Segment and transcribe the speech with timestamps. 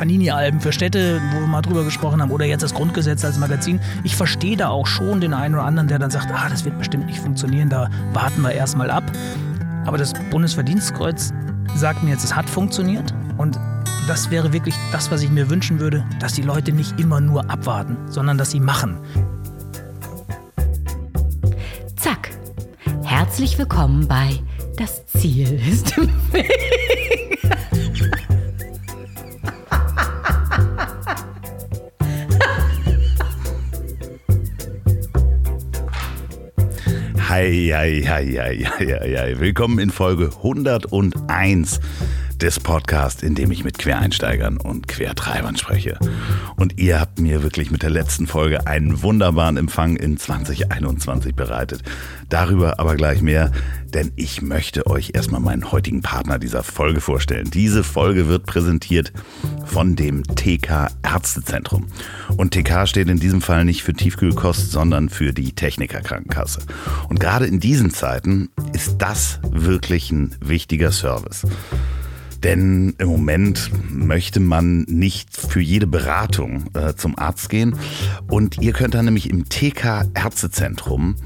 [0.00, 3.80] Panini-Alben für Städte, wo wir mal drüber gesprochen haben, oder jetzt das Grundgesetz als Magazin.
[4.02, 6.78] Ich verstehe da auch schon den einen oder anderen, der dann sagt, ah, das wird
[6.78, 9.04] bestimmt nicht funktionieren, da warten wir erstmal ab.
[9.84, 11.34] Aber das Bundesverdienstkreuz
[11.74, 13.60] sagt mir jetzt, es hat funktioniert und
[14.08, 17.50] das wäre wirklich das, was ich mir wünschen würde, dass die Leute nicht immer nur
[17.50, 18.96] abwarten, sondern dass sie machen.
[21.96, 22.30] Zack.
[23.02, 24.30] Herzlich willkommen bei
[24.78, 26.70] Das Ziel ist im Weg.
[37.40, 39.34] Hei.
[39.38, 41.80] Willkommen in Folge 101
[42.42, 45.98] des Podcasts, in dem ich mit Quereinsteigern und Quertreibern spreche.
[46.56, 51.82] Und ihr habt mir wirklich mit der letzten Folge einen wunderbaren Empfang in 2021 bereitet.
[52.28, 53.52] Darüber aber gleich mehr,
[53.92, 57.50] denn ich möchte euch erstmal meinen heutigen Partner dieser Folge vorstellen.
[57.50, 59.12] Diese Folge wird präsentiert
[59.66, 61.86] von dem TK Ärztezentrum.
[62.36, 66.60] Und TK steht in diesem Fall nicht für Tiefkühlkost, sondern für die Technikerkrankenkasse.
[67.08, 71.46] Und gerade in diesen Zeiten ist das wirklich ein wichtiger Service.
[72.42, 77.76] Denn im Moment möchte man nicht für jede Beratung äh, zum Arzt gehen.
[78.28, 81.16] Und ihr könnt dann nämlich im TK Ärztezentrum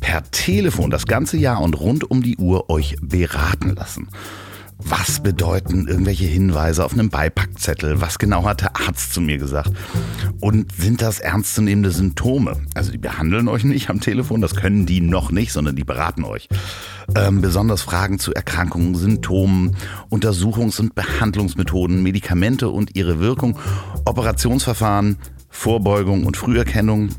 [0.00, 4.08] per Telefon das ganze Jahr und rund um die Uhr euch beraten lassen.
[4.84, 8.00] Was bedeuten irgendwelche Hinweise auf einem Beipackzettel?
[8.00, 9.70] Was genau hat der Arzt zu mir gesagt?
[10.40, 12.56] Und sind das ernstzunehmende Symptome?
[12.74, 16.24] Also die behandeln euch nicht am Telefon, das können die noch nicht, sondern die beraten
[16.24, 16.48] euch.
[17.14, 19.76] Ähm, besonders Fragen zu Erkrankungen, Symptomen,
[20.10, 23.58] Untersuchungs- und Behandlungsmethoden, Medikamente und ihre Wirkung,
[24.04, 27.10] Operationsverfahren, Vorbeugung und Früherkennung,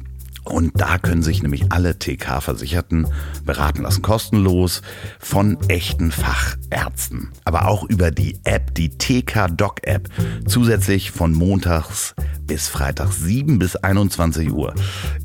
[0.46, 3.08] und da können sich nämlich alle TK-Versicherten
[3.46, 4.82] beraten lassen, kostenlos
[5.20, 7.32] von echten Fachärzten.
[7.46, 10.10] Aber auch über die App, die TK-Doc-App,
[10.46, 12.14] zusätzlich von montags
[12.46, 14.74] bis freitags 7 bis 21 Uhr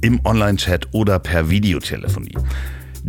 [0.01, 2.37] im Online-Chat oder per Videotelefonie.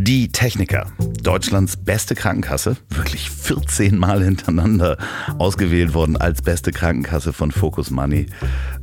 [0.02, 0.86] Die Techniker,
[1.22, 4.96] Deutschlands beste Krankenkasse, wirklich 14 Mal hintereinander
[5.38, 8.26] ausgewählt worden als beste Krankenkasse von Focus Money.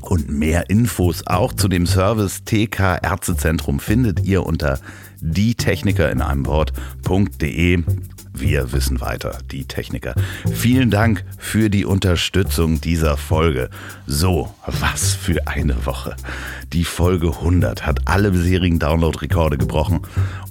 [0.02, 4.80] Und mehr Infos auch zu dem Service TK Ärztezentrum findet ihr unter
[5.22, 7.84] dietechniker in einem Wort.de.
[8.34, 10.14] Wir wissen weiter, die Techniker.
[10.54, 13.70] Vielen Dank für die Unterstützung dieser Folge.
[14.06, 16.16] So, was für eine Woche.
[16.74, 20.02] Die Folge 100 hat alle bisherigen Download-Rekorde gebrochen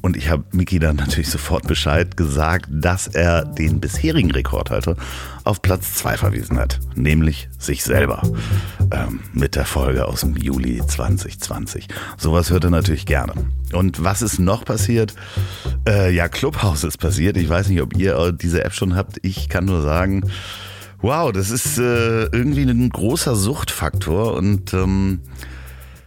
[0.00, 4.96] und ich habe Miki dann natürlich sofort Bescheid gesagt, dass er den bisherigen Rekordhalter
[5.44, 8.22] auf Platz 2 verwiesen hat, nämlich sich selber.
[8.90, 11.88] Ähm, mit der Folge aus dem Juli 2020.
[12.16, 13.34] Sowas hört er natürlich gerne.
[13.72, 15.14] Und was ist noch passiert?
[15.86, 17.36] Äh, ja, Clubhouse ist passiert.
[17.36, 19.18] Ich weiß nicht, ob ihr diese App schon habt.
[19.22, 20.22] Ich kann nur sagen,
[21.02, 25.20] wow, das ist äh, irgendwie ein großer Suchtfaktor und ähm,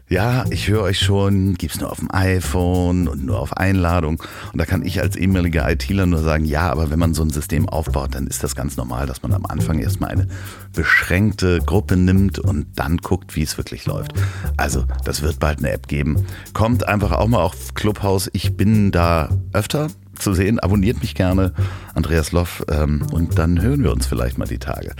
[0.09, 4.21] ja, ich höre euch schon, gibt's nur auf dem iPhone und nur auf Einladung.
[4.51, 7.29] Und da kann ich als ehemaliger ITler nur sagen, ja, aber wenn man so ein
[7.29, 10.27] System aufbaut, dann ist das ganz normal, dass man am Anfang erstmal eine
[10.73, 14.13] beschränkte Gruppe nimmt und dann guckt, wie es wirklich läuft.
[14.57, 16.25] Also, das wird bald eine App geben.
[16.53, 18.31] Kommt einfach auch mal auf Clubhouse.
[18.33, 19.89] Ich bin da öfter
[20.19, 20.59] zu sehen.
[20.59, 21.53] Abonniert mich gerne,
[21.93, 24.93] Andreas Loff, ähm, und dann hören wir uns vielleicht mal die Tage.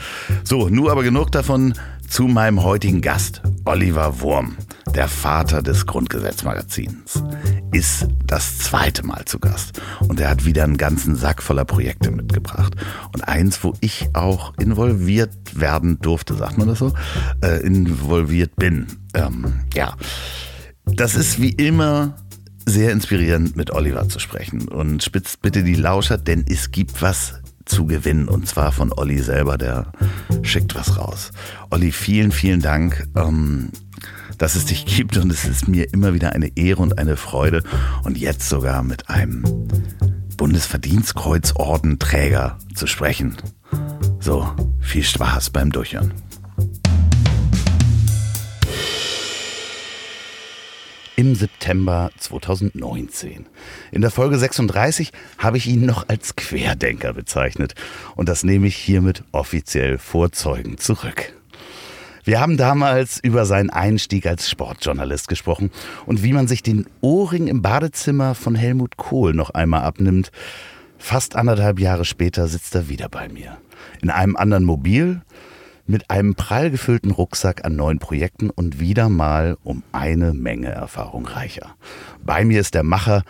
[0.44, 1.74] So, nur aber genug davon
[2.09, 4.58] zu meinem heutigen Gast, Oliver Wurm,
[4.96, 7.24] der Vater des Grundgesetzmagazins,
[7.72, 9.80] ist das zweite Mal zu Gast.
[10.08, 12.75] Und er hat wieder einen ganzen Sack voller Projekte mitgebracht.
[13.14, 16.94] Und eins, wo ich auch involviert werden durfte, sagt man das so,
[17.42, 18.88] äh, involviert bin.
[19.14, 19.96] Ähm, ja,
[20.86, 22.16] das ist wie immer
[22.66, 24.68] sehr inspirierend, mit Oliver zu sprechen.
[24.68, 28.28] Und spitzt bitte die Lauscher, denn es gibt was zu gewinnen.
[28.28, 29.91] Und zwar von Olli selber, der
[30.41, 31.31] schickt was raus.
[31.69, 33.07] Olli, vielen, vielen Dank.
[33.16, 33.69] Ähm,
[34.38, 37.62] dass es dich gibt und es ist mir immer wieder eine Ehre und eine Freude
[38.03, 39.44] und jetzt sogar mit einem
[40.38, 43.35] Bundesverdienstkreuzordenträger zu sprechen.
[44.22, 46.14] So, viel Spaß beim Durchhören.
[51.20, 53.46] Im September 2019.
[53.92, 57.76] In der Folge 36 habe ich ihn noch als Querdenker bezeichnet
[58.16, 61.34] und das nehme ich hiermit offiziell vor Zeugen zurück.
[62.24, 65.72] Wir haben damals über seinen Einstieg als Sportjournalist gesprochen
[66.06, 70.32] und wie man sich den Ohrring im Badezimmer von Helmut Kohl noch einmal abnimmt.
[70.98, 73.58] Fast anderthalb Jahre später sitzt er wieder bei mir.
[74.02, 75.20] In einem anderen Mobil,
[75.90, 81.26] mit einem prall gefüllten Rucksack an neuen Projekten und wieder mal um eine Menge Erfahrung
[81.26, 81.76] reicher.
[82.24, 83.24] Bei mir ist der Macher,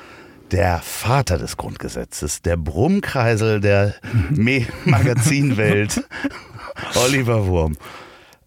[0.52, 3.96] der Vater des Grundgesetzes, der Brummkreisel der
[4.86, 6.04] Magazinwelt,
[6.96, 7.78] Oliver Wurm.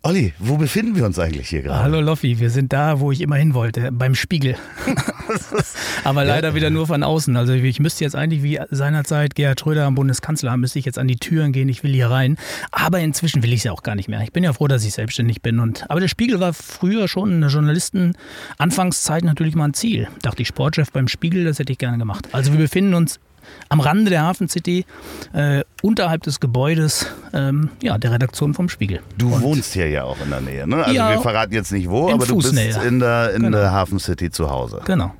[0.04, 1.80] Olli, wo befinden wir uns eigentlich hier gerade?
[1.80, 4.56] Hallo Loffi, wir sind da, wo ich immer hin wollte, beim Spiegel.
[6.04, 6.54] Aber leider ja.
[6.56, 7.36] wieder nur von außen.
[7.36, 11.06] Also ich müsste jetzt eigentlich wie seinerzeit Gerhard Schröder am Bundeskanzler, müsste ich jetzt an
[11.06, 12.36] die Türen gehen, ich will hier rein.
[12.72, 14.20] Aber inzwischen will ich es ja auch gar nicht mehr.
[14.22, 15.60] Ich bin ja froh, dass ich selbstständig bin.
[15.60, 20.08] Und, aber der Spiegel war früher schon in der Journalisten-Anfangszeit natürlich mal ein Ziel.
[20.22, 22.28] Dachte ich, Sportchef beim Spiegel, das hätte ich gerne gemacht.
[22.32, 23.20] Also wir befinden uns
[23.68, 24.84] am Rande der Hafen City,
[25.32, 29.00] äh, unterhalb des Gebäudes ähm, ja, der Redaktion vom Spiegel.
[29.18, 30.84] Du und wohnst hier ja auch in der Nähe, ne?
[30.84, 32.70] Also ja, wir verraten jetzt nicht wo, aber Fußnähe.
[32.70, 33.58] du bist in der, in genau.
[33.58, 34.80] der Hafen City zu Hause.
[34.84, 35.12] Genau.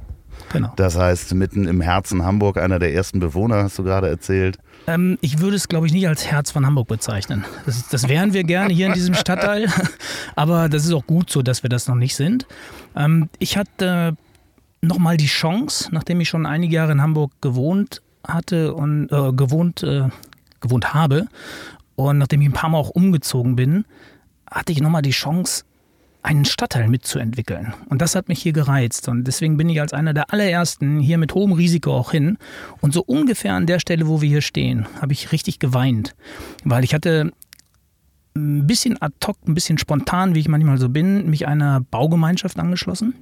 [0.53, 0.73] genau.
[0.77, 4.59] Das heißt, mitten im Herzen Hamburg, einer der ersten Bewohner, hast du gerade erzählt.
[4.87, 7.45] Ähm, ich würde es, glaube ich, nicht als Herz von Hamburg bezeichnen.
[7.67, 9.69] Das, das wären wir gerne hier in diesem Stadtteil,
[10.37, 12.47] aber das ist auch gut so, dass wir das noch nicht sind.
[12.97, 14.17] Ähm, ich hatte
[14.81, 19.83] nochmal die Chance, nachdem ich schon einige Jahre in Hamburg gewohnt hatte und äh, gewohnt,
[19.83, 20.09] äh,
[20.61, 21.27] gewohnt habe
[21.97, 23.85] und nachdem ich ein paar Mal auch umgezogen bin,
[24.51, 25.65] hatte ich nochmal die Chance,
[26.23, 27.75] einen Stadtteil mitzuentwickeln.
[27.89, 29.09] Und das hat mich hier gereizt.
[29.09, 32.39] Und deswegen bin ich als einer der allerersten hier mit hohem Risiko auch hin.
[32.81, 36.15] Und so ungefähr an der Stelle, wo wir hier stehen, habe ich richtig geweint.
[36.65, 37.33] Weil ich hatte
[38.37, 42.59] ein bisschen ad hoc, ein bisschen spontan, wie ich manchmal so bin, mich einer Baugemeinschaft
[42.59, 43.15] angeschlossen,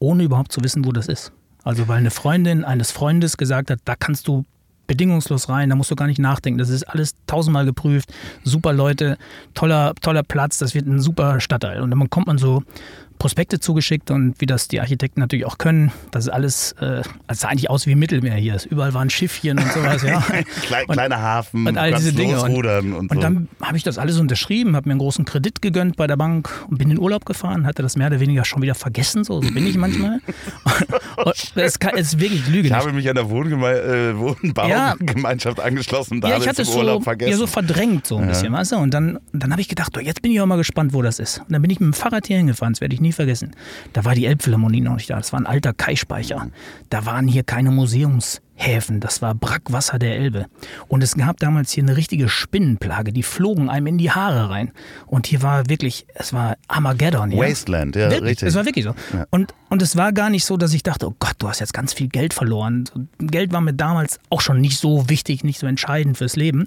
[0.00, 1.32] ohne überhaupt zu wissen, wo das ist.
[1.66, 4.44] Also weil eine Freundin eines Freundes gesagt hat, da kannst du
[4.86, 6.58] bedingungslos rein, da musst du gar nicht nachdenken.
[6.58, 8.14] Das ist alles tausendmal geprüft,
[8.44, 9.18] super Leute,
[9.52, 11.80] toller, toller Platz, das wird ein super Stadtteil.
[11.80, 12.62] Und dann kommt man so
[13.18, 15.92] Prospekte zugeschickt und wie das die Architekten natürlich auch können.
[16.10, 18.56] Das ist alles, äh, das sah eigentlich aus wie Mittelmeer hier.
[18.68, 20.20] Überall waren Schiffchen und sowas, ja.
[20.62, 22.40] Kleine, kleiner Hafen, und all diese Dinge.
[22.40, 25.62] Und, und, und, und dann habe ich das alles unterschrieben, habe mir einen großen Kredit
[25.62, 28.62] gegönnt bei der Bank und bin in Urlaub gefahren, hatte das mehr oder weniger schon
[28.62, 30.20] wieder vergessen, so, so bin ich manchmal.
[31.54, 32.68] es, kann, es ist wirklich Lüge.
[32.68, 35.64] Ich habe mich an der Wohngeme äh, Wohnbaugemeinschaft ja.
[35.64, 37.30] angeschlossen, da ja, ich hatte es so, vergessen.
[37.30, 38.28] Ja, so verdrängt so ein ja.
[38.28, 38.76] bisschen, weißt du?
[38.76, 41.18] Und dann, dann habe ich gedacht, oh, jetzt bin ich auch mal gespannt, wo das
[41.18, 41.38] ist.
[41.40, 43.52] Und dann bin ich mit dem Fahrrad hier hingefahren, das werde ich nie vergessen.
[43.92, 45.16] Da war die Elbphilharmonie noch nicht da.
[45.16, 46.48] Das war ein alter Kaispeicher.
[46.90, 49.00] Da waren hier keine Museumshäfen.
[49.00, 50.46] Das war Brackwasser der Elbe.
[50.88, 53.12] Und es gab damals hier eine richtige Spinnenplage.
[53.12, 54.72] Die flogen einem in die Haare rein.
[55.06, 57.32] Und hier war wirklich, es war Armageddon.
[57.32, 57.38] Ja?
[57.38, 58.48] Wasteland, ja, wirklich, richtig.
[58.48, 58.94] Es war wirklich so.
[59.12, 59.26] Ja.
[59.30, 61.74] Und, und es war gar nicht so, dass ich dachte, oh Gott, du hast jetzt
[61.74, 62.84] ganz viel Geld verloren.
[63.18, 66.66] Geld war mir damals auch schon nicht so wichtig, nicht so entscheidend fürs Leben.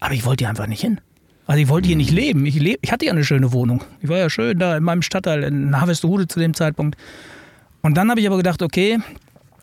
[0.00, 1.00] Aber ich wollte hier einfach nicht hin.
[1.48, 2.44] Also ich wollte hier nicht leben.
[2.44, 3.82] Ich, leb, ich hatte ja eine schöne Wohnung.
[4.02, 6.96] Ich war ja schön da in meinem Stadtteil in Harvestehude zu dem Zeitpunkt.
[7.80, 8.98] Und dann habe ich aber gedacht, okay,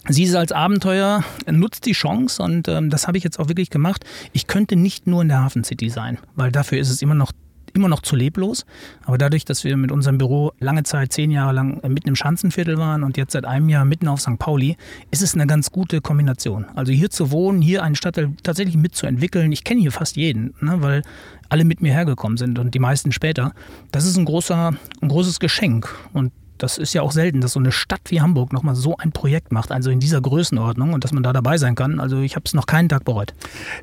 [0.10, 3.70] sieh es als Abenteuer, nutzt die Chance und ähm, das habe ich jetzt auch wirklich
[3.70, 4.04] gemacht.
[4.34, 7.32] Ich könnte nicht nur in der Hafen City sein, weil dafür ist es immer noch
[7.76, 8.66] immer noch zu leblos.
[9.04, 12.78] Aber dadurch, dass wir mit unserem Büro lange Zeit, zehn Jahre lang mitten im Schanzenviertel
[12.78, 14.40] waren und jetzt seit einem Jahr mitten auf St.
[14.40, 14.78] Pauli,
[15.12, 16.66] ist es eine ganz gute Kombination.
[16.76, 19.52] Also hier zu wohnen, hier einen Stadtteil tatsächlich mitzuentwickeln.
[19.52, 21.02] Ich kenne hier fast jeden, ne, weil
[21.50, 23.54] alle mit mir hergekommen sind und die meisten später.
[23.92, 25.94] Das ist ein, großer, ein großes Geschenk.
[26.14, 29.12] Und das ist ja auch selten, dass so eine Stadt wie Hamburg nochmal so ein
[29.12, 32.00] Projekt macht, also in dieser Größenordnung und dass man da dabei sein kann.
[32.00, 33.34] Also ich habe es noch keinen Tag bereut.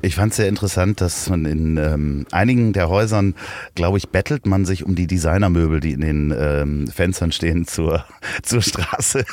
[0.01, 3.35] Ich fand es sehr interessant, dass man in ähm, einigen der Häusern,
[3.75, 8.05] glaube ich, bettelt man sich um die Designermöbel, die in den ähm, Fenstern stehen, zur,
[8.43, 9.25] zur Straße.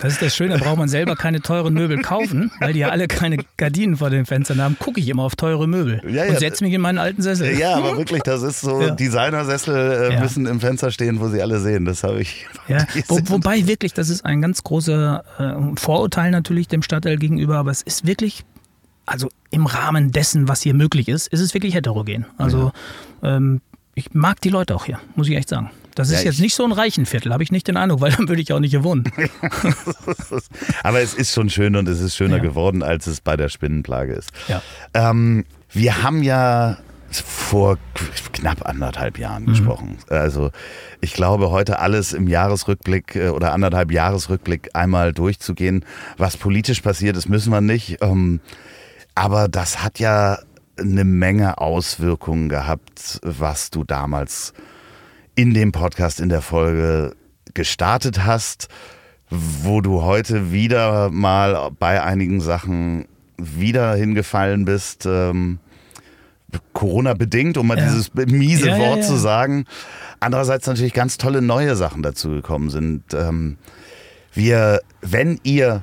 [0.00, 2.88] Das ist das Schöne, da braucht man selber keine teuren Möbel kaufen, weil die ja
[2.88, 4.76] alle keine Gardinen vor den Fenstern haben.
[4.78, 6.30] Gucke ich immer auf teure Möbel ja, ja.
[6.30, 7.58] und setze mich in meinen alten Sessel.
[7.58, 8.90] Ja, aber wirklich, das ist so, ja.
[8.90, 11.84] Designersessel äh, müssen im Fenster stehen, wo sie alle sehen.
[11.84, 12.77] Das habe ich ja,
[13.08, 17.70] wo, wobei wirklich, das ist ein ganz großer äh, Vorurteil natürlich dem Stadtteil gegenüber, aber
[17.70, 18.44] es ist wirklich,
[19.06, 22.26] also im Rahmen dessen, was hier möglich ist, ist es wirklich heterogen.
[22.36, 22.72] Also
[23.22, 23.36] ja.
[23.36, 23.60] ähm,
[23.94, 25.70] ich mag die Leute auch hier, muss ich echt sagen.
[25.98, 28.28] Das ist ja, jetzt nicht so ein Reichenviertel, habe ich nicht den Eindruck, weil dann
[28.28, 29.04] würde ich auch nicht hier wohnen.
[30.84, 32.42] Aber es ist schon schön und es ist schöner ja.
[32.42, 34.30] geworden, als es bei der Spinnenplage ist.
[34.46, 34.62] Ja.
[34.94, 36.78] Ähm, wir haben ja
[37.10, 37.78] vor
[38.32, 39.48] knapp anderthalb Jahren mhm.
[39.48, 39.98] gesprochen.
[40.08, 40.50] Also
[41.00, 45.84] ich glaube, heute alles im Jahresrückblick äh, oder anderthalb Jahresrückblick einmal durchzugehen,
[46.16, 47.98] was politisch passiert ist, müssen wir nicht.
[48.02, 48.40] Ähm,
[49.14, 50.38] aber das hat ja
[50.78, 54.52] eine Menge Auswirkungen gehabt, was du damals
[55.34, 57.16] in dem Podcast, in der Folge
[57.54, 58.68] gestartet hast,
[59.30, 65.06] wo du heute wieder mal bei einigen Sachen wieder hingefallen bist.
[65.06, 65.58] Ähm,
[66.72, 67.84] Corona bedingt, um mal ja.
[67.84, 69.64] dieses miese ja, Wort ja, zu sagen.
[70.20, 73.14] Andererseits natürlich ganz tolle neue Sachen dazu gekommen sind.
[73.14, 73.58] Ähm,
[74.32, 75.82] wir, wenn ihr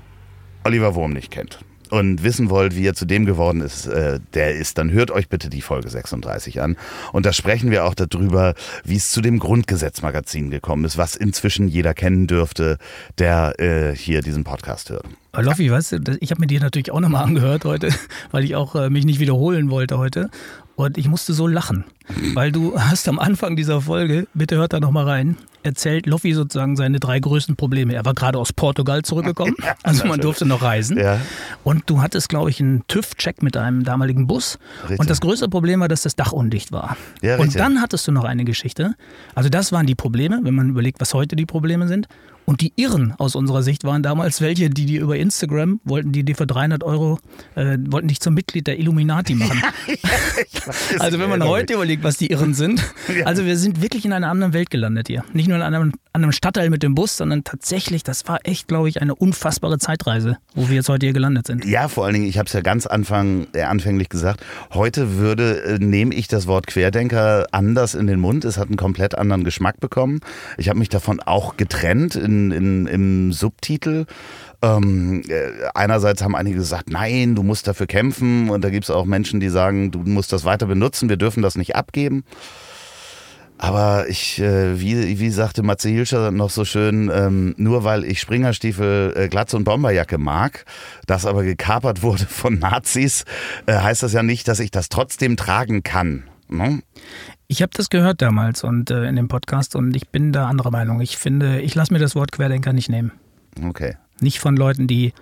[0.63, 1.59] Oliver Wurm nicht kennt,
[1.91, 5.29] und wissen wollt, wie er zu dem geworden ist, äh, der ist, dann hört euch
[5.29, 6.77] bitte die Folge 36 an.
[7.11, 11.67] Und da sprechen wir auch darüber, wie es zu dem Grundgesetzmagazin gekommen ist, was inzwischen
[11.67, 12.77] jeder kennen dürfte,
[13.17, 15.05] der äh, hier diesen Podcast hört.
[15.33, 17.89] Loffi, weißt du, ich habe mir die natürlich auch nochmal angehört heute,
[18.31, 20.29] weil ich auch äh, mich nicht wiederholen wollte heute.
[20.75, 21.85] Und ich musste so lachen,
[22.33, 26.75] weil du hast am Anfang dieser Folge, bitte hört da nochmal rein, erzählt Loffi sozusagen
[26.75, 27.93] seine drei größten Probleme.
[27.93, 30.97] Er war gerade aus Portugal zurückgekommen, also man durfte noch reisen.
[30.97, 31.21] Ja.
[31.63, 34.59] Und du hattest, glaube ich, einen TÜV-Check mit deinem damaligen Bus.
[34.83, 34.99] Richtig.
[34.99, 36.97] Und das größte Problem war, dass das Dach undicht war.
[37.21, 38.95] Ja, und dann hattest du noch eine Geschichte.
[39.33, 42.07] Also das waren die Probleme, wenn man überlegt, was heute die Probleme sind.
[42.45, 46.23] Und die Irren aus unserer Sicht waren damals welche, die die über Instagram wollten, die
[46.23, 47.19] dir für 300 Euro,
[47.55, 49.61] äh, wollten dich zum Mitglied der Illuminati machen.
[50.99, 52.81] Also wenn man heute überlegt, was die Irren sind.
[53.15, 53.25] Ja.
[53.25, 55.23] Also wir sind wirklich in einer anderen Welt gelandet hier.
[55.33, 58.89] Nicht nur in einem, einem Stadtteil mit dem Bus, sondern tatsächlich, das war echt, glaube
[58.89, 61.65] ich, eine unfassbare Zeitreise, wo wir jetzt heute hier gelandet sind.
[61.65, 65.61] Ja, vor allen Dingen, ich habe es ja ganz Anfang, äh, anfänglich gesagt, heute würde,
[65.63, 68.43] äh, nehme ich das Wort Querdenker anders in den Mund.
[68.45, 70.21] Es hat einen komplett anderen Geschmack bekommen.
[70.57, 74.05] Ich habe mich davon auch getrennt in, in, im Subtitel.
[74.61, 78.49] Ähm, äh, einerseits haben einige gesagt, nein, du musst dafür kämpfen.
[78.49, 81.43] Und da gibt es auch Menschen, die sagen, du musst das weiter benutzen, wir dürfen
[81.43, 82.23] das nicht abgeben.
[83.57, 88.19] Aber ich, äh, wie, wie sagte Matze Hilscher noch so schön, ähm, nur weil ich
[88.19, 90.65] Springerstiefel, äh, Glatze und Bomberjacke mag,
[91.07, 93.23] das aber gekapert wurde von Nazis,
[93.65, 96.25] äh, heißt das ja nicht, dass ich das trotzdem tragen kann.
[96.49, 96.81] Ne?
[97.47, 100.71] Ich habe das gehört damals und äh, in dem Podcast und ich bin da anderer
[100.71, 101.01] Meinung.
[101.01, 103.11] Ich finde, ich lasse mir das Wort Querdenker nicht nehmen.
[103.63, 103.97] Okay.
[104.19, 105.13] Nicht von Leuten, die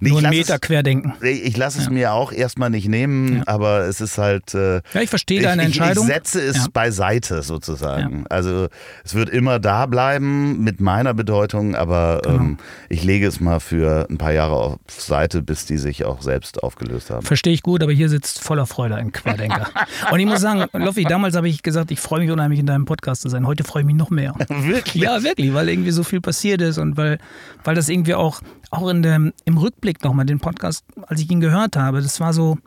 [0.00, 1.12] Nee, nur ich einen lass Meter es- querdenken.
[1.22, 4.54] Ich lasse es mir auch erstmal nicht nehmen, aber es ist halt.
[4.54, 6.06] Äh, Ja, ich verstehe ich, deine ich, ich Entscheidung.
[6.06, 6.66] setze es Ja.
[6.72, 8.24] beiseite sozusagen.
[8.28, 8.68] Also
[9.04, 12.36] es wird immer da bleiben mit meiner Bedeutung, aber Genau.
[12.36, 16.22] ähm, ich lege es mal für ein paar Jahre auf Seite, bis die sich auch
[16.22, 17.24] selbst aufgelöst haben.
[17.26, 19.68] Verstehe ich gut, aber hier sitzt voller Freude ein Querdenker.
[20.12, 22.84] und ich muss sagen, Loffi, damals habe ich gesagt, ich freue mich unheimlich in deinem
[22.84, 23.46] Podcast zu sein.
[23.46, 24.34] Heute freue ich mich noch mehr.
[24.48, 25.02] Wirklich?
[25.02, 27.18] Ja, wirklich, weil irgendwie so viel passiert ist und weil,
[27.64, 28.40] weil das irgendwie auch,
[28.70, 32.32] auch in dem, im Rückblick nochmal, den Podcast, als ich ihn gehört habe, das war
[32.32, 32.58] so,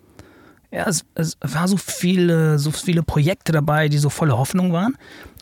[0.72, 4.96] ja, es, es war so viele, so viele Projekte dabei, die so voller Hoffnung waren.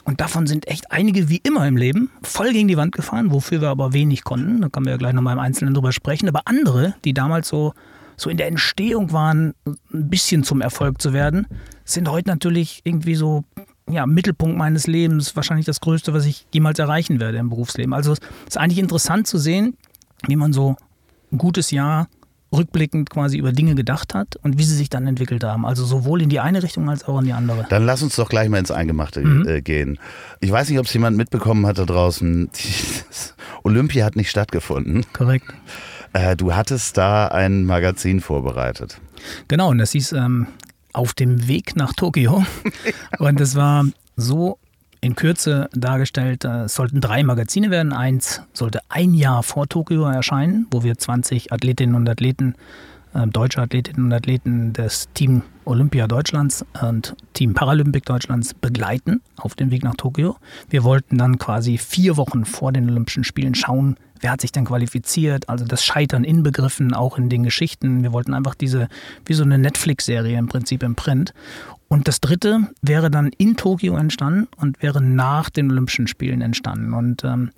[0.06, 3.60] Und davon sind echt einige, wie immer im Leben, voll gegen die Wand gefahren, wofür
[3.60, 4.62] wir aber wenig konnten.
[4.62, 6.30] Da können wir ja gleich nochmal im Einzelnen drüber sprechen.
[6.30, 7.74] Aber andere, die damals so,
[8.16, 11.46] so in der Entstehung waren, ein bisschen zum Erfolg zu werden,
[11.84, 13.44] sind heute natürlich irgendwie so
[13.90, 17.94] ja, Mittelpunkt meines Lebens, wahrscheinlich das Größte, was ich jemals erreichen werde im Berufsleben.
[17.94, 19.76] Also es ist eigentlich interessant zu sehen,
[20.26, 20.78] wie man so
[21.36, 22.08] gutes Jahr
[22.54, 25.66] rückblickend quasi über Dinge gedacht hat und wie sie sich dann entwickelt haben.
[25.66, 27.66] Also sowohl in die eine Richtung als auch in die andere.
[27.70, 30.00] Dann lass uns doch gleich mal ins Eingemachte äh, gehen.
[30.40, 32.50] Ich weiß nicht, ob es jemand mitbekommen hat da draußen.
[33.64, 35.06] Olympia hat nicht stattgefunden.
[35.14, 35.54] Korrekt.
[36.14, 39.00] Äh, du hattest da ein Magazin vorbereitet.
[39.48, 40.48] Genau, und das hieß ähm,
[40.94, 42.46] Auf dem Weg nach Tokio.
[43.20, 44.58] und das war so
[45.02, 47.94] in Kürze dargestellt, äh, es sollten drei Magazine werden.
[47.94, 52.56] Eins sollte ein Jahr vor Tokio erscheinen, wo wir 20 Athletinnen und Athleten,
[53.14, 59.56] äh, deutsche Athletinnen und Athleten des Team Olympia Deutschlands und Team Paralympic Deutschlands begleiten auf
[59.56, 60.38] dem Weg nach Tokio.
[60.70, 64.66] Wir wollten dann quasi vier Wochen vor den Olympischen Spielen schauen, wer hat sich denn
[64.66, 68.04] qualifiziert, also das Scheitern inbegriffen, auch in den Geschichten.
[68.04, 68.88] Wir wollten einfach diese,
[69.26, 71.34] wie so eine Netflix-Serie im Prinzip im Print.
[71.90, 76.94] Und das dritte wäre dann in Tokio entstanden und wäre nach den Olympischen Spielen entstanden
[76.94, 77.52] und ähm,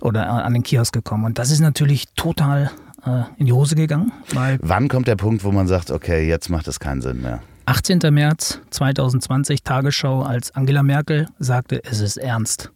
[0.00, 1.24] oder äh, an den Kiosk gekommen.
[1.24, 2.70] Und das ist natürlich total
[3.04, 4.12] äh, in die Hose gegangen,
[4.60, 7.40] Wann kommt der Punkt, wo man sagt, okay, jetzt macht es keinen Sinn mehr?
[7.66, 7.98] 18.
[8.12, 12.70] März 2020 Tagesschau, als Angela Merkel sagte, es ist ernst.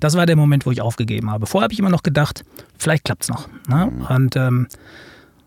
[0.00, 1.46] Das war der Moment, wo ich aufgegeben habe.
[1.46, 2.44] Vorher habe ich immer noch gedacht,
[2.78, 3.48] vielleicht klappt es noch.
[3.68, 3.90] Ne?
[4.08, 4.68] Und ähm,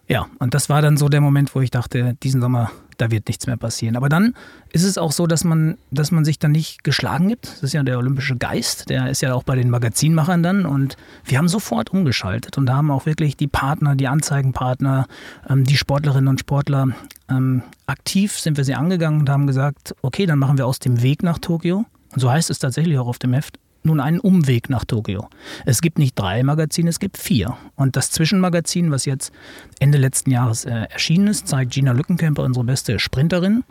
[0.08, 3.27] ja, und das war dann so der Moment, wo ich dachte, diesen Sommer, da wird
[3.27, 3.96] nichts mehr passieren.
[3.96, 4.34] Aber dann
[4.72, 7.48] ist es auch so, dass man, dass man sich dann nicht geschlagen gibt.
[7.48, 10.66] Das ist ja der olympische Geist, der ist ja auch bei den Magazinmachern dann.
[10.66, 15.08] Und wir haben sofort umgeschaltet und haben auch wirklich die Partner, die Anzeigenpartner,
[15.50, 16.88] ähm, die Sportlerinnen und Sportler
[17.30, 21.01] ähm, aktiv sind wir sie angegangen und haben gesagt, okay, dann machen wir aus dem
[21.01, 21.86] Weg nach Tokio.
[22.13, 25.27] Und so heißt es tatsächlich auch auf dem Heft, nun einen Umweg nach Tokio.
[25.65, 27.58] Es gibt nicht drei Magazine, es gibt vier.
[27.75, 29.32] Und das Zwischenmagazin, was jetzt
[29.79, 33.63] Ende letzten Jahres äh, erschienen ist, zeigt Gina Lückenkämper, unsere beste Sprinterin,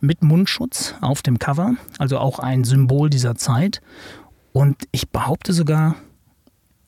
[0.00, 1.74] mit Mundschutz auf dem Cover.
[1.98, 3.80] Also auch ein Symbol dieser Zeit.
[4.52, 5.96] Und ich behaupte sogar,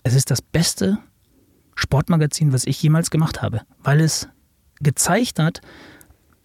[0.02, 0.98] es ist das beste
[1.74, 4.28] Sportmagazin, was ich jemals gemacht habe, weil es
[4.80, 5.60] gezeigt hat,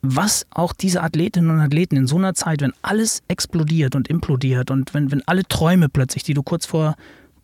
[0.02, 4.72] was auch diese Athletinnen und Athleten in so einer Zeit, wenn alles explodiert und implodiert
[4.72, 6.96] und wenn, wenn alle Träume plötzlich, die du kurz vor,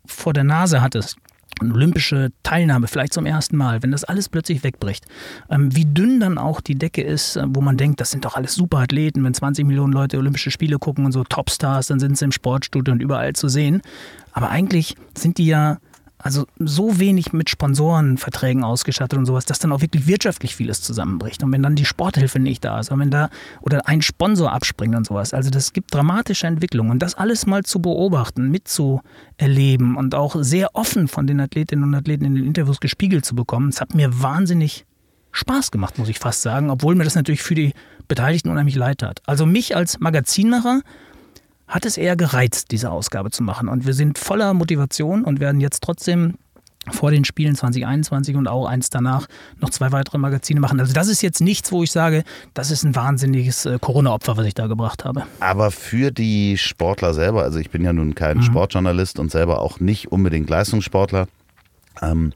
[0.06, 1.16] vor der Nase hattest,
[1.60, 5.06] olympische Teilnahme, vielleicht zum ersten Mal, wenn das alles plötzlich wegbricht,
[5.50, 8.36] ähm, wie dünn dann auch die Decke ist, äh, wo man denkt, das sind doch
[8.36, 12.26] alles Superathleten, wenn 20 Millionen Leute Olympische Spiele gucken und so Topstars, dann sind sie
[12.26, 13.80] im Sportstudio und überall zu sehen.
[14.32, 15.78] Aber eigentlich sind die ja
[16.26, 21.42] also so wenig mit Sponsorenverträgen ausgestattet und sowas, dass dann auch wirklich wirtschaftlich vieles zusammenbricht.
[21.44, 23.30] Und wenn dann die Sporthilfe nicht da ist, oder wenn da
[23.62, 25.32] oder ein Sponsor abspringt und sowas.
[25.32, 26.90] Also das gibt dramatische Entwicklungen.
[26.90, 31.94] Und das alles mal zu beobachten, mitzuerleben und auch sehr offen von den Athletinnen und
[31.94, 34.84] Athleten in den Interviews gespiegelt zu bekommen, das hat mir wahnsinnig
[35.30, 37.72] Spaß gemacht, muss ich fast sagen, obwohl mir das natürlich für die
[38.08, 39.20] Beteiligten unheimlich leid hat.
[39.26, 40.80] Also mich als Magazinmacher
[41.68, 43.68] hat es eher gereizt, diese Ausgabe zu machen.
[43.68, 46.34] Und wir sind voller Motivation und werden jetzt trotzdem
[46.92, 49.26] vor den Spielen 2021 und auch eins danach
[49.60, 50.78] noch zwei weitere Magazine machen.
[50.80, 52.22] Also das ist jetzt nichts, wo ich sage,
[52.54, 55.24] das ist ein wahnsinniges äh, Corona-Opfer, was ich da gebracht habe.
[55.40, 58.42] Aber für die Sportler selber, also ich bin ja nun kein mhm.
[58.42, 61.26] Sportjournalist und selber auch nicht unbedingt Leistungssportler,
[62.02, 62.32] ähm,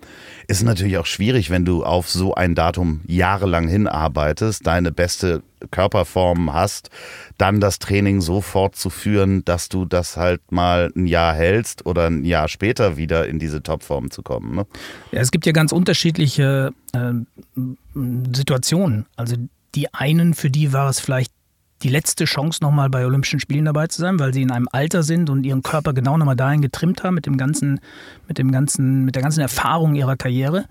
[0.49, 6.53] ist natürlich auch schwierig, wenn du auf so ein Datum jahrelang hinarbeitest, deine beste Körperform
[6.53, 6.91] hast,
[7.39, 12.25] dann das Training so fortzuführen, dass du das halt mal ein Jahr hältst oder ein
[12.25, 14.57] Jahr später wieder in diese Topform zu kommen.
[14.57, 14.67] Ne?
[15.13, 17.13] Ja, es gibt ja ganz unterschiedliche äh,
[18.35, 19.07] Situationen.
[19.17, 19.37] Also
[19.75, 21.33] die einen, für die war es vielleicht
[21.83, 25.03] die letzte Chance, nochmal bei Olympischen Spielen dabei zu sein, weil sie in einem Alter
[25.03, 27.81] sind und ihren Körper genau nochmal dahin getrimmt haben mit dem ganzen,
[28.29, 30.67] mit dem ganzen, mit der ganzen Erfahrung ihrer Karriere.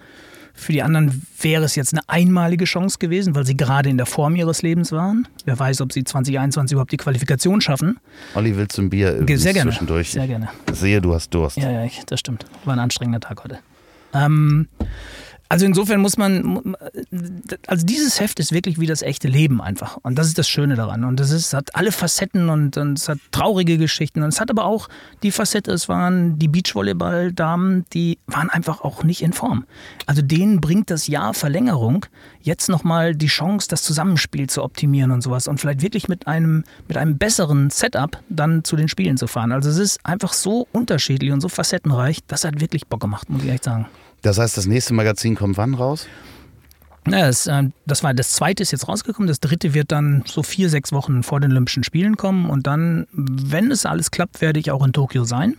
[0.54, 4.06] Für die anderen wäre es jetzt eine einmalige Chance gewesen, weil sie gerade in der
[4.06, 5.28] Form ihres Lebens waren.
[5.46, 7.98] Wer weiß, ob sie 2021 überhaupt die Qualifikation schaffen.
[8.36, 10.12] Olli, willst du ein Bier sehr gerne, zwischendurch?
[10.12, 10.50] Sehr gerne.
[10.70, 11.58] Ich sehe, du hast Durst.
[11.58, 12.46] Ja, ja, das stimmt.
[12.66, 13.60] War ein anstrengender Tag heute.
[14.14, 14.68] Ähm,
[15.52, 16.76] also insofern muss man,
[17.66, 19.98] also dieses Heft ist wirklich wie das echte Leben einfach.
[20.04, 21.04] Und das ist das Schöne daran.
[21.04, 24.22] Und es hat alle Facetten und, und, es hat traurige Geschichten.
[24.22, 24.90] Und es hat aber auch
[25.24, 29.66] die Facette, es waren die Beachvolleyball-Damen, die waren einfach auch nicht in Form.
[30.06, 32.06] Also denen bringt das Jahr Verlängerung
[32.42, 35.48] jetzt nochmal die Chance, das Zusammenspiel zu optimieren und sowas.
[35.48, 39.52] Und vielleicht wirklich mit einem, mit einem besseren Setup dann zu den Spielen zu fahren.
[39.52, 43.44] Also es ist einfach so unterschiedlich und so facettenreich, das hat wirklich Bock gemacht, muss
[43.44, 43.88] ich echt sagen.
[44.22, 46.08] Das heißt, das nächste Magazin kommt wann raus?
[47.08, 49.28] Ja, das, äh, das, war das zweite ist jetzt rausgekommen.
[49.28, 52.50] Das dritte wird dann so vier, sechs Wochen vor den Olympischen Spielen kommen.
[52.50, 55.56] Und dann, wenn es alles klappt, werde ich auch in Tokio sein.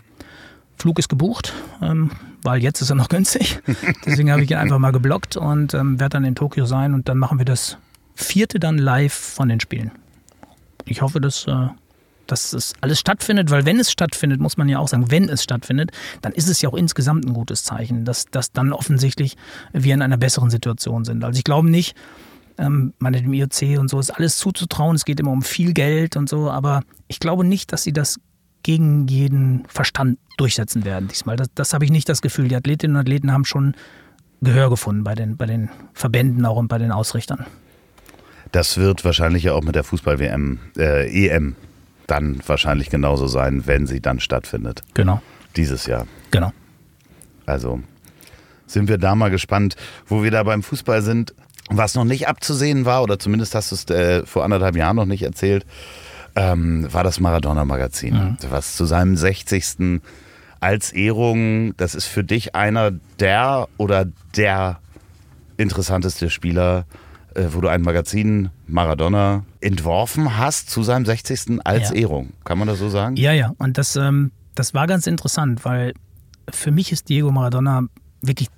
[0.76, 1.52] Flug ist gebucht,
[1.82, 2.10] ähm,
[2.42, 3.60] weil jetzt ist er noch günstig.
[4.04, 6.94] Deswegen habe ich ihn einfach mal geblockt und ähm, werde dann in Tokio sein.
[6.94, 7.78] Und dann machen wir das
[8.14, 9.90] vierte dann live von den Spielen.
[10.84, 11.68] Ich hoffe, dass äh,
[12.30, 15.42] dass es alles stattfindet, weil wenn es stattfindet, muss man ja auch sagen, wenn es
[15.42, 15.90] stattfindet,
[16.22, 19.36] dann ist es ja auch insgesamt ein gutes Zeichen, dass, dass dann offensichtlich
[19.72, 21.24] wir in einer besseren Situation sind.
[21.24, 21.96] Also ich glaube nicht,
[22.58, 26.16] ähm, meine dem IOC und so ist alles zuzutrauen, es geht immer um viel Geld
[26.16, 28.20] und so, aber ich glaube nicht, dass sie das
[28.62, 31.36] gegen jeden Verstand durchsetzen werden diesmal.
[31.36, 32.48] Das, das habe ich nicht das Gefühl.
[32.48, 33.74] Die Athletinnen und Athleten haben schon
[34.42, 37.46] Gehör gefunden bei den, bei den Verbänden auch und bei den Ausrichtern.
[38.52, 41.56] Das wird wahrscheinlich ja auch mit der Fußball-WM, äh, EM
[42.10, 44.82] dann wahrscheinlich genauso sein, wenn sie dann stattfindet.
[44.94, 45.22] Genau.
[45.56, 46.06] Dieses Jahr.
[46.30, 46.52] Genau.
[47.46, 47.80] Also
[48.66, 51.34] sind wir da mal gespannt, wo wir da beim Fußball sind.
[51.68, 55.06] Was noch nicht abzusehen war, oder zumindest hast du es äh, vor anderthalb Jahren noch
[55.06, 55.64] nicht erzählt,
[56.34, 58.36] ähm, war das Maradona-Magazin, mhm.
[58.48, 60.00] was zu seinem 60.
[60.58, 64.80] als Ehrung, das ist für dich einer der oder der
[65.56, 66.86] interessanteste Spieler
[67.34, 71.60] wo du ein Magazin Maradona entworfen hast zu seinem 60.
[71.64, 71.96] als ja.
[71.96, 72.30] Ehrung.
[72.44, 73.16] Kann man das so sagen?
[73.16, 73.52] Ja, ja.
[73.58, 75.94] Und das, ähm, das war ganz interessant, weil
[76.50, 77.82] für mich ist Diego Maradona
[78.20, 78.48] wirklich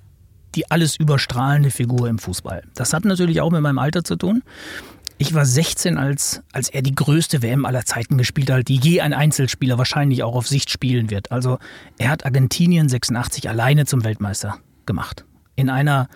[0.55, 2.63] die alles überstrahlende Figur im Fußball.
[2.75, 4.43] Das hat natürlich auch mit meinem Alter zu tun.
[5.17, 9.01] Ich war 16, als, als er die größte WM aller Zeiten gespielt hat, die je
[9.01, 11.31] ein Einzelspieler wahrscheinlich auch auf Sicht spielen wird.
[11.31, 11.59] Also
[11.97, 15.25] er hat Argentinien 86 alleine zum Weltmeister gemacht.
[15.55, 16.07] In einer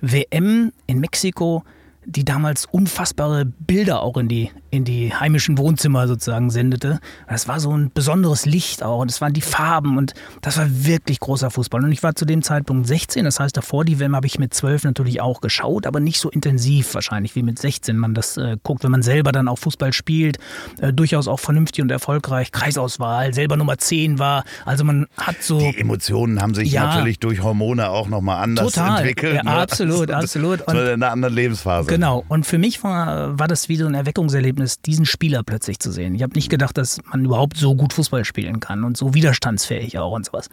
[0.00, 1.64] WM in Mexiko,
[2.06, 7.00] die damals unfassbare Bilder auch in die, in die heimischen Wohnzimmer sozusagen sendete.
[7.28, 10.66] Das war so ein besonderes Licht auch und es waren die Farben und das war
[10.68, 11.82] wirklich großer Fußball.
[11.82, 14.54] Und ich war zu dem Zeitpunkt 16, das heißt davor die WM habe ich mit
[14.54, 18.56] 12 natürlich auch geschaut, aber nicht so intensiv wahrscheinlich wie mit 16 man das äh,
[18.62, 20.38] guckt, wenn man selber dann auch Fußball spielt,
[20.80, 24.44] äh, durchaus auch vernünftig und erfolgreich, Kreisauswahl, selber Nummer 10 war.
[24.64, 25.58] Also man hat so...
[25.58, 29.34] Die Emotionen haben sich ja, natürlich durch Hormone auch nochmal anders total, entwickelt.
[29.34, 29.50] Ja, ne?
[29.50, 30.62] absolut, absolut.
[30.62, 31.95] Und, in einer anderen Lebensphase.
[31.96, 32.26] Genau.
[32.28, 36.14] Und für mich war, war das wie so ein Erweckungserlebnis, diesen Spieler plötzlich zu sehen.
[36.14, 39.98] Ich habe nicht gedacht, dass man überhaupt so gut Fußball spielen kann und so widerstandsfähig
[39.98, 40.50] auch und sowas.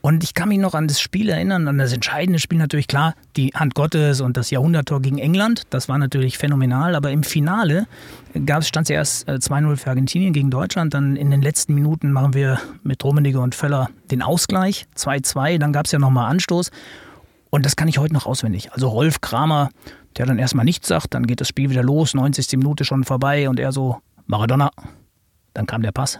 [0.00, 3.14] Und ich kann mich noch an das Spiel erinnern, an das entscheidende Spiel natürlich klar,
[3.36, 5.64] die Hand Gottes und das Jahrhunderttor gegen England.
[5.68, 7.86] Das war natürlich phänomenal, aber im Finale
[8.32, 10.94] stand es ja erst 2-0 äh, für Argentinien gegen Deutschland.
[10.94, 15.58] Dann in den letzten Minuten machen wir mit Rummenigge und Völler den Ausgleich, 2-2.
[15.58, 16.70] Dann gab es ja nochmal Anstoß.
[17.50, 18.72] Und das kann ich heute noch auswendig.
[18.72, 19.68] Also Rolf Kramer
[20.16, 22.58] der dann erstmal nichts sagt, dann geht das Spiel wieder los, 90.
[22.58, 24.70] Minute schon vorbei und er so, Maradona.
[25.52, 26.18] Dann kam der Pass.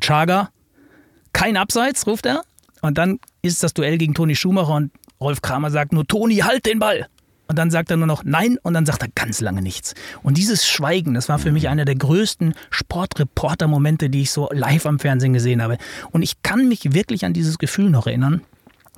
[0.00, 0.50] Chaga.
[1.32, 2.42] Kein Abseits, ruft er.
[2.82, 6.66] Und dann ist das Duell gegen Toni Schumacher und Rolf Kramer sagt nur, Toni, halt
[6.66, 7.06] den Ball.
[7.46, 9.94] Und dann sagt er nur noch Nein und dann sagt er ganz lange nichts.
[10.22, 14.86] Und dieses Schweigen, das war für mich einer der größten Sportreporter-Momente, die ich so live
[14.86, 15.76] am Fernsehen gesehen habe.
[16.10, 18.42] Und ich kann mich wirklich an dieses Gefühl noch erinnern.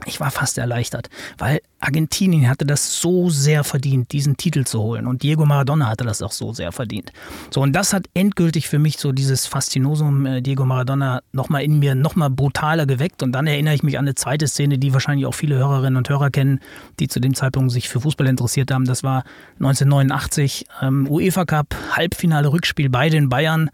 [0.05, 5.07] Ich war fast erleichtert, weil Argentinien hatte das so sehr verdient, diesen Titel zu holen.
[5.07, 7.13] Und Diego Maradona hatte das auch so sehr verdient.
[7.51, 11.79] So, und das hat endgültig für mich so dieses Faszinosum äh, Diego Maradona nochmal in
[11.79, 13.23] mir nochmal brutaler geweckt.
[13.23, 16.09] Und dann erinnere ich mich an eine zweite Szene, die wahrscheinlich auch viele Hörerinnen und
[16.11, 16.61] Hörer kennen,
[17.01, 18.85] die zu dem Zeitpunkt sich für Fußball interessiert haben.
[18.85, 19.25] Das war
[19.61, 23.71] 1989, ähm, UEFA Cup, Halbfinale Rückspiel bei den Bayern.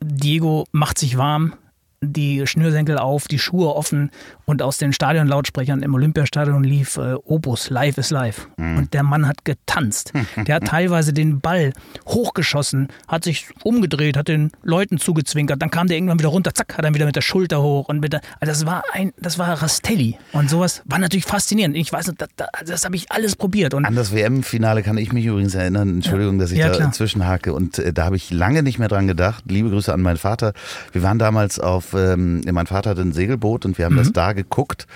[0.00, 1.54] Diego macht sich warm,
[2.02, 4.10] die Schnürsenkel auf, die Schuhe offen
[4.44, 8.48] und aus den Stadionlautsprechern im Olympiastadion lief äh, Opus, Live is Live.
[8.56, 8.76] Mhm.
[8.76, 10.12] Und der Mann hat getanzt.
[10.46, 11.72] Der hat teilweise den Ball
[12.06, 16.76] hochgeschossen, hat sich umgedreht, hat den Leuten zugezwinkert, dann kam der irgendwann wieder runter, zack,
[16.76, 19.38] hat er wieder mit der Schulter hoch und mit der, also das war ein, das
[19.38, 20.18] war Rastelli.
[20.32, 21.76] Und sowas war natürlich faszinierend.
[21.76, 23.74] Ich weiß, das, das, das habe ich alles probiert.
[23.74, 25.88] Und An das WM-Finale kann ich mich übrigens erinnern.
[25.88, 26.88] Entschuldigung, dass ich ja, da klar.
[26.88, 27.52] inzwischen hake.
[27.52, 29.44] Und äh, da habe ich lange nicht mehr dran gedacht.
[29.48, 30.52] Liebe Grüße an meinen Vater.
[30.92, 33.98] Wir waren damals auf ähm, mein Vater hatte ein Segelboot und wir haben mhm.
[33.98, 34.86] das da geguckt.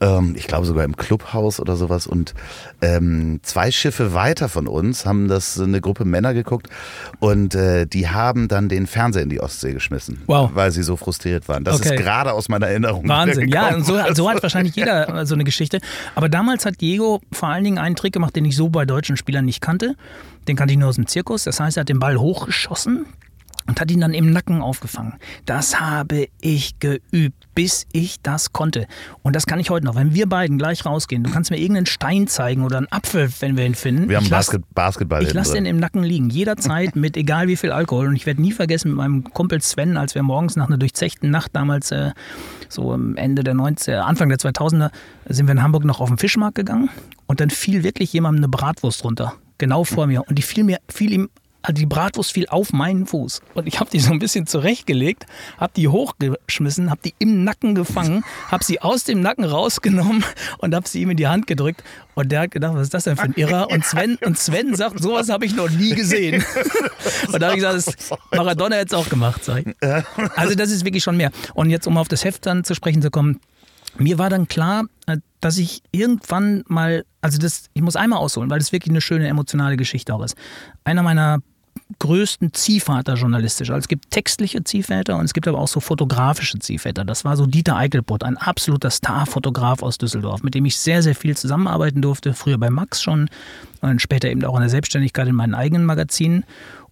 [0.00, 2.06] Ähm, ich glaube sogar im Clubhaus oder sowas.
[2.06, 2.34] Und
[2.82, 6.68] ähm, zwei Schiffe weiter von uns haben das eine Gruppe Männer geguckt
[7.18, 10.50] und äh, die haben dann den Fernseher in die Ostsee geschmissen, wow.
[10.52, 11.64] weil sie so frustriert waren.
[11.64, 11.94] Das okay.
[11.94, 13.08] ist gerade aus meiner Erinnerung.
[13.08, 15.80] Wahnsinn, ja, und so, so hat wahrscheinlich jeder so eine Geschichte.
[16.14, 19.16] Aber damals hat Diego vor allen Dingen einen Trick gemacht, den ich so bei deutschen
[19.16, 19.96] Spielern nicht kannte.
[20.46, 21.44] Den kannte ich nur aus dem Zirkus.
[21.44, 23.06] Das heißt, er hat den Ball hochgeschossen,
[23.66, 25.14] und hat ihn dann im Nacken aufgefangen.
[25.44, 28.86] Das habe ich geübt, bis ich das konnte.
[29.22, 29.94] Und das kann ich heute noch.
[29.94, 33.56] Wenn wir beiden gleich rausgehen, du kannst mir irgendeinen Stein zeigen oder einen Apfel, wenn
[33.56, 34.08] wir ihn finden.
[34.08, 35.22] Wir haben Basket, Basketball.
[35.22, 38.08] Ich lasse den im Nacken liegen, jederzeit mit egal wie viel Alkohol.
[38.08, 41.30] Und ich werde nie vergessen mit meinem Kumpel Sven, als wir morgens nach einer durchzechten
[41.30, 42.12] Nacht damals äh,
[42.68, 44.90] so am Ende der 90 er Anfang der 2000er
[45.28, 46.90] sind wir in Hamburg noch auf den Fischmarkt gegangen
[47.26, 50.22] und dann fiel wirklich jemandem eine Bratwurst runter genau vor mir.
[50.28, 51.28] Und die fiel mir, fiel ihm
[51.72, 55.26] die Bratwurst fiel auf meinen Fuß und ich habe die so ein bisschen zurechtgelegt,
[55.58, 60.24] habe die hochgeschmissen, habe die im Nacken gefangen, habe sie aus dem Nacken rausgenommen
[60.58, 61.82] und habe sie ihm in die Hand gedrückt
[62.14, 63.70] und der hat gedacht, was ist das denn für ein Irrer?
[63.70, 66.42] Und Sven, und Sven sagt, sowas habe ich noch nie gesehen.
[67.32, 69.74] Und da habe ich gesagt, Maradona hätte es auch gemacht, sag ich.
[70.34, 71.30] Also das ist wirklich schon mehr.
[71.54, 73.40] Und jetzt, um auf das Heft dann zu sprechen zu kommen,
[73.98, 78.50] mir war dann klar, äh, dass ich irgendwann mal, also das, ich muss einmal ausholen,
[78.50, 80.36] weil das wirklich eine schöne emotionale Geschichte auch ist.
[80.84, 81.40] Einer meiner
[81.98, 83.70] größten Ziehvater journalistisch.
[83.70, 87.04] Also es gibt textliche Ziehväter und es gibt aber auch so fotografische Ziehväter.
[87.04, 91.14] Das war so Dieter Eichelbutt, ein absoluter Starfotograf aus Düsseldorf, mit dem ich sehr, sehr
[91.14, 92.34] viel zusammenarbeiten durfte.
[92.34, 93.30] Früher bei Max schon
[93.82, 96.44] und später eben auch in der Selbstständigkeit in meinen eigenen Magazinen.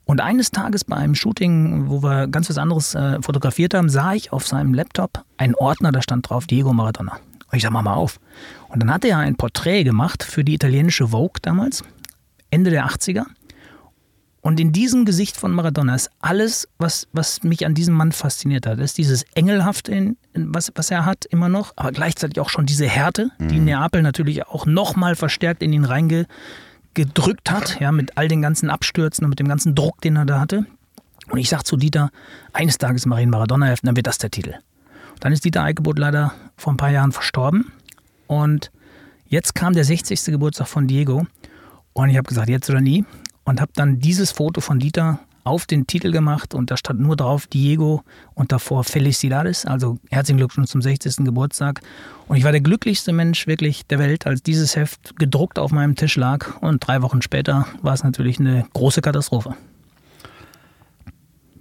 [0.05, 4.13] Und eines Tages bei einem Shooting, wo wir ganz was anderes äh, fotografiert haben, sah
[4.13, 7.13] ich auf seinem Laptop einen Ordner, da stand drauf Diego Maradona.
[7.51, 8.21] Und ich sag, mach mal auf.
[8.69, 11.83] Und dann hat er ein Porträt gemacht für die italienische Vogue damals,
[12.51, 13.25] Ende der 80er.
[14.45, 18.67] Und in diesem Gesicht von Maradona ist alles, was, was mich an diesem Mann fasziniert
[18.67, 18.79] hat.
[18.79, 22.87] Das ist dieses Engelhafte, was, was er hat, immer noch, aber gleichzeitig auch schon diese
[22.87, 23.65] Härte, die mhm.
[23.65, 29.25] Neapel natürlich auch nochmal verstärkt in ihn reingedrückt hat, ja, mit all den ganzen Abstürzen
[29.25, 30.67] und mit dem ganzen Druck, den er da hatte.
[31.31, 32.11] Und ich sage zu Dieter,
[32.53, 34.57] eines Tages mache ich Maradona heften, dann wird das der Titel.
[35.21, 37.73] Dann ist Dieter Eickelboot leider vor ein paar Jahren verstorben.
[38.27, 38.71] Und
[39.27, 40.23] jetzt kam der 60.
[40.27, 41.27] Geburtstag von Diego.
[41.95, 43.07] Und ich habe gesagt, jetzt oder nie
[43.45, 47.17] und habe dann dieses Foto von Dieter auf den Titel gemacht und da stand nur
[47.17, 48.03] drauf Diego
[48.35, 51.17] und davor Felicidades, also herzlichen Glückwunsch zum 60.
[51.19, 51.83] Geburtstag.
[52.27, 55.95] Und ich war der glücklichste Mensch wirklich der Welt, als dieses Heft gedruckt auf meinem
[55.97, 59.55] Tisch lag und drei Wochen später war es natürlich eine große Katastrophe.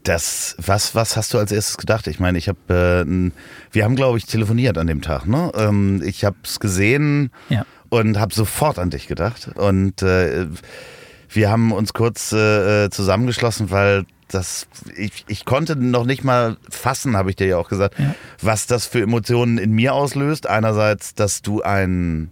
[0.03, 2.07] Das, was, was hast du als erstes gedacht?
[2.07, 3.31] Ich meine, ich habe, äh,
[3.71, 5.27] wir haben, glaube ich, telefoniert an dem Tag.
[5.27, 5.51] Ne?
[5.55, 7.65] Ähm, ich habe es gesehen ja.
[7.89, 9.49] und habe sofort an dich gedacht.
[9.55, 10.47] Und äh,
[11.35, 16.57] wir haben uns kurz äh, äh, zusammengeschlossen, weil das, ich, ich konnte noch nicht mal
[16.69, 18.15] fassen, habe ich dir ja auch gesagt, ja.
[18.41, 20.47] was das für Emotionen in mir auslöst.
[20.47, 22.31] Einerseits, dass du ein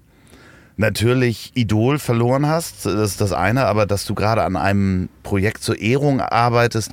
[0.77, 5.63] natürlich Idol verloren hast, das ist das eine, aber dass du gerade an einem Projekt
[5.63, 6.91] zur Ehrung arbeitest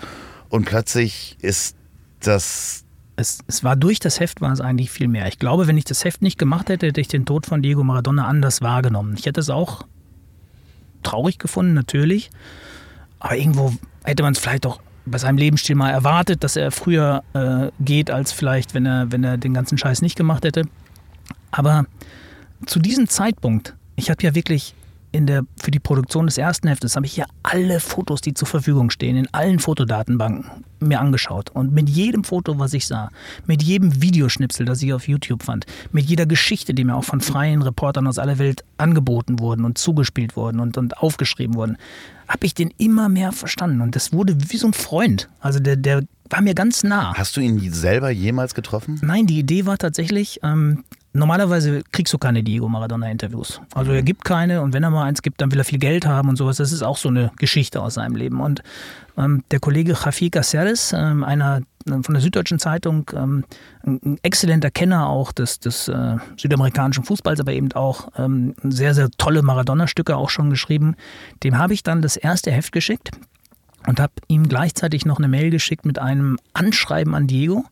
[0.51, 1.77] und plötzlich ist
[2.21, 2.85] das
[3.17, 5.27] es, es, war durch das Heft war es eigentlich viel mehr.
[5.27, 7.83] Ich glaube, wenn ich das Heft nicht gemacht hätte, hätte ich den Tod von Diego
[7.83, 9.17] Maradona anders wahrgenommen.
[9.19, 9.87] Ich hätte es auch
[11.03, 12.31] traurig gefunden, natürlich.
[13.21, 13.73] Aber irgendwo
[14.05, 18.11] hätte man es vielleicht auch bei seinem Lebensstil mal erwartet, dass er früher äh, geht,
[18.11, 20.63] als vielleicht, wenn er, wenn er den ganzen Scheiß nicht gemacht hätte.
[21.51, 21.87] Aber
[22.67, 24.75] zu diesem Zeitpunkt, ich habe ja wirklich
[25.13, 28.49] in der, für die Produktion des ersten Heftes habe ich ja alle Fotos, die zur
[28.49, 31.51] Verfügung stehen, in allen Fotodatenbanken mir angeschaut.
[31.51, 33.11] Und mit jedem Foto, was ich sah,
[33.47, 37.21] mit jedem Videoschnipsel, das ich auf YouTube fand, mit jeder Geschichte, die mir auch von
[37.21, 41.77] freien Reportern aus aller Welt angeboten wurden und zugespielt wurden und, und aufgeschrieben wurden,
[42.29, 43.81] habe ich den immer mehr verstanden.
[43.81, 45.29] Und das wurde wie so ein Freund.
[45.41, 47.15] Also der, der war mir ganz nah.
[47.15, 49.01] Hast du ihn selber jemals getroffen?
[49.03, 53.61] Nein, die Idee war tatsächlich, ähm, normalerweise kriegst du keine Diego Maradona-Interviews.
[53.75, 56.07] Also er gibt keine und wenn er mal eins gibt, dann will er viel Geld
[56.07, 56.59] haben und sowas.
[56.59, 58.41] Das ist auch so eine Geschichte aus seinem Leben.
[58.41, 58.63] Und
[59.17, 63.45] ähm, der Kollege Javier Caceres, ähm, einer äh, von der Süddeutschen Zeitung, ähm,
[63.85, 69.11] ein exzellenter Kenner auch des, des äh, südamerikanischen Fußballs, aber eben auch ähm, sehr, sehr
[69.19, 70.95] tolle Maradona-Stücke auch schon geschrieben.
[71.43, 73.11] Dem habe ich dann das erste Heft geschickt
[73.87, 77.65] und habe ihm gleichzeitig noch eine Mail geschickt mit einem Anschreiben an Diego.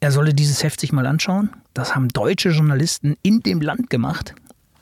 [0.00, 1.50] Er solle dieses Heft sich mal anschauen.
[1.74, 4.34] Das haben deutsche Journalisten in dem Land gemacht,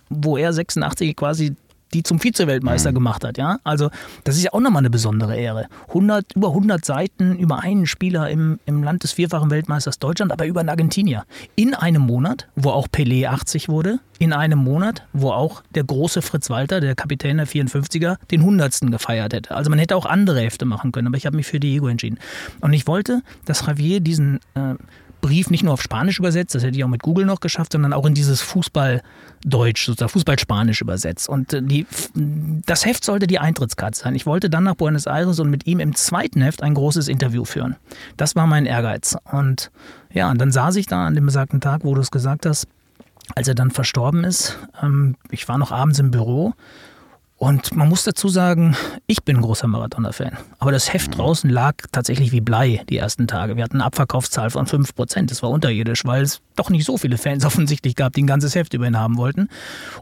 [0.09, 1.57] wo er 86 quasi
[1.95, 2.95] die zum Vize-Weltmeister mhm.
[2.95, 3.39] gemacht hat.
[3.39, 3.59] Ja?
[3.65, 3.91] Also
[4.25, 5.69] das ist ja auch nochmal eine besondere Ehre.
[5.89, 10.47] 100, über 100 Seiten über einen Spieler im, im Land des vierfachen Weltmeisters Deutschland, aber
[10.47, 11.25] über einen Argentinier.
[11.55, 16.23] In einem Monat, wo auch Pelé 80 wurde, in einem Monat, wo auch der große
[16.23, 18.81] Fritz Walter, der Kapitän der 54er, den 100.
[18.91, 19.55] gefeiert hätte.
[19.55, 22.19] Also man hätte auch andere Hefte machen können, aber ich habe mich für Diego entschieden.
[22.61, 24.41] Und ich wollte, dass Javier diesen...
[24.55, 24.75] Äh,
[25.25, 27.95] Brief nicht nur auf Spanisch übersetzt, das hätte ich auch mit Google noch geschafft, sondern
[27.95, 31.31] auch in dieses Fußballdeutsch, sozusagen Fußballspanisch übersetzt.
[31.31, 31.87] Und äh, die,
[32.67, 34.15] das Heft sollte die Eintrittskarte sein.
[34.15, 37.47] Ich wollte dann nach Buenos Aires und mit ihm im zweiten Heft ein großes Interview
[37.47, 37.77] führen.
[38.19, 39.17] Das war mein Ehrgeiz.
[39.33, 39.71] Und
[40.13, 42.69] ja, und dann saß ich da an dem besagten Tag, wo du es gesagt hast,
[43.35, 44.59] als er dann verstorben ist.
[44.83, 46.53] Ähm, ich war noch abends im Büro
[47.45, 48.75] und man muss dazu sagen,
[49.07, 50.39] ich bin ein großer Maradona-Fan.
[50.61, 51.17] Aber das Heft mhm.
[51.17, 53.57] draußen lag tatsächlich wie Blei die ersten Tage.
[53.57, 55.27] Wir hatten eine Abverkaufszahl von 5%.
[55.27, 58.55] Das war unterirdisch, weil es doch nicht so viele Fans offensichtlich gab, die ein ganzes
[58.55, 59.51] Heft über ihn haben wollten.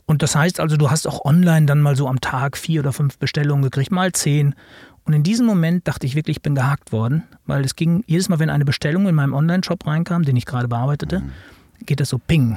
[0.06, 2.92] Und das heißt also, du hast auch online dann mal so am Tag vier oder
[2.92, 4.54] fünf Bestellungen gekriegt, mal zehn.
[5.02, 8.28] Und in diesem Moment dachte ich wirklich, ich bin gehackt worden, weil es ging jedes
[8.28, 11.32] Mal, wenn eine Bestellung in meinem Online-Shop reinkam, den ich gerade bearbeitete, mhm.
[11.86, 12.56] geht das so ping.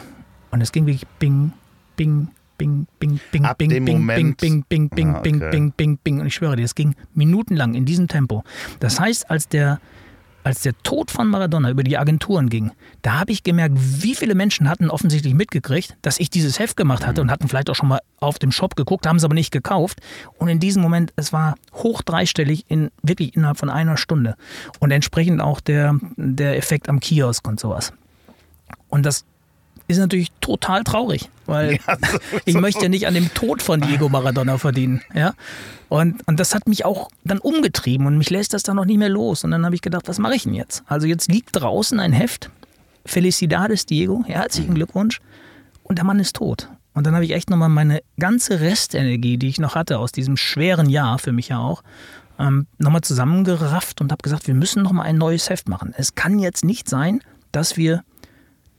[0.52, 1.54] Und es ging wirklich ping,
[1.98, 5.52] ping, bing, bing, bing, Ab bing, dem bing, Moment- bing, bing, bing, Ah, bing, okay.
[5.52, 6.20] bing, bing, bing.
[6.20, 8.44] Und ich schwöre dir, es ging minutenlang in diesem Tempo.
[8.80, 9.80] Das heißt, als der,
[10.44, 14.36] als der Tod von Maradona über die Agenturen ging, da habe ich gemerkt, wie viele
[14.36, 17.90] Menschen hatten offensichtlich mitgekriegt, dass ich dieses Heft gemacht hatte und hatten vielleicht auch schon
[17.90, 20.02] mal auf dem Shop geguckt, haben es aber nicht gekauft.
[20.38, 24.36] Und in diesem Moment, es war hoch dreistellig, in, wirklich innerhalb von einer Stunde.
[24.80, 27.92] Und entsprechend auch der, der Effekt am Kiosk und sowas.
[28.88, 29.26] Und das
[29.88, 31.80] ist natürlich total traurig, weil
[32.46, 35.02] ich möchte ja nicht an dem Tod von Diego Maradona verdienen.
[35.14, 35.34] Ja?
[35.90, 38.98] Und, und das hat mich auch dann umgetrieben und mich lässt das dann noch nicht
[38.98, 39.44] mehr los.
[39.44, 40.84] Und dann habe ich gedacht, was mache ich denn jetzt?
[40.88, 42.50] Also jetzt liegt draußen ein Heft,
[43.06, 45.22] Felicidades Diego, herzlichen Glückwunsch,
[45.84, 46.70] und der Mann ist tot.
[46.96, 50.38] Und dann habe ich echt nochmal meine ganze Restenergie, die ich noch hatte aus diesem
[50.38, 51.84] schweren Jahr, für mich ja auch,
[52.40, 55.94] ähm, nochmal zusammengerafft und habe gesagt, wir müssen nochmal ein neues Heft machen.
[55.98, 57.22] Es kann jetzt nicht sein,
[57.52, 58.04] dass wir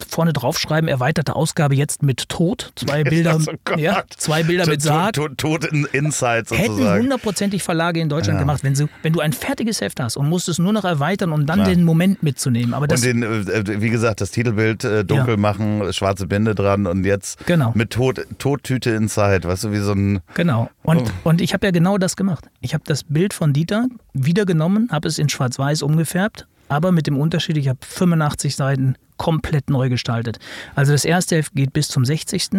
[0.08, 3.38] vorne draufschreiben, erweiterte Ausgabe jetzt mit Tod, zwei Bilder,
[3.70, 5.14] Oh ja, zwei Bilder mit Sarg.
[5.14, 7.02] Tod, Tod in Inside Hätten sozusagen.
[7.02, 8.40] hundertprozentig Verlage in Deutschland Ja.
[8.42, 11.32] gemacht, wenn, sie, wenn du ein fertiges Heft hast und musst es nur noch erweitern,
[11.32, 11.68] um dann Klar.
[11.70, 12.74] den Moment mitzunehmen.
[12.74, 15.36] Aber das, und den, äh, wie gesagt, das Titelbild äh, dunkel Ja.
[15.36, 17.72] machen, schwarze Bände dran und jetzt Genau.
[17.74, 20.20] mit Tod, Todtüte Inside, weißt du, wie so ein.
[20.34, 20.70] Genau.
[20.82, 21.28] Und, Oh.
[21.30, 22.46] und ich habe ja genau das gemacht.
[22.60, 27.18] Ich habe das Bild von Dieter wiedergenommen, habe es in Schwarz-Weiß umgefärbt, aber mit dem
[27.18, 30.38] Unterschied, ich habe 85 Seiten komplett neu gestaltet.
[30.74, 32.50] Also das erste Heft geht bis zum 60.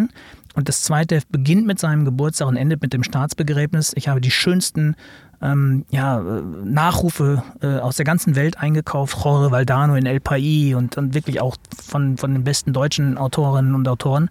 [0.54, 3.92] und das zweite Heft beginnt mit seinem Geburtstag und endet mit dem Staatsbegräbnis.
[3.94, 4.96] Ich habe die schönsten
[5.40, 9.16] ähm, ja, äh, Nachrufe äh, aus der ganzen Welt eingekauft.
[9.24, 13.74] Jorge Valdano in El País und, und wirklich auch von, von den besten deutschen Autorinnen
[13.74, 14.30] und Autoren.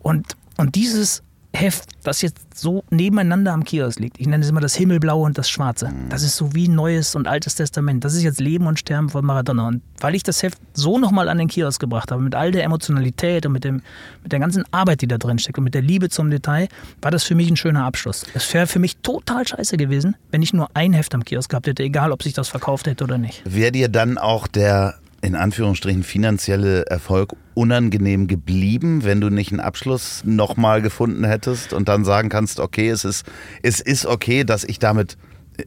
[0.00, 4.60] Und, und dieses Heft, das jetzt so nebeneinander am Kiosk liegt, ich nenne es immer
[4.60, 8.04] das Himmelblaue und das Schwarze, das ist so wie Neues und Altes Testament.
[8.04, 9.68] Das ist jetzt Leben und Sterben von Maradona.
[9.68, 12.64] Und weil ich das Heft so nochmal an den Kiosk gebracht habe, mit all der
[12.64, 13.82] Emotionalität und mit, dem,
[14.22, 16.68] mit der ganzen Arbeit, die da drin steckt und mit der Liebe zum Detail,
[17.02, 18.24] war das für mich ein schöner Abschluss.
[18.34, 21.66] Es wäre für mich total scheiße gewesen, wenn ich nur ein Heft am Kiosk gehabt
[21.66, 23.42] hätte, egal ob sich das verkauft hätte oder nicht.
[23.44, 29.60] Wäre dir dann auch der in Anführungsstrichen finanzielle Erfolg unangenehm geblieben, wenn du nicht einen
[29.60, 33.26] Abschluss nochmal gefunden hättest und dann sagen kannst, okay, es ist,
[33.62, 35.18] es ist okay, dass ich damit,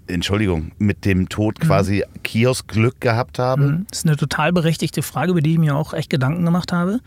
[0.08, 3.64] Entschuldigung, mit dem Tod quasi Kiosk-Glück gehabt habe?
[3.64, 3.86] Mhm.
[3.90, 7.00] Das ist eine total berechtigte Frage, über die ich mir auch echt Gedanken gemacht habe.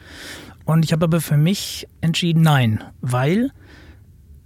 [0.64, 3.50] Und ich habe aber für mich entschieden, nein, weil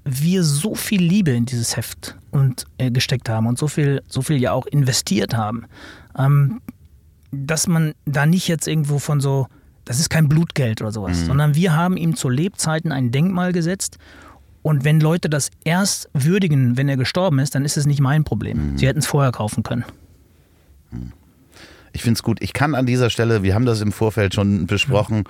[0.04, 4.22] wir so viel Liebe in dieses Heft und, äh, gesteckt haben und so viel, so
[4.22, 5.66] viel ja auch investiert haben,
[6.18, 6.60] ähm,
[7.32, 9.46] dass man da nicht jetzt irgendwo von so,
[9.84, 13.98] das ist kein Blutgeld oder sowas, sondern wir haben ihm zu Lebzeiten ein Denkmal gesetzt
[14.62, 18.24] Und wenn Leute das erst würdigen, wenn er gestorben ist, dann ist es nicht mein
[18.24, 18.76] Problem.
[18.76, 19.84] Sie hätten es vorher kaufen können.
[21.92, 22.38] Ich finde es gut.
[22.40, 25.24] Ich kann an dieser Stelle, wir haben das im Vorfeld schon besprochen,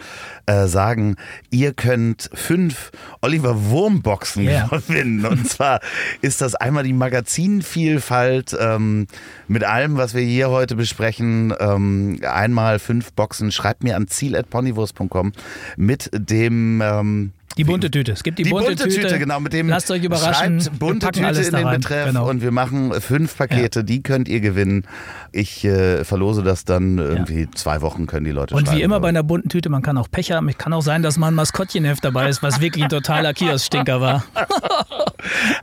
[0.46, 1.16] äh, sagen,
[1.51, 4.66] ihr könnt fünf Oliver Wurm-Boxen Ja.
[4.70, 5.25] gewinnen.
[5.25, 5.81] Und zwar
[6.20, 9.07] ist das einmal die Magazinvielfalt ähm,
[9.49, 11.55] mit allem, was wir hier heute besprechen.
[11.59, 13.53] Ähm, einmal fünf Boxen.
[13.53, 15.33] Schreibt mir an ziel.ponywurst.com
[15.77, 16.81] mit dem...
[16.83, 18.12] Ähm, Die bunte Tüte.
[18.12, 20.60] Es gibt die, die bunte, Tüte, genau, mit dem Lasst euch überraschen.
[20.60, 21.80] Schreibt bunte Tüte alles in da den rein.
[21.80, 22.28] Betreff Genau.
[22.30, 24.84] und wir machen fünf Pakete, die könnt ihr gewinnen.
[25.32, 29.08] Ich äh, verlose das dann irgendwie zwei Wochen können die Leute Und wie immer bei
[29.08, 30.48] einer bunten Tüte, man kann auch Pech haben.
[30.48, 34.00] Es kann auch sein, dass mal ein Maskottchenheft dabei ist, was wirklich ein totaler Kiosk-Stinker
[34.00, 34.24] war.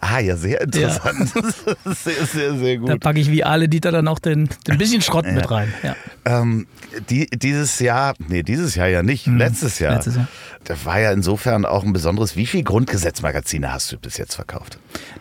[0.02, 1.36] Ah ja, sehr interessant.
[1.36, 1.66] Ist
[2.04, 3.00] sehr, sehr, sehr Da gut.
[3.02, 5.74] packe ich wie alle Dieter dann auch den, den bisschen Schrott mit rein.
[5.82, 5.96] Ja.
[6.26, 6.68] Ähm,
[7.10, 9.92] die, dieses Jahr, nee, dieses Jahr ja nicht, letztes Jahr.
[9.94, 9.96] Mhm.
[9.98, 10.28] letztes Jahr.
[10.64, 12.36] Das war ja insofern auch ein besonderes.
[12.36, 14.80] Wie viele Grundgesetzmagazine hast du bis jetzt verkauft?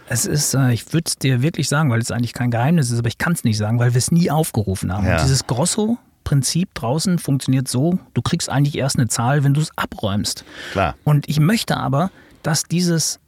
[0.08, 2.98] Es ist, äh, ich würde es dir wirklich sagen, weil es eigentlich kein Geheimnis ist,
[2.98, 5.06] aber ich kann es nicht sagen, weil wir es nie aufgerufen haben.
[5.06, 5.22] Ja.
[5.22, 10.44] Dieses Grosso-Prinzip draußen funktioniert so, du kriegst eigentlich erst eine Zahl, wenn du es abräumst.
[10.72, 10.94] Klar.
[11.04, 12.10] Und ich möchte aber,
[12.42, 13.18] dass dieses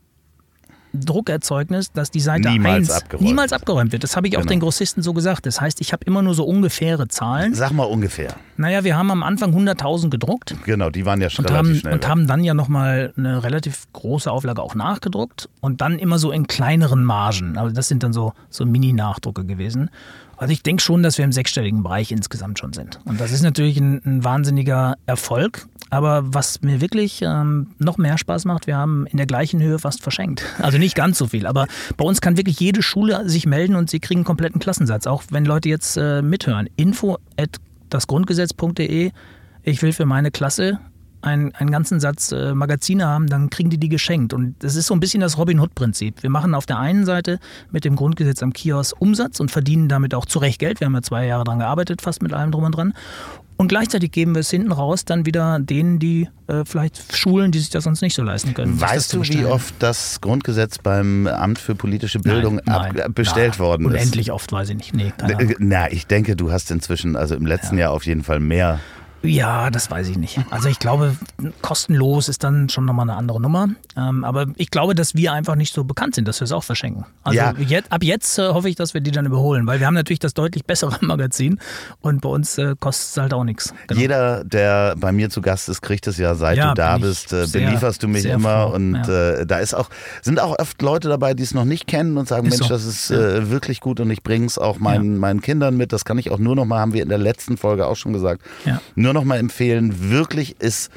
[0.94, 3.60] Druckerzeugnis, dass die Seite Niemals 1 abgeräumt niemals wird.
[3.60, 4.04] abgeräumt wird.
[4.04, 4.50] Das habe ich auch Genau.
[4.50, 5.46] den Grossisten so gesagt.
[5.46, 7.54] Das heißt, ich habe immer nur so ungefähre Zahlen.
[7.54, 8.34] Sag mal ungefähr.
[8.56, 10.54] Naja, wir haben am Anfang 100.000 gedruckt.
[10.64, 11.92] Genau, die waren ja schon Und relativ haben, schnell.
[11.94, 12.08] und weg.
[12.08, 16.46] haben dann ja nochmal eine relativ große Auflage auch nachgedruckt und dann immer so in
[16.46, 17.56] kleineren Margen.
[17.58, 19.90] Also das sind dann so, so Mini-Nachdrucke gewesen.
[20.36, 23.00] Also ich denke schon, dass wir im sechsstelligen Bereich insgesamt schon sind.
[23.04, 25.66] Und das ist natürlich ein, ein wahnsinniger Erfolg.
[25.90, 29.78] Aber was mir wirklich ähm, noch mehr Spaß macht, wir haben in der gleichen Höhe
[29.78, 30.44] fast verschenkt.
[30.60, 33.90] Also nicht ganz so viel, aber bei uns kann wirklich jede Schule sich melden und
[33.90, 35.06] sie kriegen einen kompletten Klassensatz.
[35.06, 36.68] Auch wenn Leute jetzt äh, mithören.
[36.76, 37.56] Info at
[37.90, 39.12] dasgrundgesetz.de.
[39.62, 40.78] Ich will für meine Klasse
[41.20, 44.32] einen, einen ganzen Satz äh, Magazine haben, dann kriegen die die geschenkt.
[44.32, 46.22] Und das ist so ein bisschen das Robin Hood-Prinzip.
[46.22, 47.38] Wir machen auf der einen Seite
[47.70, 50.80] mit dem Grundgesetz am Kiosk Umsatz und verdienen damit auch zu Recht Geld.
[50.80, 52.94] Wir haben ja zwei Jahre dran gearbeitet, fast mit allem drum und dran.
[53.58, 57.58] Und gleichzeitig geben wir es hinten raus dann wieder denen, die äh, vielleicht Schulen, die
[57.58, 58.80] sich das sonst nicht so leisten können.
[58.80, 63.64] Weißt du, wie oft das Grundgesetz beim Amt für politische Bildung Nein, nein, bestellt na,
[63.64, 63.92] worden ist?
[63.94, 64.94] Unendlich oft, weiß ich nicht.
[64.94, 65.12] Nee.
[65.26, 68.78] Äh, Na, ich denke, du hast inzwischen, also im letzten Jahr auf jeden Fall mehr.
[69.22, 70.38] Ja, das weiß ich nicht.
[70.50, 71.16] Also ich glaube,
[71.60, 73.68] kostenlos ist dann schon nochmal eine andere Nummer.
[73.96, 76.62] Ähm, aber ich glaube, dass wir einfach nicht so bekannt sind, dass wir es auch
[76.62, 77.04] verschenken.
[77.24, 77.52] Also Ja.
[77.58, 80.20] jetzt, ab jetzt äh, hoffe ich, dass wir die dann überholen, weil wir haben natürlich
[80.20, 81.58] das deutlich bessere Magazin
[82.00, 83.74] und bei uns äh, kostet es halt auch nichts.
[83.88, 84.00] Genau.
[84.00, 87.32] Jeder, der bei mir zu Gast ist, kriegt es ja, seit Ja, du da bist,
[87.32, 88.68] äh, sehr, belieferst du mich immer.
[88.68, 89.30] froh, Und ja.
[89.40, 89.90] äh, da ist auch,
[90.22, 92.74] sind auch oft Leute dabei, die es noch nicht kennen und sagen, Ist Mensch, so.
[92.74, 95.92] das ist äh, wirklich gut und ich bringe es auch meinen, meinen Kindern mit.
[95.92, 98.12] Das kann ich auch nur noch mal, haben wir in der letzten Folge auch schon
[98.12, 98.80] gesagt, Ja.
[98.94, 100.10] nur noch mal empfehlen.
[100.10, 100.90] Wirklich ist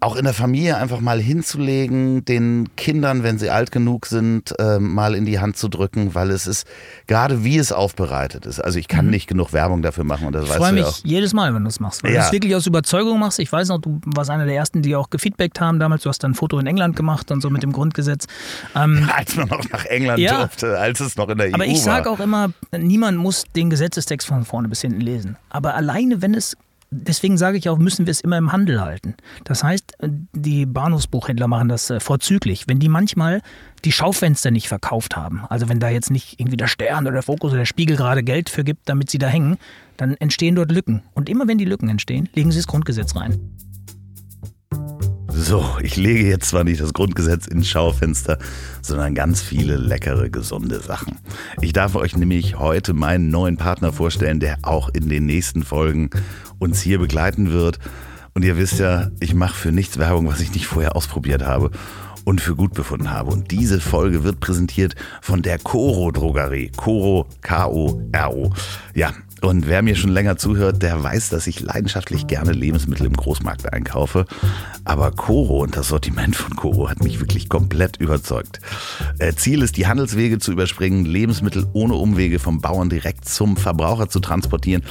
[0.00, 4.78] auch in der Familie einfach mal hinzulegen, den Kindern, wenn sie alt genug sind, äh,
[4.78, 6.68] mal in die Hand zu drücken, weil es ist,
[7.08, 8.60] gerade wie es aufbereitet ist.
[8.60, 10.82] Also ich kann nicht genug Werbung dafür machen und das Ich weißt freue du mich
[10.84, 10.98] ja auch.
[11.02, 12.04] jedes Mal, wenn du es machst.
[12.04, 12.20] Weil Ja.
[12.20, 13.40] du es wirklich aus Überzeugung machst.
[13.40, 16.04] Ich weiß noch, du warst einer der ersten, die auch gefeedbackt haben damals.
[16.04, 18.26] Du hast dann ein Foto in England gemacht und so mit dem Grundgesetz.
[18.76, 20.38] Ähm, Als man noch nach England Ja.
[20.42, 22.12] durfte, als es noch in der Aber EU ich sage war.
[22.12, 25.36] auch immer, niemand muss den Gesetzestext von vorne bis hinten lesen.
[25.50, 26.56] Aber alleine, wenn es,
[26.90, 29.14] deswegen sage ich auch, müssen wir es immer im Handel halten.
[29.44, 32.68] Das heißt, die Bahnhofsbuchhändler machen das äh, vorzüglich.
[32.68, 33.42] Wenn die manchmal
[33.84, 37.22] die Schaufenster nicht verkauft haben, also wenn da jetzt nicht irgendwie der Stern oder der
[37.22, 39.58] Fokus oder der Spiegel gerade Geld für gibt, damit sie da hängen,
[39.96, 41.02] dann entstehen dort Lücken.
[41.14, 43.38] Und immer wenn die Lücken entstehen, legen sie das Grundgesetz rein.
[45.40, 48.38] So, ich lege jetzt zwar nicht das Grundgesetz ins Schaufenster,
[48.82, 51.16] sondern ganz viele leckere, gesunde Sachen.
[51.60, 56.10] Ich darf euch nämlich heute meinen neuen Partner vorstellen, der auch in den nächsten Folgen
[56.58, 57.78] uns hier begleiten wird.
[58.34, 61.70] Und ihr wisst ja, ich mache für nichts Werbung, was ich nicht vorher ausprobiert habe
[62.24, 63.30] und für gut befunden habe.
[63.30, 66.72] Und diese Folge wird präsentiert von der Coro Drogerie.
[66.76, 68.52] Coro, K-O-R-O.
[68.94, 73.14] Ja, und wer mir schon länger zuhört, der weiß, dass ich leidenschaftlich gerne Lebensmittel im
[73.14, 74.26] Großmarkt einkaufe.
[74.84, 78.60] Aber Coro und das Sortiment von Coro hat mich wirklich komplett überzeugt.
[79.18, 84.08] Äh, Ziel ist, die Handelswege zu überspringen, Lebensmittel ohne Umwege vom Bauern direkt zum Verbraucher
[84.08, 84.82] zu transportieren.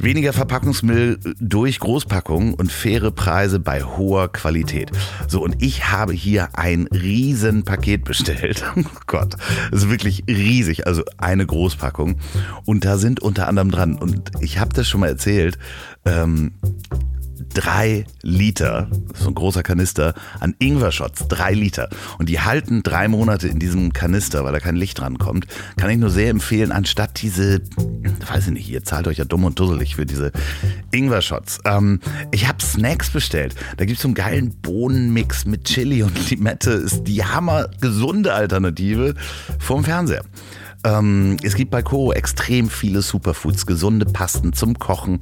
[0.00, 4.92] Weniger Verpackungsmüll durch Großpackungen und faire Preise bei hoher Qualität.
[5.26, 8.64] So, und ich habe hier ein riesen Paket bestellt.
[8.78, 9.34] Oh Gott,
[9.70, 10.86] das ist wirklich riesig.
[10.86, 12.18] Also eine Großpackung.
[12.64, 15.58] Und da sind unter anderem dran, und ich habe das schon mal erzählt,
[16.04, 16.52] ähm,
[17.54, 21.88] drei Liter, so ein großer Kanister, an Ingwer-Shots, drei Liter.
[22.18, 25.46] Und die halten drei Monate in diesem Kanister, weil da kein Licht dran kommt.
[25.76, 27.60] Kann ich nur sehr empfehlen, anstatt diese,
[28.26, 30.32] weiß ich nicht, ihr zahlt euch ja dumm und dusselig für diese
[30.92, 31.60] Ingwer-Shots.
[31.64, 33.54] Ähm, ich habe Snacks bestellt.
[33.76, 36.70] Da gibt es so einen geilen Bohnenmix mit Chili und Limette.
[36.70, 39.14] Ist die hammer gesunde Alternative
[39.58, 40.22] vom Fernseher.
[40.88, 45.18] Ähm, es gibt bei Koro extrem viele Superfoods, gesunde Pasten zum Kochen.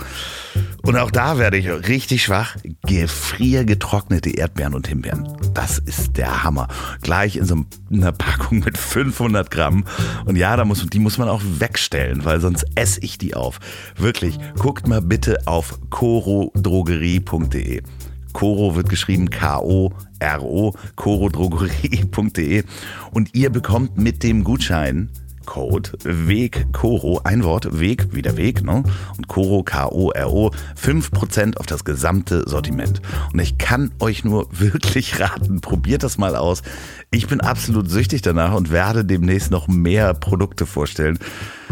[0.82, 2.56] Und auch da werde ich richtig schwach.
[2.86, 5.26] Gefriergetrocknete Erdbeeren und Himbeeren.
[5.54, 6.68] Das ist der Hammer.
[7.02, 9.84] Gleich in so einer Packung mit 500 Gramm.
[10.24, 13.58] Und ja, da muss, die muss man auch wegstellen, weil sonst esse ich die auf.
[13.96, 17.82] Wirklich, guckt mal bitte auf korodrogerie.de.
[18.32, 22.64] Koro wird geschrieben K-O-R-O, korodrogerie.de.
[23.10, 25.10] Und ihr bekommt mit dem Gutschein
[25.46, 28.82] Code Weg Koro, ein Wort, Weg, wie der Weg, ne?
[29.16, 33.00] Und Koro, K-O-R-O, 5% auf das gesamte Sortiment.
[33.32, 36.62] Und ich kann euch nur wirklich raten, probiert das mal aus.
[37.10, 41.18] Ich bin absolut süchtig danach und werde demnächst noch mehr Produkte vorstellen,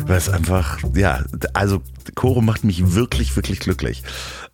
[0.06, 4.02] weil es einfach, ja, also Koro macht mich wirklich, wirklich glücklich.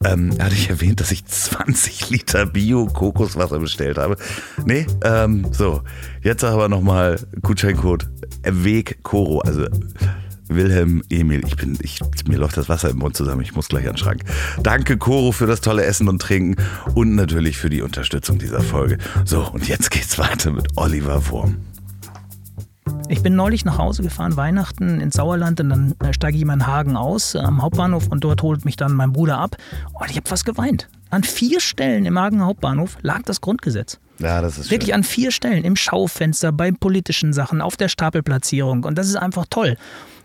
[0.05, 4.17] Ähm, hatte ich erwähnt, dass ich 20 Liter Bio-Kokoswasser bestellt habe?
[4.65, 5.83] Nee, ähm, so.
[6.23, 8.09] Jetzt aber nochmal Gutscheincode
[8.45, 9.67] Weg Koro, also
[10.51, 13.87] Wilhelm Emil, ich bin, ich, mir läuft das Wasser im Mund zusammen, ich muss gleich
[13.87, 14.23] an den Schrank.
[14.63, 16.57] Danke Koro für das tolle Essen und Trinken
[16.95, 18.99] und natürlich für die Unterstützung dieser Folge.
[19.25, 21.57] So, und jetzt geht's weiter mit Oliver Wurm.
[23.09, 26.67] Ich bin neulich nach Hause gefahren, Weihnachten ins Sauerland und dann äh, steige ich in
[26.67, 29.57] Hagen aus äh, am Hauptbahnhof und dort holt mich dann mein Bruder ab
[29.93, 30.89] und ich habe fast geweint.
[31.11, 33.99] An vier Stellen im Hagen Hauptbahnhof lag das Grundgesetz.
[34.19, 34.97] Ja, das ist Wirklich schön.
[34.97, 39.47] an vier Stellen, im Schaufenster, bei politischen Sachen, auf der Stapelplatzierung und das ist einfach
[39.51, 39.77] toll.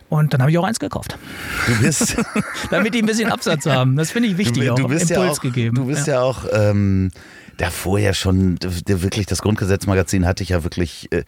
[0.09, 1.17] Und dann habe ich auch eins gekauft.
[1.65, 2.15] Du bist,
[2.69, 3.95] Damit die ein bisschen Absatz haben.
[3.95, 5.75] Das finde ich wichtig, du, auch du bist Impuls ja auch, gegeben.
[5.75, 7.11] Du bist ja, auch ähm,
[7.57, 11.23] davor ja schon, wirklich das Grundgesetzmagazin hatte ich ja wirklich äh,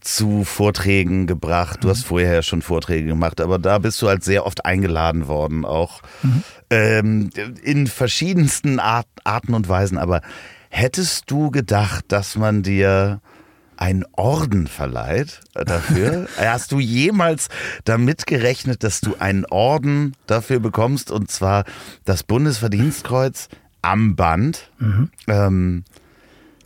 [0.00, 1.82] zu Vorträgen gebracht.
[1.82, 5.28] Du hast vorher ja schon Vorträge gemacht, aber da bist du halt sehr oft eingeladen
[5.28, 6.02] worden, auch
[6.70, 7.30] ähm,
[7.62, 9.98] in verschiedensten Art, Arten und Weisen.
[9.98, 10.20] Aber
[10.70, 13.20] hättest du gedacht, dass man dir
[13.76, 16.28] einen Orden verleiht dafür?
[16.36, 17.48] Hast du jemals
[17.84, 21.64] damit gerechnet, dass du einen Orden dafür bekommst und zwar
[22.04, 23.48] das Bundesverdienstkreuz
[23.82, 24.70] am Band?
[25.28, 25.84] Ähm,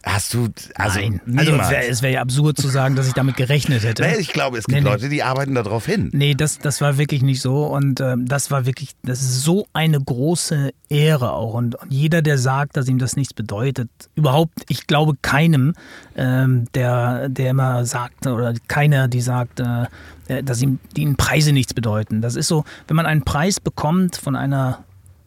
[0.05, 3.37] hast du also Nein, also es wäre wär ja absurd zu sagen, dass ich damit
[3.37, 4.03] gerechnet hätte.
[4.03, 4.91] Nee, ich glaube, es gibt Nee, nee.
[4.91, 6.11] Leute, die arbeiten darauf hin.
[6.13, 7.65] Nee, das, das war wirklich nicht so.
[7.67, 11.55] Und ähm, das war wirklich, das ist so eine große Ehre auch.
[11.55, 15.75] Und, und jeder, der sagt, dass ihm das nichts bedeutet, überhaupt, ich glaube keinem,
[16.17, 19.87] ähm, der, der immer sagt, oder keiner, die sagt, äh,
[20.29, 22.21] äh, dass ihm die ihnen Preise nichts bedeuten.
[22.21, 24.85] Das ist so, wenn man einen Preis bekommt von einer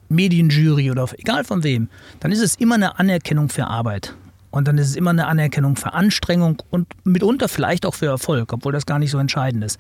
[0.09, 4.15] Medienjury oder egal von wem, dann ist es immer eine Anerkennung für Arbeit.
[4.55, 8.53] Und dann ist es immer eine Anerkennung für Anstrengung und mitunter vielleicht auch für Erfolg,
[8.53, 9.77] obwohl das gar nicht so entscheidend ist.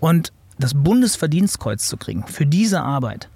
[0.00, 3.30] Und das Bundesverdienstkreuz zu kriegen für diese Arbeit,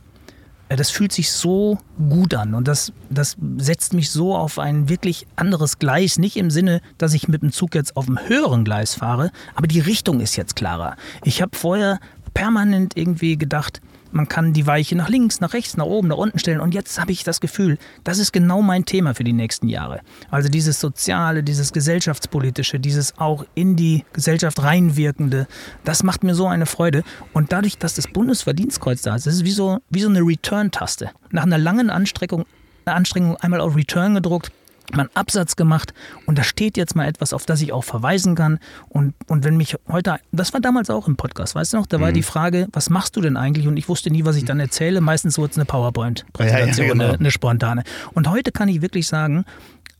[0.68, 1.78] äh, das fühlt sich so
[2.10, 6.18] gut an und das, das setzt mich so auf ein wirklich anderes Gleis.
[6.18, 9.68] Nicht im Sinne, dass ich mit dem Zug jetzt auf einem höheren Gleis fahre, aber
[9.68, 10.96] die Richtung ist jetzt klarer.
[11.24, 12.00] Ich habe vorher
[12.34, 13.80] permanent irgendwie gedacht,
[14.16, 16.60] man kann die Weiche nach links, nach rechts, nach oben, nach unten stellen.
[16.60, 20.00] Und jetzt habe ich das Gefühl, das ist genau mein Thema für die nächsten Jahre.
[20.30, 25.46] Also dieses Soziale, dieses Gesellschaftspolitische, dieses auch in die Gesellschaft reinwirkende,
[25.84, 27.04] das macht mir so eine Freude.
[27.32, 31.10] Und dadurch, dass das Bundesverdienstkreuz da ist, das ist wie so, wie so eine Return-Taste.
[31.30, 32.46] Nach einer langen Anstrengung,
[32.86, 34.50] Anstrengung einmal auf Return gedruckt,
[34.92, 35.92] mal einen Absatz gemacht
[36.26, 38.58] und da steht jetzt mal etwas, auf das ich auch verweisen kann.
[38.88, 42.00] Und, und wenn mich heute, das war damals auch im Podcast, weißt du noch, da
[42.00, 43.66] war die Frage, was machst du denn eigentlich?
[43.68, 45.00] Und ich wusste nie, was ich dann erzähle.
[45.00, 47.04] Meistens wurde es eine PowerPoint-Präsentation, Ja, ja, genau.
[47.10, 47.82] eine, eine spontane.
[48.14, 49.44] Und heute kann ich wirklich sagen,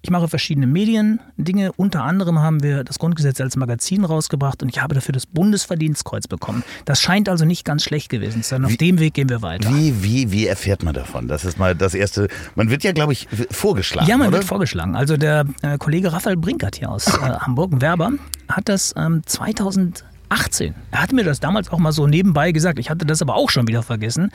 [0.07, 1.73] ich mache verschiedene Medien, Dinge.
[1.73, 6.29] Unter anderem haben wir das Grundgesetz als Magazin rausgebracht und ich habe dafür das Bundesverdienstkreuz
[6.29, 6.63] bekommen.
[6.85, 8.65] Das scheint also nicht ganz schlecht gewesen zu sein.
[8.65, 9.69] Auf dem Weg gehen wir weiter.
[9.69, 11.27] Wie, wie, wie erfährt man davon?
[11.27, 12.29] Das ist mal das erste.
[12.55, 14.09] Man wird ja, glaube ich, vorgeschlagen.
[14.09, 14.37] Ja, man oder?
[14.39, 14.95] wird vorgeschlagen.
[14.95, 18.13] Also der äh, Kollege Raphael Brinkert hier aus äh, Hamburg, ein Werber,
[18.49, 19.23] hat das ähm,
[20.29, 20.75] 2018.
[20.91, 22.79] Er hatte mir das damals auch mal so nebenbei gesagt.
[22.79, 24.31] Ich hatte das aber auch schon wieder vergessen,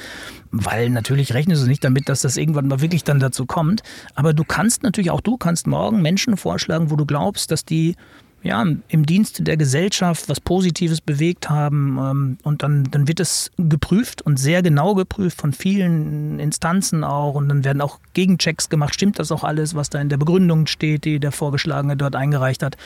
[0.51, 3.81] weil natürlich rechnest du nicht damit, dass das irgendwann mal wirklich dann dazu kommt.
[4.15, 7.95] Aber du kannst natürlich auch du kannst morgen Menschen vorschlagen, wo du glaubst, dass die
[8.43, 11.97] ja, im Dienste der Gesellschaft was Positives bewegt haben.
[11.99, 17.35] ähm, Und dann, dann wird es geprüft und sehr genau geprüft von vielen Instanzen auch.
[17.35, 18.95] Und dann werden auch Gegenchecks gemacht.
[18.95, 22.63] Stimmt das auch alles, was da in der Begründung steht, die der Vorgeschlagene dort eingereicht
[22.63, 22.77] hat?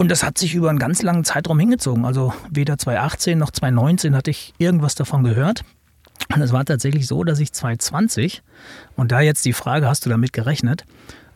[0.00, 2.06] Und das hat sich über einen ganz langen Zeitraum hingezogen.
[2.06, 5.62] Also weder 2018 noch 2019 hatte ich irgendwas davon gehört.
[6.34, 8.42] Und es war tatsächlich so, dass ich 2020,
[8.96, 10.86] und da jetzt die Frage, hast du damit gerechnet?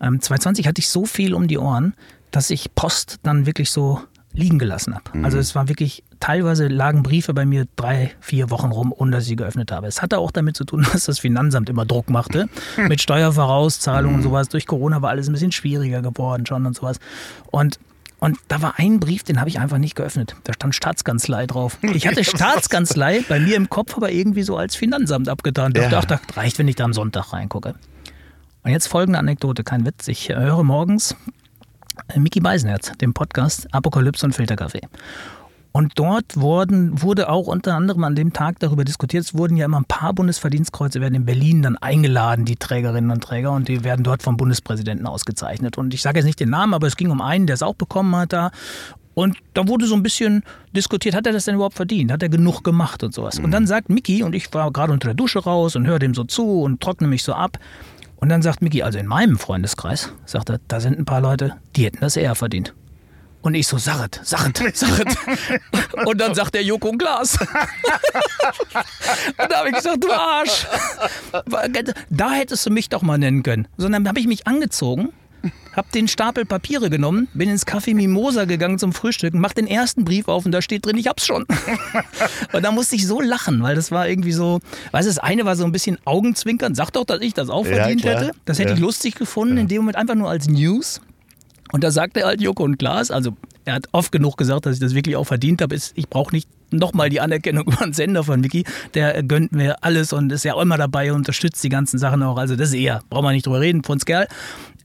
[0.00, 1.92] Ähm, 2020 hatte ich so viel um die Ohren,
[2.30, 4.00] dass ich Post dann wirklich so
[4.32, 5.10] liegen gelassen habe.
[5.22, 9.24] Also es war wirklich, teilweise lagen Briefe bei mir drei, vier Wochen rum, ohne dass
[9.24, 9.88] ich sie geöffnet habe.
[9.88, 12.48] Es hatte auch damit zu tun, dass das Finanzamt immer Druck machte
[12.88, 14.48] mit Steuervorauszahlungen und sowas.
[14.48, 16.98] Durch Corona war alles ein bisschen schwieriger geworden schon und sowas.
[17.50, 17.78] Und
[18.24, 20.34] und da war ein Brief, den habe ich einfach nicht geöffnet.
[20.44, 21.78] Da stand Staatskanzlei drauf.
[21.82, 25.72] Ich hatte Staatskanzlei bei mir im Kopf, aber irgendwie so als Finanzamt abgetan.
[25.76, 26.00] Ich dachte, Ja.
[26.00, 27.74] ach, das reicht, wenn ich da am Sonntag reingucke.
[28.62, 30.08] Und jetzt folgende Anekdote, kein Witz.
[30.08, 31.14] Ich höre morgens
[32.08, 34.80] äh, Mickey Beisenherz, dem Podcast Apokalypse und Filterkaffee.
[35.76, 39.64] Und dort wurden, wurde auch unter anderem an dem Tag darüber diskutiert, es wurden ja
[39.64, 43.82] immer ein paar Bundesverdienstkreuze, werden in Berlin dann eingeladen, die Trägerinnen und Träger, und die
[43.82, 45.76] werden dort vom Bundespräsidenten ausgezeichnet.
[45.76, 47.74] Und ich sage jetzt nicht den Namen, aber es ging um einen, der es auch
[47.74, 48.52] bekommen hat da.
[49.14, 50.44] Und da wurde so ein bisschen
[50.76, 52.12] diskutiert, hat er das denn überhaupt verdient?
[52.12, 53.40] Hat er genug gemacht und sowas?
[53.40, 56.14] Und dann sagt Mickey, und ich war gerade unter der Dusche raus und höre dem
[56.14, 57.58] so zu und trockne mich so ab.
[58.14, 61.54] Und dann sagt Mickey, also in meinem Freundeskreis, sagt er, da sind ein paar Leute,
[61.74, 62.74] die hätten das eher verdient.
[63.44, 65.06] Und ich so, Sachet, Sachet, Sachet.
[66.06, 67.38] Und dann sagt der Joko und Glas.
[69.38, 70.66] Und da habe ich gesagt, du Arsch.
[72.08, 73.68] Da hättest du mich doch mal nennen können.
[73.76, 75.10] Sondern habe ich mich angezogen,
[75.76, 80.06] habe den Stapel Papiere genommen, bin ins Café Mimosa gegangen zum Frühstücken, mach den ersten
[80.06, 81.44] Brief auf und da steht drin, ich hab's schon.
[82.54, 84.60] und da musste ich so lachen, weil das war irgendwie so,
[84.92, 87.66] weißt du, das eine war so ein bisschen Augenzwinkern, sag doch, dass ich das auch
[87.66, 88.20] Ja, verdient klar.
[88.22, 88.32] hätte.
[88.46, 88.74] Das hätte Ja.
[88.76, 91.02] ich lustig gefunden, in dem Moment einfach nur als News.
[91.74, 94.74] Und da sagte er halt Joko und Glas, also er hat oft genug gesagt, dass
[94.74, 95.74] ich das wirklich auch verdient habe.
[95.74, 98.62] Ist, ich brauche nicht nochmal die Anerkennung über den Sender von Vicky.
[98.94, 101.98] Der äh, gönnt mir alles und ist ja auch immer dabei und unterstützt die ganzen
[101.98, 102.38] Sachen auch.
[102.38, 104.28] Also das ist eher, brauchen wir nicht drüber reden, von Kerl.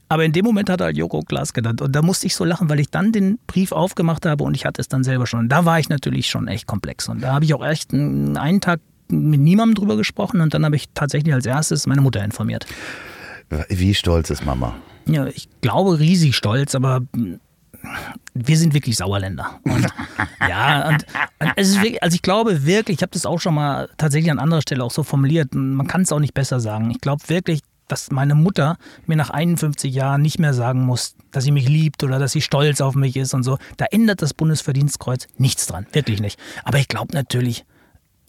[0.08, 1.80] Aber in dem Moment hat er halt Joko Glas genannt.
[1.80, 4.66] Und da musste ich so lachen, weil ich dann den Brief aufgemacht habe und ich
[4.66, 5.38] hatte es dann selber schon.
[5.38, 7.08] Und da war ich natürlich schon echt komplex.
[7.08, 10.64] Und da habe ich auch echt einen einen Tag mit niemandem drüber gesprochen und dann
[10.64, 12.66] habe ich tatsächlich als erstes meine Mutter informiert.
[13.68, 14.74] Wie stolz ist Mama?
[15.06, 17.02] Ja, ich glaube riesig stolz, aber
[18.34, 19.60] wir sind wirklich Sauerländer.
[19.64, 19.86] Und,
[20.48, 21.06] ja, und,
[21.38, 24.30] und es ist wirklich, also ich glaube wirklich, ich habe das auch schon mal tatsächlich
[24.30, 26.90] an anderer Stelle auch so formuliert, man kann es auch nicht besser sagen.
[26.90, 28.76] Ich glaube wirklich, dass meine Mutter
[29.06, 32.40] mir nach 51 Jahren nicht mehr sagen muss, dass sie mich liebt oder dass sie
[32.40, 33.58] stolz auf mich ist und so.
[33.78, 36.38] Da ändert das Bundesverdienstkreuz nichts dran, wirklich nicht.
[36.64, 37.64] Aber ich glaube natürlich,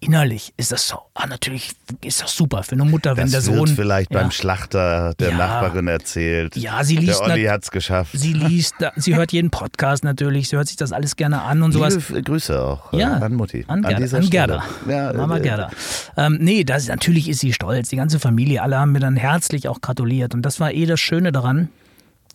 [0.02, 1.72] innerlich ist das so, ah, natürlich
[2.04, 3.76] ist das super für eine Mutter, wenn das der wird Sohn.
[3.78, 4.20] vielleicht ja.
[4.20, 5.38] beim Schlachter der Ja.
[5.38, 6.56] Nachbarin erzählt.
[6.58, 8.12] Ja, sie liest Der Olli nat- hat's geschafft.
[8.14, 11.72] Sie liest, sie hört jeden Podcast natürlich, sie hört sich das alles gerne an und
[11.72, 11.96] sowas.
[12.10, 13.64] Liebe Grüße auch äh, Ja, an Mutti.
[13.68, 14.28] An, An Stelle.
[14.30, 14.64] Gerda.
[14.90, 15.70] Ja, Mama äh, Gerda.
[16.18, 17.90] Ähm, nee, das, natürlich ist sie stolz.
[17.90, 20.34] Die ganze Familie, alle haben mir dann herzlich auch gratuliert.
[20.34, 21.70] Und das war eh das Schöne daran,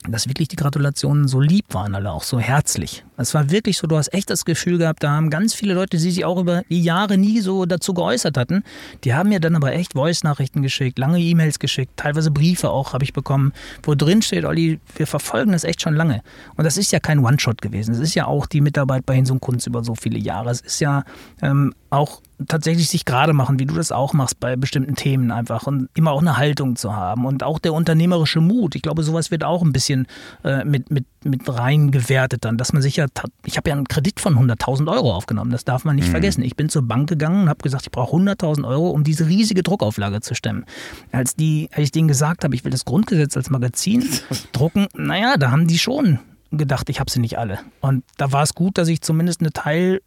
[0.09, 3.05] dass wirklich die Gratulationen so lieb waren, alle auch so herzlich.
[3.17, 5.97] Es war wirklich so, du hast echt das Gefühl gehabt, da haben ganz viele Leute,
[5.97, 8.63] die sich auch über die Jahre nie so dazu geäußert hatten,
[9.05, 13.05] die haben mir dann aber echt Voice-Nachrichten geschickt, lange E-Mails geschickt, teilweise Briefe auch habe
[13.05, 16.23] ich bekommen, wo drin steht, Olli, wir verfolgen das echt schon lange.
[16.57, 17.93] Und das ist ja kein One-Shot gewesen.
[17.93, 20.51] Es ist ja auch die Mitarbeit bei Hinsum Kunst über so viele Jahre.
[20.51, 21.05] Es ist ja
[21.43, 25.67] ähm, auch tatsächlich sich gerade machen, wie du das auch machst bei bestimmten Themen einfach
[25.67, 28.75] und immer auch eine Haltung zu haben und auch der unternehmerische Mut.
[28.75, 30.07] Ich glaube, sowas wird auch ein bisschen
[30.45, 33.07] äh, mit, mit, mit reingewertet dann, dass man sich ja,
[33.45, 36.43] ich habe ja einen Kredit von 100.000 Euro aufgenommen, das darf man nicht vergessen.
[36.43, 39.63] Ich bin zur Bank gegangen und habe gesagt, ich brauche 100.000 Euro, um diese riesige
[39.63, 40.65] Druckauflage zu stemmen.
[41.13, 44.05] Als, die, als ich denen gesagt habe, ich will das Grundgesetz als Magazin
[44.53, 46.19] drucken, naja, da haben die schon
[46.51, 47.59] gedacht, ich habe sie nicht alle.
[47.81, 50.01] Und da war es gut, dass ich zumindest eine Teil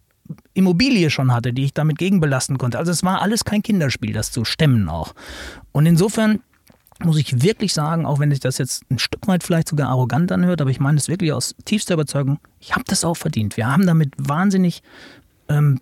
[0.53, 2.77] Immobilie schon hatte, die ich damit gegenbelasten konnte.
[2.77, 5.13] Also es war alles kein Kinderspiel, das zu stemmen auch.
[5.71, 6.41] Und insofern
[7.03, 10.31] muss ich wirklich sagen, auch wenn sich das jetzt ein Stück weit vielleicht sogar arrogant
[10.31, 13.57] anhört, aber ich meine es wirklich aus tiefster Überzeugung, ich habe das auch verdient.
[13.57, 14.83] Wir haben damit wahnsinnig
[15.47, 15.79] ähm,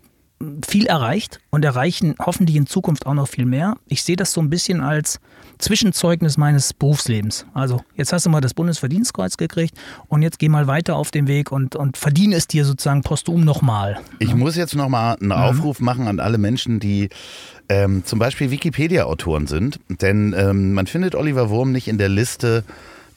[0.67, 3.75] viel erreicht und erreichen hoffentlich in Zukunft auch noch viel mehr.
[3.87, 5.19] Ich sehe das so ein bisschen als
[5.57, 7.47] Zwischenzeugnis meines Berufslebens.
[7.55, 9.75] Also jetzt hast du mal das Bundesverdienstkreuz gekriegt
[10.07, 13.43] und jetzt geh mal weiter auf den Weg und, und verdiene es dir sozusagen posthum
[13.43, 13.99] nochmal.
[14.19, 15.31] Ich muss jetzt nochmal einen Mhm.
[15.31, 17.09] Aufruf machen an alle Menschen, die
[17.69, 19.79] ähm, zum Beispiel Wikipedia-Autoren sind.
[19.89, 22.63] Denn ähm, man findet Oliver Wurm nicht in der Liste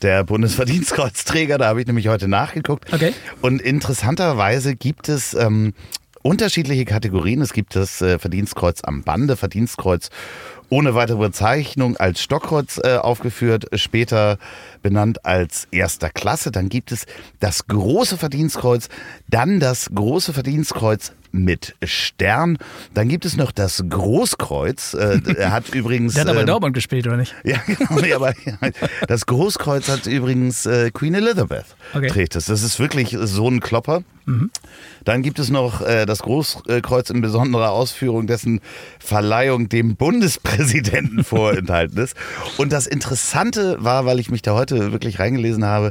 [0.02, 1.58] der Bundesverdienstkreuzträger.
[1.58, 2.90] Da habe ich nämlich heute nachgeguckt.
[2.92, 3.12] Okay.
[3.42, 5.74] Und interessanterweise gibt es ähm,
[6.22, 7.40] unterschiedliche Kategorien.
[7.40, 10.10] Es gibt das äh, Verdienstkreuz am Bande, Verdienstkreuz
[10.68, 14.38] ohne weitere Bezeichnung als Stockkreuz äh, aufgeführt, später
[14.82, 16.52] benannt als erster Klasse.
[16.52, 17.06] Dann gibt es
[17.40, 18.88] das große Verdienstkreuz,
[19.28, 22.58] dann das große Verdienstkreuz mit Stern.
[22.94, 24.94] Dann gibt es noch das Großkreuz.
[24.94, 26.14] Äh, er hat übrigens.
[26.14, 27.34] Der hat aber ähm, Dortmund gespielt, oder nicht?
[27.44, 28.00] ja, genau.
[28.00, 28.32] Nee, aber
[29.08, 32.08] das Großkreuz hat übrigens äh, Queen Elizabeth Okay.
[32.08, 32.44] trägt es.
[32.46, 34.02] Das ist wirklich so ein Klopper.
[35.04, 38.60] Dann gibt es noch äh, das Großkreuz in besonderer Ausführung, dessen
[39.00, 42.14] Verleihung dem Bundespräsidenten vorenthalten ist.
[42.56, 45.90] Und das Interessante war, weil ich mich da heute wirklich reingelesen habe,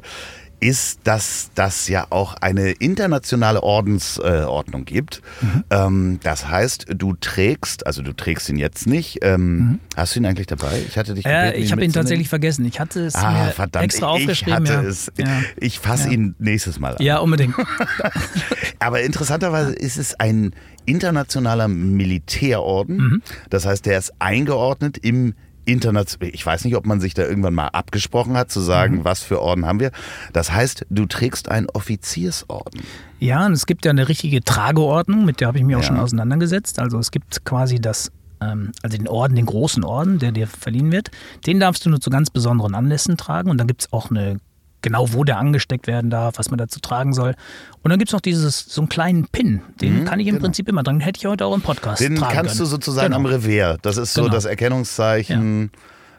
[0.59, 5.21] ist, dass das ja auch eine internationale Ordensordnung äh, gibt.
[5.69, 9.19] Ähm, das heißt, du trägst, also du trägst ihn jetzt nicht.
[9.21, 10.81] Ähm, Hast du ihn eigentlich dabei?
[10.87, 12.65] Ich hatte dich Äh, gebeten, ich habe ihn tatsächlich vergessen.
[12.65, 14.53] Ich hatte es Ah, mir verdammt, extra ich aufgeschrieben.
[14.55, 14.81] hatte ja.
[14.81, 15.11] es.
[15.17, 15.41] Ja.
[15.57, 16.13] Ich fasse Ja.
[16.13, 17.03] ihn nächstes Mal an.
[17.03, 17.55] ja, unbedingt.
[18.79, 20.53] Aber interessanterweise ist es ein
[20.85, 22.97] internationaler Militärorden.
[22.97, 23.21] Mhm.
[23.49, 25.33] Das heißt, der ist eingeordnet im
[25.71, 26.31] international.
[26.33, 29.03] Ich weiß nicht, ob man sich da irgendwann mal abgesprochen hat, zu sagen, Mhm.
[29.05, 29.91] was für Orden haben wir.
[30.33, 32.81] Das heißt, du trägst einen Offiziersorden.
[33.19, 35.87] Ja, und es gibt ja eine richtige Trageordnung, mit der habe ich mich auch Ja.
[35.87, 36.79] schon auseinandergesetzt.
[36.79, 38.11] Also es gibt quasi das,
[38.41, 41.11] ähm, also den Orden, den großen Orden, der dir verliehen wird.
[41.45, 43.49] Den darfst du nur zu ganz besonderen Anlässen tragen.
[43.49, 44.37] Und dann gibt es auch eine,
[44.81, 47.35] genau wo der angesteckt werden darf, was man dazu tragen soll.
[47.83, 49.61] Und dann gibt es noch dieses, so einen kleinen Pin.
[49.81, 50.83] Den kann ich im Prinzip immer.
[50.83, 52.59] Den hätte ich heute auch im Podcast Den tragen kannst können.
[52.59, 53.17] du sozusagen genau.
[53.17, 53.77] am Revers.
[53.81, 54.33] Das ist so Genau.
[54.33, 55.71] das Erkennungszeichen.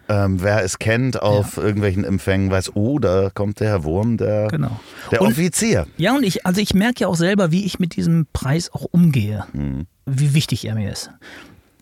[0.09, 4.49] Ähm, wer es kennt auf irgendwelchen Empfängen, weiß, oh, da kommt der Herr Wurm, der,
[4.49, 4.81] Genau.
[5.13, 5.87] der Und- Offizier.
[5.99, 8.87] Ja, und ich, also ich merke ja auch selber, wie ich mit diesem Preis auch
[8.91, 9.45] umgehe,
[10.07, 11.13] wie wichtig er mir ist.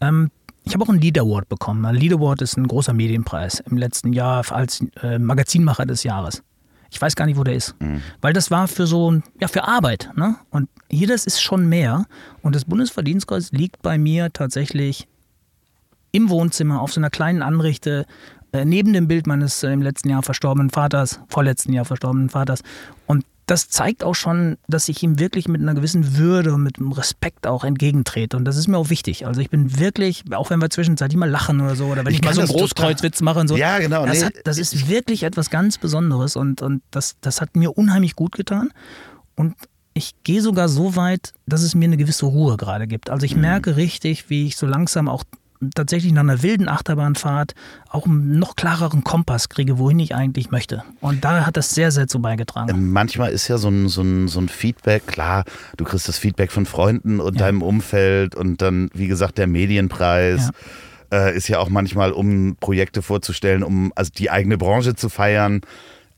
[0.02, 0.30] Ähm,
[0.64, 1.86] ich habe auch einen Lead Award bekommen.
[1.86, 6.42] Ein Lead Award ist ein großer Medienpreis im letzten Jahr als äh, Magazinmacher des Jahres.
[6.90, 7.74] Ich weiß gar nicht, wo der ist.
[8.20, 10.10] Weil das war für so, ein- ja, für Arbeit.
[10.16, 10.36] Ne?
[10.50, 12.06] Und hier, das ist schon mehr.
[12.42, 15.06] Und das Bundesverdienstkreuz liegt bei mir tatsächlich
[16.12, 18.06] im Wohnzimmer auf so einer kleinen Anrichte
[18.52, 22.62] äh, neben dem Bild meines äh, im letzten Jahr verstorbenen Vaters, vorletzten Jahr verstorbenen Vaters.
[23.06, 26.78] Und das zeigt auch schon, dass ich ihm wirklich mit einer gewissen Würde und mit
[26.78, 28.36] einem Respekt auch entgegentrete.
[28.36, 29.26] Und das ist mir auch wichtig.
[29.26, 32.18] Also ich bin wirklich, auch wenn wir zwischenzeitlich mal lachen oder so, oder wenn Ich
[32.20, 33.56] ich, mal so einen Großkreuzwitz mache und so.
[33.56, 37.40] Ja, genau, Das, nee, hat, das ist wirklich etwas ganz Besonderes und, und das, das
[37.40, 38.70] hat mir unheimlich gut getan.
[39.34, 39.54] Und
[39.94, 43.08] ich gehe sogar so weit, dass es mir eine gewisse Ruhe gerade gibt.
[43.08, 43.40] Also ich Mhm.
[43.40, 45.24] merke richtig, wie ich so langsam auch
[45.74, 47.54] tatsächlich nach einer wilden Achterbahnfahrt
[47.90, 50.84] auch einen noch klareren Kompass kriege, wohin ich eigentlich möchte.
[51.00, 52.70] Und da hat das sehr, sehr zu beigetragen.
[52.70, 55.44] Ähm, Manchmal ist ja so ein, so, ein, so ein Feedback, klar,
[55.76, 57.46] du kriegst das Feedback von Freunden und Ja.
[57.46, 60.50] deinem Umfeld und dann, wie gesagt, der Medienpreis
[61.12, 65.60] äh, ist ja auch manchmal, um Projekte vorzustellen, um also die eigene Branche zu feiern.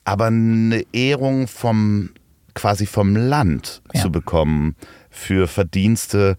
[0.04, 2.10] Aber eine Ehrung vom
[2.54, 4.02] quasi vom Land Ja.
[4.02, 4.74] zu bekommen
[5.08, 6.36] für Verdienste,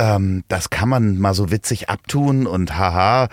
[0.00, 3.28] ähm, das kann man mal so witzig abtun und haha.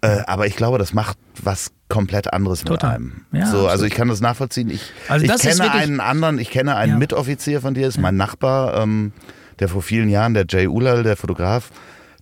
[0.00, 2.98] Äh, aber ich glaube, das macht was komplett anderes Total.
[2.98, 3.24] mit einem.
[3.32, 4.70] Ja, so, also ich kann das nachvollziehen.
[4.70, 6.98] Ich, Also ich das ist kenne einen anderen, ich kenne einen Ja.
[6.98, 9.12] Mitoffizier von dir, ist mein Nachbar, ähm,
[9.58, 11.70] der vor vielen Jahren, der Jay Ulal, der Fotograf,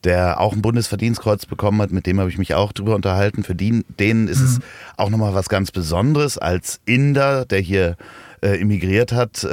[0.04, 3.42] der auch ein Bundesverdienstkreuz bekommen hat, mit dem habe ich mich auch drüber unterhalten.
[3.44, 4.46] Für die, denen ist Mhm.
[4.46, 4.58] es
[4.96, 7.96] auch nochmal was ganz Besonderes als Inder, der hier
[8.42, 9.48] äh, immigriert hat, äh,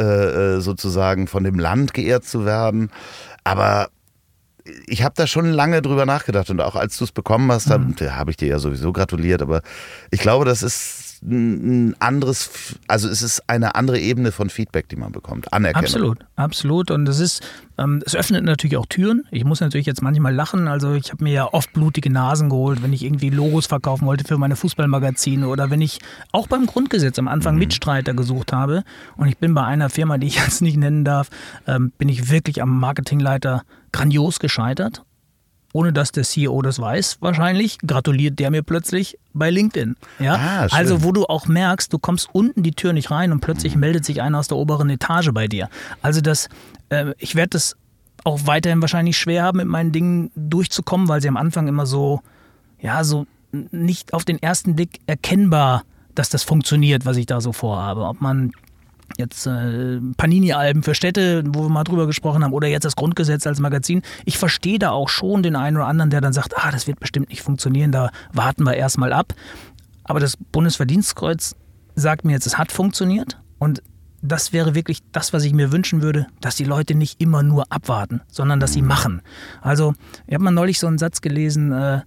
[0.58, 2.90] äh, sozusagen von dem Land geehrt zu werden.
[3.44, 3.88] Aber
[4.88, 7.94] ich habe da schon lange drüber nachgedacht und auch als du es bekommen hast, habe
[8.16, 9.62] hab ich dir ja sowieso gratuliert, aber
[10.12, 12.50] ich glaube, das ist ein anderes,
[12.88, 15.54] also es ist eine andere Ebene von Feedback, die man bekommt.
[15.54, 15.86] Anerkennung.
[15.86, 16.92] Absolut, absolut.
[16.92, 17.42] Und es ist,
[17.78, 19.24] ähm, es öffnet natürlich auch Türen.
[19.32, 20.68] Ich muss natürlich jetzt manchmal lachen.
[20.68, 24.26] Also ich habe mir ja oft blutige Nasen geholt, wenn ich irgendwie Logos verkaufen wollte
[24.26, 26.00] für meine Fußballmagazine oder wenn ich
[26.32, 28.84] auch beim Grundgesetz am Anfang Mitstreiter gesucht habe.
[29.16, 31.30] Und ich bin bei einer Firma, die ich jetzt nicht nennen darf,
[31.68, 35.04] ähm, bin ich wirklich am Marketingleiter grandios gescheitert.
[35.74, 39.96] Ohne dass der CEO das weiß, wahrscheinlich, gratuliert der mir plötzlich bei LinkedIn.
[40.20, 40.36] Ja?
[40.36, 43.76] Ah, also, wo du auch merkst, du kommst unten die Tür nicht rein und plötzlich
[43.76, 45.70] meldet sich einer aus der oberen Etage bei dir.
[46.02, 46.48] Also das,
[46.90, 47.76] äh, ich werde das
[48.24, 52.22] auch weiterhin wahrscheinlich schwer haben, mit meinen Dingen durchzukommen, weil sie am Anfang immer so,
[52.80, 55.84] ja, so nicht auf den ersten Blick erkennbar,
[56.16, 58.06] dass das funktioniert, was ich da so vorhabe.
[58.06, 58.52] Ob man
[59.18, 63.46] jetzt äh, Panini-Alben für Städte, wo wir mal drüber gesprochen haben, oder jetzt das Grundgesetz
[63.48, 64.02] als Magazin.
[64.26, 67.00] Ich verstehe da auch schon den einen oder anderen, der dann sagt, ah, das wird
[67.00, 69.34] bestimmt nicht funktionieren, da warten wir erstmal ab.
[70.04, 71.56] Aber das Bundesverdienstkreuz
[71.96, 73.82] sagt mir jetzt, es hat funktioniert und
[74.22, 77.72] das wäre wirklich das, was ich mir wünschen würde, dass die Leute nicht immer nur
[77.72, 79.22] abwarten, sondern dass sie machen.
[79.62, 79.94] Also,
[80.28, 82.02] ich habe mal neulich so einen Satz gelesen, äh,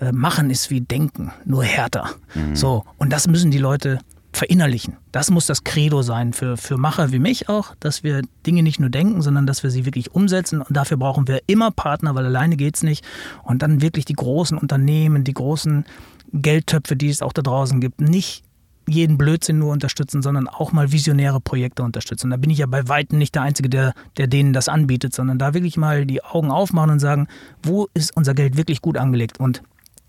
[0.00, 2.10] äh, machen ist wie denken, nur härter.
[2.54, 3.98] So, und das müssen die Leute
[4.32, 4.96] verinnerlichen.
[5.12, 8.78] Das muss das Credo sein für, für Macher wie mich auch, dass wir Dinge nicht
[8.78, 10.60] nur denken, sondern dass wir sie wirklich umsetzen.
[10.60, 13.04] Und dafür brauchen wir immer Partner, weil alleine geht's nicht.
[13.42, 15.84] Und dann wirklich die großen Unternehmen, die großen
[16.32, 18.44] Geldtöpfe, die es auch da draußen gibt, nicht
[18.86, 22.30] jeden Blödsinn nur unterstützen, sondern auch mal visionäre Projekte unterstützen.
[22.30, 25.38] Da bin ich ja bei Weitem nicht der Einzige, der, der denen das anbietet, sondern
[25.38, 27.28] da wirklich mal die Augen aufmachen und sagen,
[27.62, 29.38] wo ist unser Geld wirklich gut angelegt?
[29.38, 29.62] Und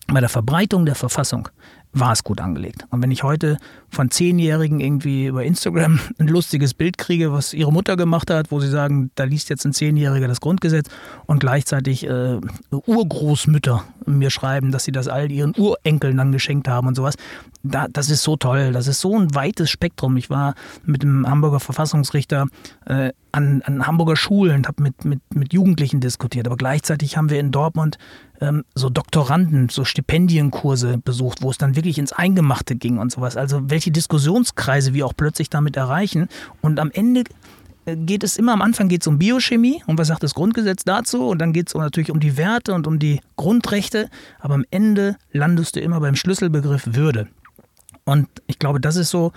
[0.08, 1.50] bei der Verbreitung der Verfassung
[1.92, 2.86] war es gut angelegt.
[2.92, 3.58] Und wenn ich heute
[3.90, 8.60] von Zehnjährigen irgendwie über Instagram ein lustiges Bild kriege, was ihre Mutter gemacht hat, wo
[8.60, 10.90] sie sagen, da liest jetzt ein Zehnjähriger das Grundgesetz
[11.26, 12.40] und gleichzeitig äh,
[12.72, 17.16] Urgroßmütter mir schreiben, dass sie das all ihren Urenkeln dann geschenkt haben und sowas,
[17.64, 18.72] da, das ist so toll.
[18.72, 20.18] Das ist so ein weites Spektrum.
[20.18, 22.46] Ich war mit dem Hamburger Verfassungsrichter
[22.86, 26.48] äh, an, an Hamburger Schulen habe mit, mit, mit Jugendlichen diskutiert.
[26.48, 27.98] Aber gleichzeitig haben wir in Dortmund
[28.42, 33.38] ähm, so Doktoranden, so Stipendienkurse besucht, wo es dann wirklich ins Eingemachte ging und sowas.
[33.38, 36.28] Also welche Diskussionskreise wir auch plötzlich damit erreichen.
[36.62, 37.24] Und am Ende
[37.86, 40.84] äh, geht es immer am Anfang geht es um Biochemie und was sagt das Grundgesetz
[40.84, 44.10] dazu und dann geht es natürlich um die Werte und um die Grundrechte,
[44.40, 47.28] aber am Ende landest du immer beim Schlüsselbegriff Würde.
[48.06, 49.32] Und ich glaube, das ist so,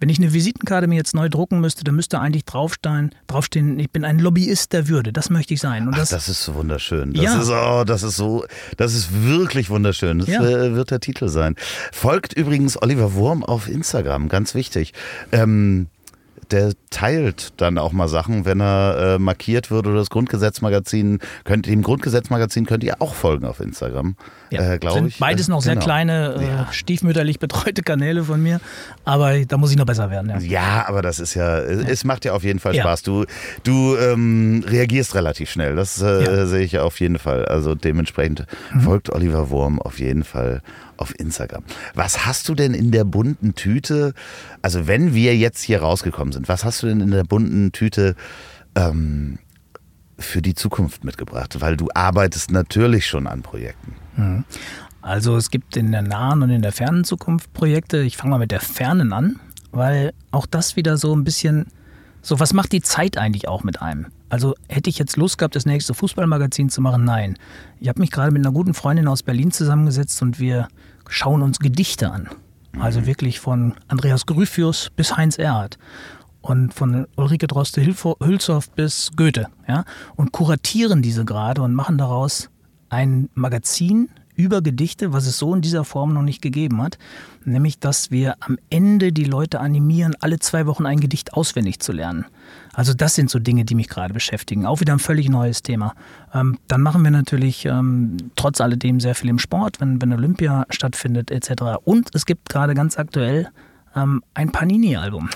[0.00, 3.90] wenn ich eine Visitenkarte mir jetzt neu drucken müsste, dann müsste eigentlich draufstehen, draufstehen, ich
[3.90, 5.12] bin ein Lobbyist der Würde.
[5.12, 5.86] Das möchte ich sein.
[5.86, 7.12] Und das, Ach, das ist so wunderschön.
[7.12, 7.40] Das ja.
[7.40, 8.44] ist oh, das ist so,
[8.76, 10.18] das ist wirklich wunderschön.
[10.18, 10.42] Das ja.
[10.42, 11.54] Äh, wird der Titel sein.
[11.92, 14.92] Folgt übrigens Oliver Wurm auf Instagram, ganz wichtig.
[15.32, 15.88] Ähm,
[16.52, 21.18] der teilt dann auch mal Sachen, wenn er äh, markiert wird oder das Grundgesetzmagazin.
[21.44, 24.16] Könnt, dem Grundgesetzmagazin könnt ihr auch folgen auf Instagram,
[24.50, 24.74] ja.
[24.74, 25.18] äh, glaube ich.
[25.18, 25.84] Beides noch sehr genau.
[25.84, 26.68] kleine, äh, ja.
[26.72, 28.60] stiefmütterlich betreute Kanäle von mir,
[29.04, 30.30] aber da muss ich noch besser werden.
[30.30, 33.02] Ja, ja aber das ist ja, es macht ja auf jeden Fall Spaß.
[33.02, 33.24] Du,
[33.64, 37.44] du ähm, reagierst relativ schnell, das äh, sehe ich auf jeden Fall.
[37.44, 38.80] Also dementsprechend mhm.
[38.80, 40.62] folgt Oliver Wurm auf jeden Fall
[40.98, 41.64] auf Instagram.
[41.94, 44.14] Was hast du denn in der bunten Tüte,
[44.62, 48.14] also wenn wir jetzt hier rausgekommen sind, was hast du denn in der bunten Tüte
[48.74, 49.38] ähm,
[50.18, 51.60] für die Zukunft mitgebracht?
[51.60, 53.94] Weil du arbeitest natürlich schon an Projekten.
[54.16, 54.44] Mhm.
[55.00, 57.98] Also es gibt in der nahen und in der fernen Zukunft Projekte.
[57.98, 59.40] Ich fange mal mit der fernen an,
[59.70, 61.66] weil auch das wieder so ein bisschen,
[62.20, 64.06] so was macht die Zeit eigentlich auch mit einem?
[64.28, 67.04] Also hätte ich jetzt Lust gehabt, das nächste Fußballmagazin zu machen?
[67.04, 67.38] Nein.
[67.80, 70.68] Ich habe mich gerade mit einer guten Freundin aus Berlin zusammengesetzt und wir
[71.08, 72.28] schauen uns Gedichte an.
[72.78, 75.78] Also wirklich von Andreas Gryphius bis Heinz Erhardt
[76.42, 79.46] und von Ulrike Droste-Hülshoff bis Goethe.
[79.66, 79.84] Ja?
[80.16, 82.50] Und kuratieren diese gerade und machen daraus
[82.90, 84.08] ein Magazin
[84.38, 86.96] über Gedichte, was es so in dieser Form noch nicht gegeben hat.
[87.44, 91.92] Nämlich, dass wir am Ende die Leute animieren, alle zwei Wochen ein Gedicht auswendig zu
[91.92, 92.24] lernen.
[92.72, 94.64] Also das sind so Dinge, die mich gerade beschäftigen.
[94.64, 95.94] Auch wieder ein völlig neues Thema.
[96.32, 100.66] Ähm, dann machen wir natürlich ähm, trotz alledem sehr viel im Sport, wenn, wenn Olympia
[100.70, 101.80] stattfindet etc.
[101.84, 103.48] Und es gibt gerade ganz aktuell
[103.96, 105.30] ähm, ein Panini-Album.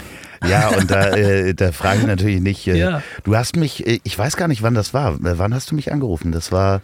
[0.49, 2.69] Ja, und da, äh, da frage ich natürlich nicht.
[2.69, 3.03] Äh, ja.
[3.25, 5.17] Du hast mich, äh, ich weiß gar nicht, wann das war.
[5.19, 6.31] Wann hast du mich angerufen?
[6.31, 6.83] Das war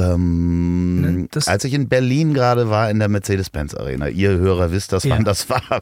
[0.00, 4.92] ähm, ne, als ich in Berlin gerade war in der Mercedes-Benz Arena, ihr Hörer wisst
[4.92, 5.14] das, ja.
[5.14, 5.80] wann das war, ja.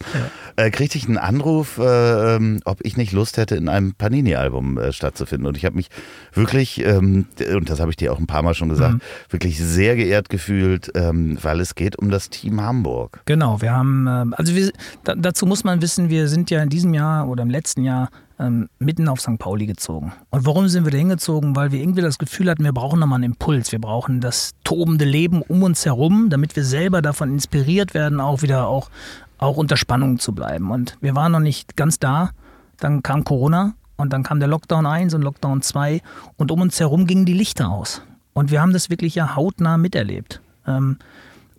[0.56, 4.78] äh, kriegte ich einen Anruf, äh, ähm, ob ich nicht Lust hätte, in einem Panini-Album
[4.78, 5.46] äh, stattzufinden.
[5.46, 5.88] Und ich habe mich
[6.32, 9.00] wirklich, ähm, und das habe ich dir auch ein paar Mal schon gesagt, mhm.
[9.30, 13.20] wirklich sehr geehrt gefühlt, ähm, weil es geht um das Team Hamburg.
[13.26, 14.72] Genau, wir haben, ähm, also wir,
[15.04, 18.08] da, dazu muss man wissen, wir sind ja in diesem Jahr oder im letzten Jahr
[18.38, 19.38] ähm, mitten auf St.
[19.38, 20.12] Pauli gezogen.
[20.30, 21.56] Und warum sind wir da hingezogen?
[21.56, 23.72] Weil wir irgendwie das Gefühl hatten, wir brauchen nochmal einen Impuls.
[23.72, 28.42] Wir brauchen das tobende Leben um uns herum, damit wir selber davon inspiriert werden, auch
[28.42, 28.90] wieder auch,
[29.38, 30.70] auch unter Spannung zu bleiben.
[30.70, 32.30] Und wir waren noch nicht ganz da.
[32.78, 36.00] Dann kam Corona und dann kam der Lockdown 1 und Lockdown 2
[36.36, 38.02] und um uns herum gingen die Lichter aus.
[38.32, 40.40] Und wir haben das wirklich ja hautnah miterlebt.
[40.66, 40.98] Ähm,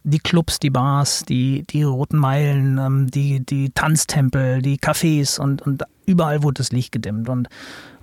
[0.04, 5.62] die Clubs, die Bars, die, die Roten Meilen, ähm, die, die Tanztempel, die Cafés und,
[5.62, 7.30] und überall wurde das Licht gedimmt.
[7.30, 7.50] Und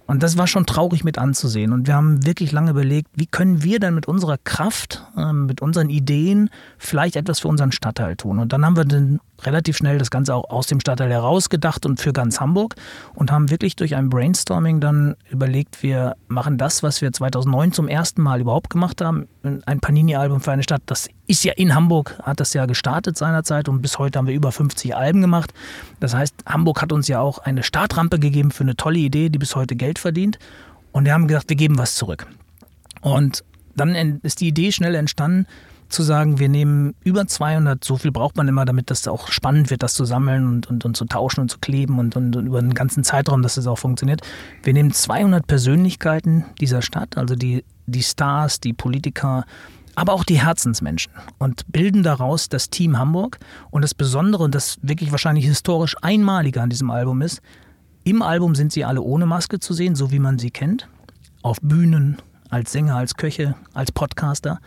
[0.06, 1.72] und das war schon traurig mit anzusehen.
[1.72, 5.60] Und wir haben wirklich lange überlegt, wie können wir denn mit unserer Kraft, ähm, mit
[5.60, 8.38] unseren Ideen vielleicht etwas für unseren Stadtteil tun.
[8.38, 12.00] Und dann haben wir dann relativ schnell das Ganze auch aus dem Stadtteil herausgedacht und
[12.00, 12.74] für ganz Hamburg
[13.14, 17.88] und haben wirklich durch ein Brainstorming dann überlegt, wir machen das, was wir 2009 zum
[17.88, 20.82] ersten Mal überhaupt gemacht haben, ein Panini-Album für eine Stadt.
[20.86, 24.34] Das ist ja in Hamburg, hat das ja gestartet seinerzeit und bis heute haben wir
[24.34, 25.52] über 50 Alben gemacht.
[26.00, 29.38] Das heißt, Hamburg hat uns ja auch eine Startrampe gegeben für eine tolle Idee, die
[29.38, 30.38] bis heute Geld Geld verdient.
[30.92, 32.26] Und wir haben gesagt, wir geben was zurück.
[33.00, 35.46] Und dann ist die Idee schnell entstanden,
[35.88, 39.70] zu sagen, wir nehmen über 200, so viel braucht man immer, damit das auch spannend
[39.70, 42.46] wird, das zu sammeln und, und, und zu tauschen und zu kleben und, und, und
[42.46, 44.20] über einen ganzen Zeitraum, dass das auch funktioniert.
[44.62, 49.44] Wir nehmen 200 Persönlichkeiten dieser Stadt, also die, die Stars, die Politiker,
[49.96, 53.38] aber auch die Herzensmenschen und bilden daraus das Team Hamburg.
[53.70, 57.40] Und das Besondere und das wirklich wahrscheinlich historisch Einmalige an diesem Album ist,
[58.04, 60.88] im Album sind sie alle ohne Maske zu sehen, so wie man sie kennt.
[61.42, 62.18] Auf Bühnen,
[62.50, 64.60] als Sänger, als Köche, als Podcaster.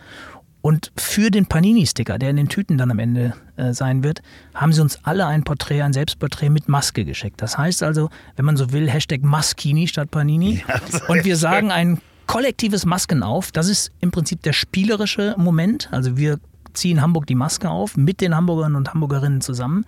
[0.62, 4.20] Und für den Panini-Sticker, der in den Tüten dann am Ende äh, sein wird,
[4.54, 7.40] haben sie uns alle ein Porträt, ein Selbstporträt mit Maske geschickt.
[7.40, 10.62] Das heißt also, wenn man so will, Hashtag Maskini statt Panini.
[10.68, 13.52] Ja, und wir sagen ein kollektives Masken auf.
[13.52, 15.88] Das ist im Prinzip der spielerische Moment.
[15.92, 16.38] Also wir
[16.74, 19.86] ziehen Hamburg die Maske auf mit den Hamburgern und Hamburgerinnen zusammen.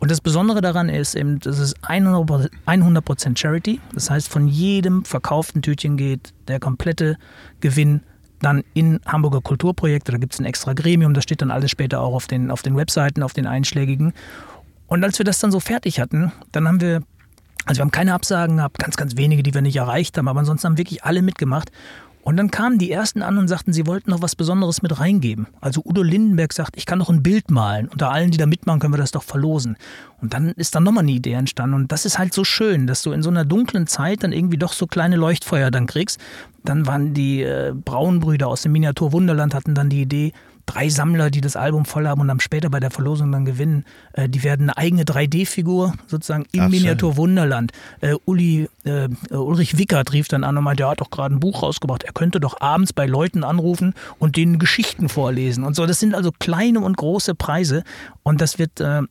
[0.00, 3.80] Und das Besondere daran ist eben, das ist 100% Charity.
[3.92, 7.18] Das heißt, von jedem verkauften Tütchen geht der komplette
[7.60, 8.00] Gewinn
[8.40, 10.12] dann in Hamburger Kulturprojekte.
[10.12, 12.62] Da gibt es ein extra Gremium, das steht dann alles später auch auf den, auf
[12.62, 14.12] den Webseiten, auf den einschlägigen.
[14.86, 17.02] Und als wir das dann so fertig hatten, dann haben wir,
[17.66, 20.40] also wir haben keine Absagen gehabt, ganz, ganz wenige, die wir nicht erreicht haben, aber
[20.40, 21.70] ansonsten haben wirklich alle mitgemacht.
[22.22, 25.46] Und dann kamen die ersten an und sagten, sie wollten noch was Besonderes mit reingeben.
[25.60, 27.88] Also Udo Lindenberg sagt, ich kann noch ein Bild malen.
[27.88, 29.76] Unter allen, die da mitmachen, können wir das doch verlosen.
[30.20, 31.74] Und dann ist dann nochmal eine Idee entstanden.
[31.74, 34.58] Und das ist halt so schön, dass du in so einer dunklen Zeit dann irgendwie
[34.58, 36.20] doch so kleine Leuchtfeuer dann kriegst.
[36.64, 40.32] Dann waren die äh, Braunbrüder aus dem Miniatur Wunderland, hatten dann die Idee,
[40.66, 43.84] drei Sammler, die das Album voll haben und dann später bei der Verlosung dann gewinnen,
[44.12, 46.70] äh, die werden eine eigene 3D-Figur sozusagen im Ach, schön.
[46.70, 47.72] Miniatur Wunderland.
[48.00, 51.40] Äh, Uli, äh, Ulrich Wickert rief dann an und meinte, er hat doch gerade ein
[51.40, 52.04] Buch rausgebracht.
[52.04, 55.86] Er könnte doch abends bei Leuten anrufen und denen Geschichten vorlesen und so.
[55.86, 57.82] Das sind also kleine und große Preise
[58.22, 59.02] und das wird, äh,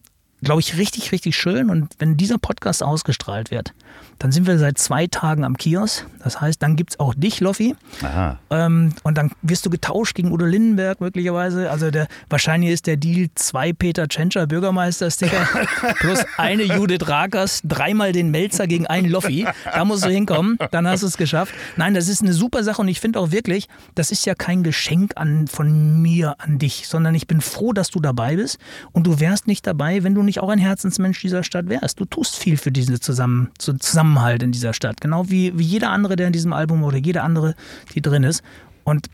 [0.42, 1.70] glaube ich, richtig, richtig schön.
[1.70, 3.74] Und wenn dieser Podcast ausgestrahlt wird,
[4.20, 6.06] dann sind wir seit zwei Tagen am Kiosk.
[6.24, 7.76] Das heißt, dann gibt es auch dich, Loffi.
[8.04, 8.38] Aha.
[8.50, 11.72] Ähm, und dann wirst du getauscht gegen Udo Lindenberg möglicherweise.
[11.72, 15.48] Also der, wahrscheinlich ist der Deal zwei Peter Tschentscher Bürgermeister-Sticker
[16.00, 19.48] plus eine Judith Rakers, dreimal den Melzer gegen einen Loffi.
[19.64, 21.54] Da musst du hinkommen, dann hast du es geschafft.
[21.78, 24.64] Nein, das ist eine super Sache und ich finde auch wirklich, das ist ja kein
[24.64, 28.60] Geschenk an, von mir an dich, sondern ich bin froh, dass du dabei bist
[28.92, 32.00] und du wärst nicht dabei, wenn du nicht auch ein Herzensmensch dieser Stadt wärst.
[32.00, 36.16] Du tust viel für diesen Zusammen, Zusammenhalt in dieser Stadt, genau wie, wie jeder andere,
[36.16, 37.56] der in diesem Album oder jede andere,
[37.96, 38.44] die drin ist.
[38.84, 39.10] Und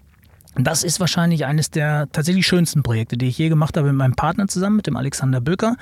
[0.55, 4.16] das ist wahrscheinlich eines der tatsächlich schönsten Projekte, die ich je gemacht habe mit meinem
[4.16, 5.78] Partner zusammen, mit dem Alexander Böker,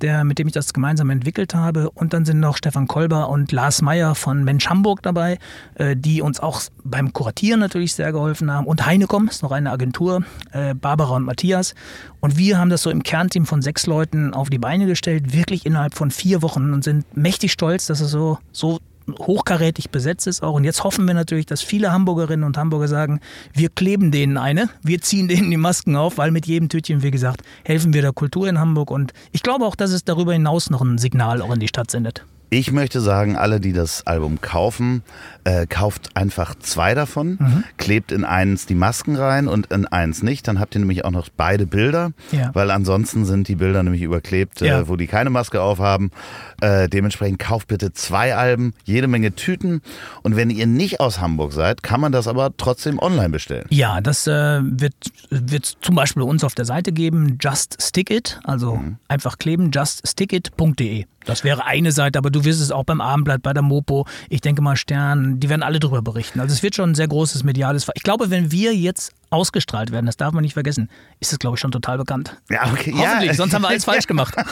[0.00, 1.90] der, mit dem ich das gemeinsam entwickelt habe.
[1.90, 5.38] Und dann sind noch Stefan Kolber und Lars Meyer von Mensch Hamburg dabei,
[5.74, 8.66] äh, die uns auch beim Kuratieren natürlich sehr geholfen haben.
[8.66, 10.22] Und Heinekom ist noch eine Agentur,
[10.52, 11.74] äh, Barbara und Matthias.
[12.20, 15.66] Und wir haben das so im Kernteam von sechs Leuten auf die Beine gestellt, wirklich
[15.66, 18.80] innerhalb von vier Wochen und sind mächtig stolz, dass es so, so
[19.18, 20.54] hochkarätig besetzt ist auch.
[20.54, 23.20] Und jetzt hoffen wir natürlich, dass viele Hamburgerinnen und Hamburger sagen,
[23.52, 27.10] wir kleben denen eine, wir ziehen denen die Masken auf, weil mit jedem Tütchen, wie
[27.10, 28.90] gesagt, helfen wir der Kultur in Hamburg.
[28.90, 31.90] Und ich glaube auch, dass es darüber hinaus noch ein Signal auch in die Stadt
[31.90, 32.24] sendet.
[32.56, 35.02] Ich möchte sagen, alle, die das Album kaufen,
[35.42, 37.64] äh, kauft einfach zwei davon, Mhm.
[37.78, 40.46] klebt in eins die Masken rein und in eins nicht.
[40.46, 42.50] Dann habt ihr nämlich auch noch beide Bilder, Ja.
[42.54, 44.78] weil ansonsten sind die Bilder nämlich überklebt, Ja.
[44.82, 46.12] äh, wo die keine Maske aufhaben.
[46.60, 49.82] Äh, dementsprechend kauft bitte zwei Alben, jede Menge Tüten.
[50.22, 53.66] Und wenn ihr nicht aus Hamburg seid, kann man das aber trotzdem online bestellen.
[53.70, 54.94] Ja, das äh, wird,
[55.30, 59.72] wird zum Beispiel bei uns auf der Seite geben, Just Stick It, also einfach kleben,
[59.72, 61.06] juststickit.de.
[61.24, 64.40] Das wäre eine Seite, aber du wirst es auch beim Abendblatt, bei der Mopo, ich
[64.40, 66.40] denke mal Stern, die werden alle darüber berichten.
[66.40, 67.86] Also es wird schon ein sehr großes mediales.
[67.94, 71.56] Ich glaube, wenn wir jetzt ausgestrahlt werden, das darf man nicht vergessen, ist es, glaube
[71.56, 72.36] ich, schon total bekannt.
[72.50, 72.92] Ja, okay.
[72.96, 73.34] Hoffentlich, ja.
[73.34, 74.34] sonst haben wir alles falsch gemacht.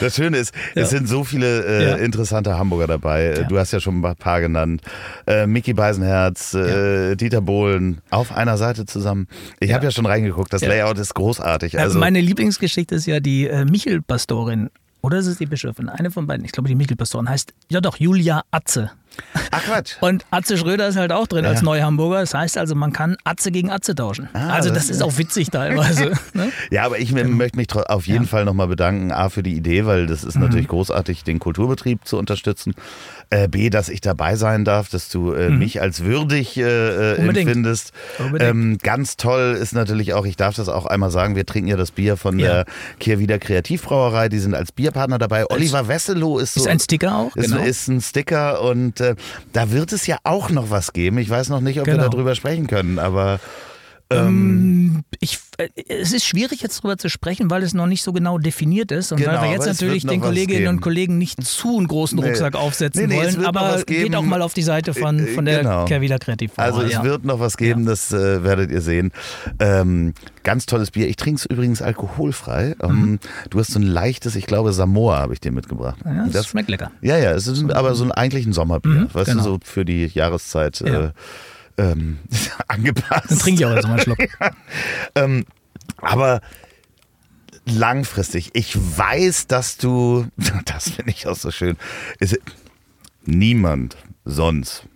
[0.00, 0.82] Das Schöne ist, Ja.
[0.82, 1.96] es sind so viele äh, Ja.
[1.96, 3.22] interessante Hamburger dabei.
[3.26, 3.46] Äh, Ja.
[3.46, 4.82] Du hast ja schon ein paar genannt.
[5.26, 9.28] Äh, Mickey Beisenherz, äh, Dieter Bohlen, auf einer Seite zusammen.
[9.60, 10.62] Ich habe ja schon reingeguckt, das.
[10.62, 11.78] Layout ist großartig.
[11.78, 14.70] Also Also, Meine Lieblingsgeschichte ist ja die äh, Michel-Pastorin.
[15.02, 15.88] Oder ist es die Bischöfin?
[15.88, 16.44] Eine von beiden.
[16.44, 18.92] Ich glaube, die Michel-Pastorin heißt, ja doch, Julia Atze.
[19.50, 19.92] Ach Quatsch.
[20.00, 21.64] Und Atze Schröder ist halt auch drin als Ja.
[21.64, 22.20] Neuhamburger.
[22.20, 24.28] Das heißt also, man kann Atze gegen Atze tauschen.
[24.32, 26.12] Ah, also das das ist auch witzig teilweise.
[26.34, 26.50] ne?
[26.70, 30.06] Ja, aber ich möchte mich auf jeden Fall nochmal bedanken, A, für die Idee, weil
[30.06, 30.28] das Mhm.
[30.28, 32.74] ist natürlich großartig, den Kulturbetrieb zu unterstützen.
[33.30, 37.12] Äh, B, dass ich dabei sein darf, dass du äh, mich als würdig äh, äh,
[37.14, 37.20] Mhm.
[37.20, 37.48] Unbedingt.
[37.48, 37.92] empfindest.
[38.18, 38.50] Unbedingt.
[38.50, 41.76] Ähm, ganz toll ist natürlich auch, ich darf das auch einmal sagen, wir trinken ja
[41.76, 42.48] das Bier von Ja.
[42.64, 42.64] der
[42.98, 45.48] Kehrwieder Kreativbrauerei, die sind als Bierpartner dabei.
[45.50, 46.60] Oliver Wesselow ist so.
[46.60, 47.36] Ist ein Sticker auch.
[47.36, 47.62] Ist, genau.
[47.62, 49.14] ist ein Sticker und äh,
[49.52, 51.18] da wird es ja auch noch was geben.
[51.18, 52.08] Ich weiß noch nicht, ob wir Genau.
[52.08, 53.38] darüber sprechen können, aber
[54.14, 58.12] Ähm, ich, äh, es ist schwierig jetzt darüber zu sprechen, weil es noch nicht so
[58.12, 61.78] genau definiert ist und Genau, weil wir jetzt natürlich den Kolleginnen und Kollegen nicht zu
[61.78, 62.28] einen großen Nee.
[62.28, 65.44] Rucksack aufsetzen Nee, nee, wollen, aber geht auch mal auf die Seite von, Äh, von
[65.44, 65.84] der genau.
[65.84, 66.70] Kervila Kreativbrauerei.
[66.70, 67.04] Also es ja.
[67.04, 69.12] wird noch was geben, das äh, werdet ihr sehen.
[69.58, 71.08] Ähm, ganz tolles Bier.
[71.08, 72.76] Ich trinke es übrigens alkoholfrei.
[72.82, 73.18] Ähm,
[73.50, 76.04] du hast so ein leichtes, ich glaube Samoa habe ich dir mitgebracht.
[76.04, 76.16] Mhm.
[76.16, 76.90] Ja, das, das, schmeckt lecker.
[77.00, 78.92] ja, ja, es ist aber so ein, eigentlich ein Sommerbier.
[78.92, 79.44] Mhm, weißt genau.
[79.44, 81.12] du, so für die Jahreszeit äh, Ja.
[81.78, 82.18] Ähm,
[82.68, 83.30] angepasst.
[83.30, 84.18] Dann trinke ich auch jetzt mal einen Schluck.
[85.14, 85.44] Ähm,
[85.98, 86.40] aber
[87.66, 90.26] langfristig, ich weiß, dass du,
[90.64, 91.76] das finde ich auch so schön,
[92.18, 92.38] ist,
[93.24, 94.86] niemand sonst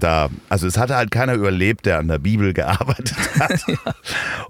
[0.00, 3.62] da, also es hatte halt keiner überlebt, der an der Bibel gearbeitet hat.
[3.68, 3.94] ja.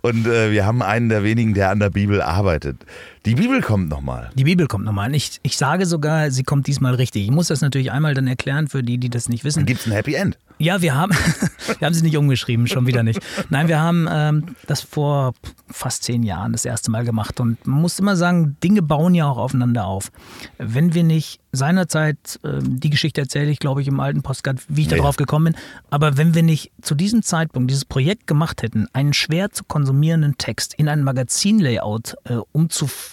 [0.02, 2.86] Und äh, wir haben einen der wenigen, der an der Bibel arbeitet.
[3.26, 4.30] Die Bibel kommt nochmal.
[4.34, 5.14] Die Bibel kommt nochmal.
[5.14, 7.24] Ich, ich sage sogar, sie kommt diesmal richtig.
[7.24, 9.60] Ich muss das natürlich einmal dann erklären für die, die das nicht wissen.
[9.60, 10.38] Dann gibt es ein Happy End.
[10.60, 11.12] Ja, wir haben,
[11.78, 13.20] wir haben sie nicht umgeschrieben, schon wieder nicht.
[13.48, 15.32] Nein, wir haben ähm, das vor
[15.68, 17.40] fast zehn Jahren das erste Mal gemacht.
[17.40, 20.10] Und man muss immer sagen, Dinge bauen ja auch aufeinander auf.
[20.58, 24.82] Wenn wir nicht seinerzeit, äh, die Geschichte erzähle ich, glaube ich, im alten Postcard, wie
[24.82, 24.98] ich ja.
[24.98, 29.14] darauf gekommen bin, aber wenn wir nicht zu diesem Zeitpunkt dieses Projekt gemacht hätten, einen
[29.14, 32.36] schwer zu konsumierenden Text in ein Magazinlayout äh,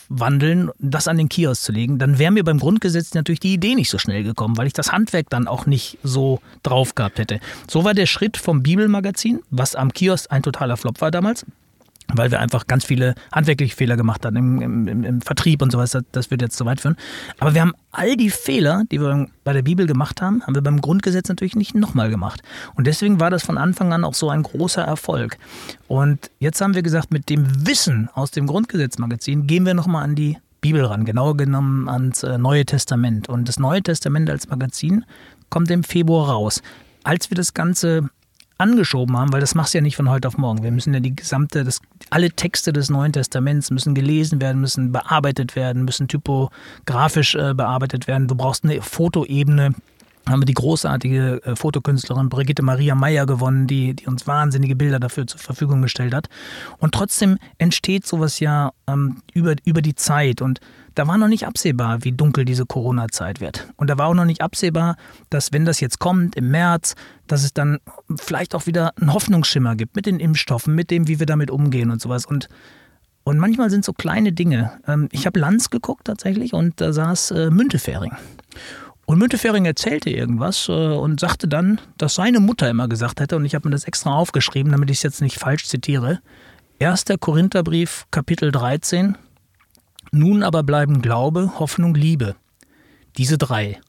[0.10, 3.76] umzuwandeln, das an den Kiosk zu legen, dann wäre mir beim Grundgesetz natürlich die Idee
[3.76, 7.40] nicht so schnell gekommen, weil ich das Handwerk dann auch nicht so drauf gehabt hätte.
[7.70, 11.46] So war der Schritt vom Bibelmagazin, was am Kiosk ein totaler Flop war damals,
[12.14, 15.98] weil wir einfach ganz viele handwerkliche Fehler gemacht haben im, im, im Vertrieb und sowas.
[16.12, 16.96] Das wird jetzt zu weit führen.
[17.40, 20.62] Aber wir haben all die Fehler, die wir bei der Bibel gemacht haben, haben wir
[20.62, 22.42] beim Grundgesetz natürlich nicht nochmal gemacht.
[22.76, 25.38] Und deswegen war das von Anfang an auch so ein großer Erfolg.
[25.88, 30.16] Und jetzt haben wir gesagt, mit dem Wissen aus dem Grundgesetzmagazin gehen wir nochmal an
[30.16, 33.30] die Bibel ran, genauer genommen ans äh, Neue Testament.
[33.30, 35.06] Und das Neue Testament als Magazin
[35.50, 36.62] kommt im Februar raus.
[37.04, 38.10] Als wir das Ganze
[38.58, 40.64] angeschoben haben, weil das machst du ja nicht von heute auf morgen.
[40.64, 41.80] Wir müssen ja die gesamte, das,
[42.10, 48.08] alle Texte des Neuen Testaments müssen gelesen werden, müssen bearbeitet werden, müssen typografisch äh, bearbeitet
[48.08, 48.28] werden.
[48.28, 49.74] Du brauchst eine Fotoebene.
[50.28, 55.00] Haben wir die großartige äh, Fotokünstlerin Brigitte Maria Meyer gewonnen, die, die uns wahnsinnige Bilder
[55.00, 56.28] dafür zur Verfügung gestellt hat.
[56.80, 60.42] Und trotzdem entsteht sowas ja ähm, über, über die Zeit.
[60.42, 60.60] Und
[60.96, 63.72] da war noch nicht absehbar, wie dunkel diese Corona-Zeit wird.
[63.78, 64.98] Und da war auch noch nicht absehbar,
[65.30, 66.96] dass wenn das jetzt kommt im März,
[67.28, 67.80] dass es dann
[68.20, 71.92] vielleicht auch wieder einen Hoffnungsschimmer gibt mit den Impfstoffen, mit dem, wie wir damit umgehen
[71.92, 72.26] und sowas.
[72.26, 72.50] Und
[73.24, 74.80] und manchmal sind so kleine Dinge.
[74.88, 78.14] Ähm, ich habe Lanz geguckt tatsächlich und da saß äh, Müntefering.
[79.08, 83.46] Und Müntefering erzählte irgendwas äh, und sagte dann, dass seine Mutter immer gesagt hätte, und
[83.46, 86.20] ich habe mir das extra aufgeschrieben, damit ich es jetzt nicht falsch zitiere.
[86.82, 87.06] 1.
[87.22, 89.18] Korintherbrief, Kapitel 13,
[90.12, 92.36] nun aber bleiben Glaube, Hoffnung, Liebe.
[93.18, 93.80] Diese drei.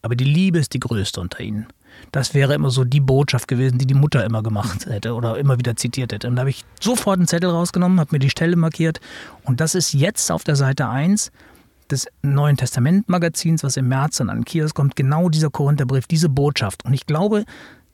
[0.00, 1.66] Aber die Liebe ist die größte unter ihnen.
[2.10, 5.58] Das wäre immer so die Botschaft gewesen, die die Mutter immer gemacht hätte oder immer
[5.58, 6.28] wieder zitiert hätte.
[6.28, 9.00] Und da habe ich sofort einen Zettel rausgenommen, habe mir die Stelle markiert.
[9.44, 11.30] Und das ist jetzt auf der Seite 1
[11.92, 16.28] des Neuen Testament Magazins, was im März dann an Kiosk kommt, genau dieser Korintherbrief, diese
[16.28, 16.84] Botschaft.
[16.84, 17.44] Und ich glaube,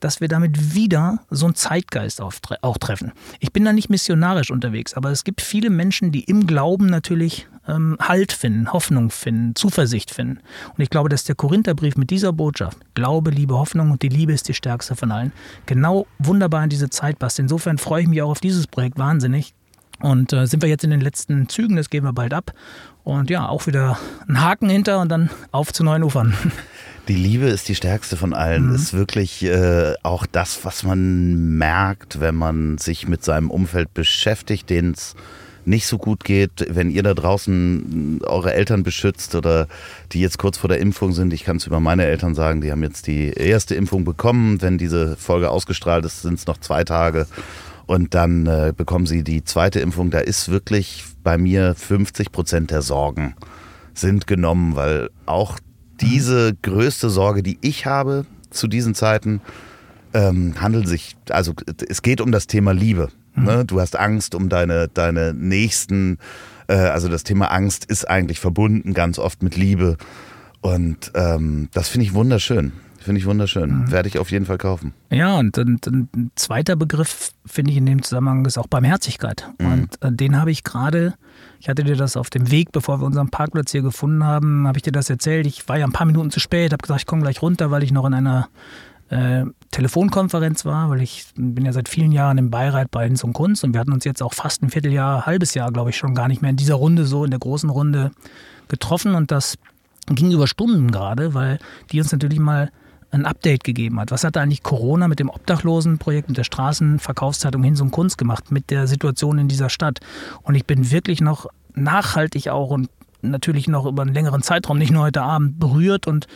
[0.00, 3.12] dass wir damit wieder so einen Zeitgeist auch treffen.
[3.40, 7.48] Ich bin da nicht missionarisch unterwegs, aber es gibt viele Menschen, die im Glauben natürlich
[7.66, 10.38] ähm, Halt finden, Hoffnung finden, Zuversicht finden.
[10.76, 14.32] Und ich glaube, dass der Korintherbrief mit dieser Botschaft, Glaube, Liebe, Hoffnung und die Liebe
[14.32, 15.32] ist die stärkste von allen,
[15.66, 17.38] genau wunderbar in diese Zeit passt.
[17.38, 19.52] Insofern freue ich mich auch auf dieses Projekt wahnsinnig.
[20.00, 22.52] Und äh, sind wir jetzt in den letzten Zügen, das gehen wir bald ab.
[23.08, 26.34] Und ja, auch wieder einen Haken hinter und dann auf zu neuen Ufern.
[27.08, 28.66] Die Liebe ist die stärkste von allen.
[28.66, 28.74] Mhm.
[28.74, 34.68] Ist wirklich äh, auch das, was man merkt, wenn man sich mit seinem Umfeld beschäftigt,
[34.68, 35.16] denen es
[35.64, 39.68] nicht so gut geht, wenn ihr da draußen eure Eltern beschützt oder
[40.12, 41.32] die jetzt kurz vor der Impfung sind.
[41.32, 44.60] Ich kann es über meine Eltern sagen, die haben jetzt die erste Impfung bekommen.
[44.60, 47.26] Wenn diese Folge ausgestrahlt ist, sind es noch zwei Tage.
[47.86, 50.10] Und dann äh, bekommen sie die zweite Impfung.
[50.10, 53.34] Da ist wirklich bei mir 50 Prozent der Sorgen
[53.92, 55.58] sind genommen, weil auch
[56.00, 59.42] diese größte Sorge, die ich habe zu diesen Zeiten,
[60.14, 61.52] ähm, handelt sich, also
[61.86, 63.10] es geht um das Thema Liebe.
[63.34, 63.44] Mhm.
[63.44, 63.64] Ne?
[63.66, 66.16] Du hast Angst um deine, deine Nächsten.
[66.66, 69.98] Äh, also das Thema Angst ist eigentlich verbunden ganz oft mit Liebe.
[70.62, 72.72] Und ähm, das finde ich wunderschön.
[73.08, 73.70] Finde ich wunderschön.
[73.70, 73.90] Mhm.
[73.90, 74.92] Werde ich auf jeden Fall kaufen.
[75.08, 79.48] Ja, und, und, ein zweiter Begriff, finde ich in dem Zusammenhang, ist auch Barmherzigkeit.
[79.58, 79.72] Mhm.
[79.72, 81.14] Und äh, den habe ich gerade
[81.58, 84.76] ich hatte dir das auf dem Weg, bevor wir unseren Parkplatz hier gefunden haben, habe
[84.76, 85.46] ich dir das erzählt.
[85.46, 87.82] Ich war ja ein paar Minuten zu spät, habe gesagt, ich komme gleich runter, weil
[87.82, 88.50] ich noch in einer
[89.08, 93.32] äh, Telefonkonferenz war, weil ich bin ja seit vielen Jahren im Beirat bei Hinz und
[93.32, 96.14] Kunst und wir hatten uns jetzt auch fast ein Vierteljahr, halbes Jahr, glaube ich, schon
[96.14, 98.10] gar nicht mehr in dieser Runde, so in der großen Runde
[98.68, 99.56] getroffen und das
[100.06, 101.58] ging über Stunden gerade, weil
[101.90, 102.70] die uns natürlich mal
[103.10, 104.10] ein Update gegeben hat.
[104.10, 108.50] Was hat da eigentlich Corona mit dem Obdachlosenprojekt, mit der Straßenverkaufszeitung Hinz und Kunst gemacht,
[108.52, 110.00] mit der Situation in dieser Stadt?
[110.42, 112.90] Und ich bin wirklich noch nachhaltig auch und
[113.22, 116.26] natürlich noch über einen längeren Zeitraum, nicht nur heute Abend, berührt und,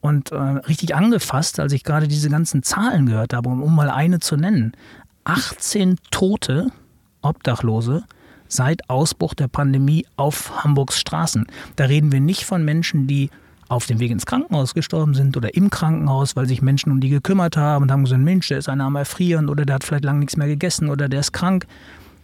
[0.00, 3.90] und äh, richtig angefasst, als ich gerade diese ganzen Zahlen gehört habe, um, um mal
[3.90, 4.72] eine zu nennen.
[5.24, 6.68] 18 tote
[7.20, 8.04] Obdachlose
[8.48, 11.46] seit Ausbruch der Pandemie auf Hamburgs Straßen.
[11.76, 13.30] Da reden wir nicht von Menschen, die
[13.72, 17.08] auf dem Weg ins Krankenhaus gestorben sind oder im Krankenhaus, weil sich Menschen um die
[17.08, 20.04] gekümmert haben und haben gesagt, Mensch, der ist einer am Erfrieren oder der hat vielleicht
[20.04, 21.66] lange nichts mehr gegessen oder der ist krank.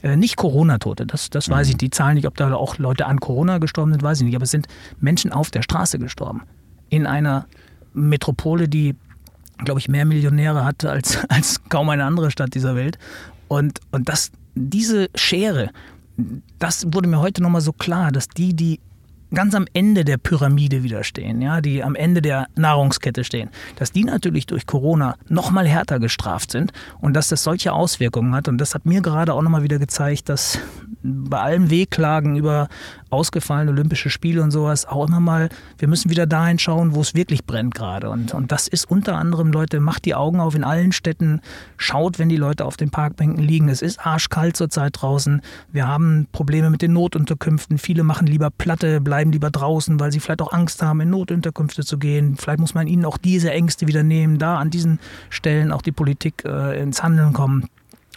[0.03, 1.75] Äh, nicht Corona-Tote, das, das weiß ich.
[1.75, 1.79] Mhm.
[1.79, 4.37] Die Zahlen nicht, ob da auch Leute an Corona gestorben sind, weiß ich nicht.
[4.37, 4.69] Aber es sind
[5.01, 6.43] Menschen auf der Straße gestorben.
[6.91, 7.47] In einer
[7.95, 8.95] Metropole, die
[9.65, 12.99] glaube ich, mehr Millionäre hat als, als kaum eine andere Stadt dieser Welt.
[13.49, 15.71] Und, und das, diese Schere,
[16.59, 18.81] das wurde mir heute nochmal so klar, dass die, die
[19.35, 23.93] ganz am Ende der Pyramide wieder stehen, ja, die am Ende der Nahrungskette stehen, dass
[23.93, 28.49] die natürlich durch Corona noch mal härter gestraft sind und dass das solche Auswirkungen hat.
[28.49, 30.59] Und das hat mir gerade auch noch mal wieder gezeigt, dass
[31.03, 32.69] bei allem Wehklagen über
[33.11, 35.49] ausgefallene Olympische Spiele und sowas auch immer mal,
[35.79, 38.11] wir müssen wieder dahin schauen, wo es wirklich brennt gerade.
[38.11, 41.41] Und, und das ist unter anderem, Leute, macht die Augen auf in allen Städten,
[41.77, 43.69] schaut, wenn die Leute auf den Parkbänken liegen.
[43.69, 45.43] Es ist arschkalt zurzeit draußen.
[45.73, 47.79] Wir haben Probleme mit den Notunterkünften.
[47.79, 51.85] Viele machen lieber Platte, bleiben lieber draußen, weil sie vielleicht auch Angst haben, in Notunterkünfte
[51.85, 52.37] zu gehen.
[52.37, 54.99] Vielleicht muss man ihnen auch diese Ängste wieder nehmen, da an diesen
[55.31, 57.69] Stellen auch die Politik äh, ins Handeln kommen.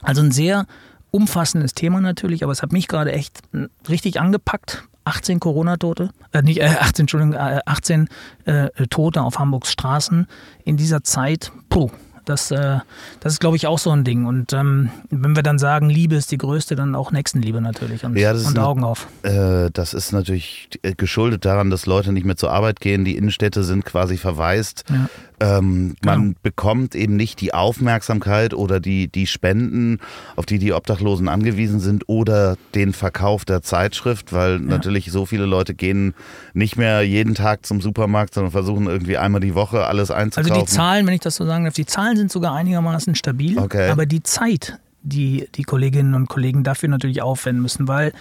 [0.01, 0.65] Also ein sehr
[1.12, 3.41] umfassendes Thema natürlich, aber es hat mich gerade echt
[3.89, 4.84] richtig angepackt.
[5.03, 8.07] 18 Corona-Tote, äh, nicht, äh, 18, Entschuldigung, äh, 18
[8.45, 10.28] äh, Tote auf Hamburgs Straßen
[10.64, 11.51] in dieser Zeit.
[11.70, 11.89] Puh,
[12.26, 12.80] das, äh,
[13.20, 14.26] das ist, glaube ich, auch so ein Ding.
[14.26, 18.16] Und ähm, wenn wir dann sagen, Liebe ist die größte, dann auch Nächstenliebe natürlich und,
[18.16, 19.07] ja, und Augen auf.
[19.24, 23.05] Äh, das ist natürlich geschuldet daran, dass Leute nicht mehr zur Arbeit gehen.
[23.05, 24.86] Die Innenstädte sind quasi verwaist.
[24.89, 25.09] Ja.
[25.41, 26.15] Ähm, genau.
[26.15, 29.99] Man bekommt eben nicht die Aufmerksamkeit oder die, die Spenden,
[30.35, 34.59] auf die die Obdachlosen angewiesen sind oder den Verkauf der Zeitschrift, weil ja.
[34.59, 36.13] natürlich so viele Leute gehen
[36.53, 40.51] nicht mehr jeden Tag zum Supermarkt, sondern versuchen irgendwie einmal die Woche alles einzukaufen.
[40.51, 43.57] Also die Zahlen, wenn ich das so sagen darf, die Zahlen sind sogar einigermaßen stabil,
[43.57, 43.89] okay.
[43.89, 48.13] aber die Zeit, die die Kolleginnen und Kollegen dafür natürlich aufwenden müssen, weil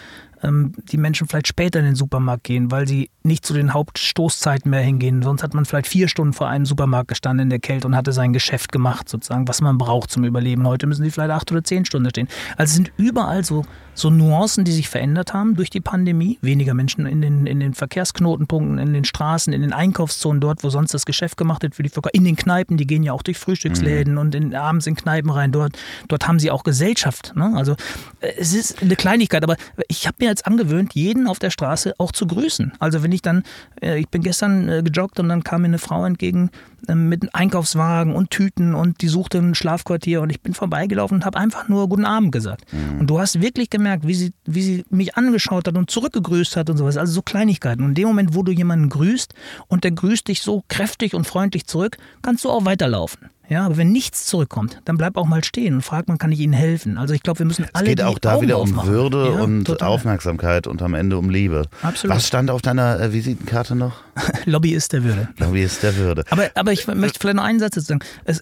[0.43, 4.71] ähm, die Menschen vielleicht später in den Supermarkt gehen, weil sie nicht zu den Hauptstoßzeiten
[4.71, 5.23] mehr hingehen.
[5.23, 8.13] Sonst hat man vielleicht vier Stunden vor einem Supermarkt gestanden in der Kälte und hatte
[8.13, 10.67] sein Geschäft gemacht, sozusagen, was man braucht zum Überleben.
[10.67, 12.29] Heute müssen sie vielleicht acht oder zehn Stunden stehen.
[12.57, 13.65] Also sind überall so,
[14.01, 16.39] so Nuancen, die sich verändert haben durch die Pandemie.
[16.43, 20.71] Weniger Menschen in den, in den Verkehrsknotenpunkten, in den Straßen, in den Einkaufszonen, dort, wo
[20.71, 22.15] sonst das Geschäft gemacht wird für die Verkäufer.
[22.15, 24.19] In den Kneipen, die gehen ja auch durch Frühstücksläden mhm.
[24.19, 25.53] und in, abends in Kneipen rein.
[25.53, 25.77] Dort,
[26.09, 27.33] dort haben sie auch Gesellschaft.
[27.37, 27.53] Ne?
[27.55, 27.73] Also
[28.21, 29.57] äh, es ist eine Kleinigkeit, aber
[29.89, 32.73] ich habe mir jetzt angewöhnt, jeden auf der Straße auch zu grüßen.
[32.79, 33.43] Also wenn ich dann,
[33.81, 36.51] äh, ich bin gestern äh, gejoggt und dann kam mir eine Frau entgegen
[36.89, 41.25] mit einem Einkaufswagen und Tüten und die suchte ein Schlafquartier und ich bin vorbeigelaufen und
[41.25, 42.65] habe einfach nur Guten Abend gesagt.
[42.73, 43.01] Mhm.
[43.01, 46.71] Und du hast wirklich gemerkt, wie sie, wie sie mich angeschaut hat und zurückgegrüßt hat
[46.71, 46.97] und sowas.
[46.97, 47.83] Also so Kleinigkeiten.
[47.83, 49.35] Und in dem Moment, wo du jemanden grüßt
[49.69, 53.31] und der grüßt dich so kräftig und freundlich zurück, kannst du auch weiterlaufen.
[53.51, 56.39] Ja, aber wenn nichts zurückkommt, dann bleib auch mal stehen und frag, man kann ich
[56.39, 56.97] Ihnen helfen.
[56.97, 57.87] Also ich glaube, wir müssen alle.
[57.87, 58.89] Es geht auch da Augen wieder um aufmachen.
[58.89, 59.89] Würde ja, und total.
[59.89, 61.67] Aufmerksamkeit und am Ende um Liebe.
[61.83, 62.17] Absolut.
[62.17, 63.97] Was stand auf deiner äh, Visitenkarte noch?
[64.45, 65.29] Lobbyist der Würde.
[65.39, 66.25] Lobbyist der Würde.
[66.31, 68.05] Aber, aber ich möchte vielleicht noch einen Satz dazu sagen.
[68.25, 68.41] Es,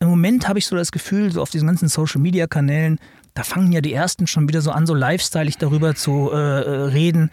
[0.00, 2.98] Im Moment habe ich so das Gefühl, so auf diesen ganzen Social Media Kanälen,
[3.34, 6.70] da fangen ja die ersten schon wieder so an, so lifestyleig darüber zu äh, äh
[6.86, 7.30] reden,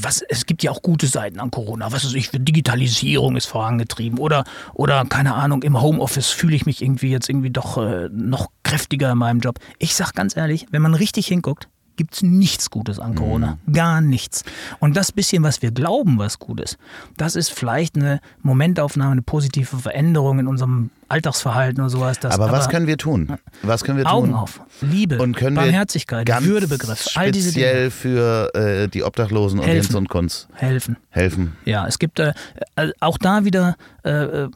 [0.00, 1.92] was, es gibt ja auch gute Seiten an Corona.
[1.92, 6.82] Was weiß ich, Digitalisierung ist vorangetrieben oder, oder keine Ahnung, im Homeoffice fühle ich mich
[6.82, 9.58] irgendwie jetzt irgendwie doch äh, noch kräftiger in meinem Job.
[9.78, 13.58] Ich sag ganz ehrlich, wenn man richtig hinguckt, gibt es nichts Gutes an Corona.
[13.66, 13.72] Mhm.
[13.72, 14.44] Gar nichts.
[14.80, 16.78] Und das bisschen, was wir glauben, was gut ist,
[17.16, 22.18] das ist vielleicht eine Momentaufnahme, eine positive Veränderung in unserem Alltagsverhalten und sowas.
[22.18, 23.36] Das, aber, aber was können wir tun?
[23.62, 24.36] Was können wir Augen tun?
[24.36, 27.66] auf, Liebe, und können Barmherzigkeit, ganz Würdebegriff, all diese Dinge.
[27.66, 30.48] Speziell für äh, die Obdachlosen und Jens und Kunz.
[30.54, 30.96] Helfen.
[31.10, 31.56] Helfen.
[31.64, 32.32] Ja, es gibt äh,
[32.76, 34.50] äh auch da wieder äh, äh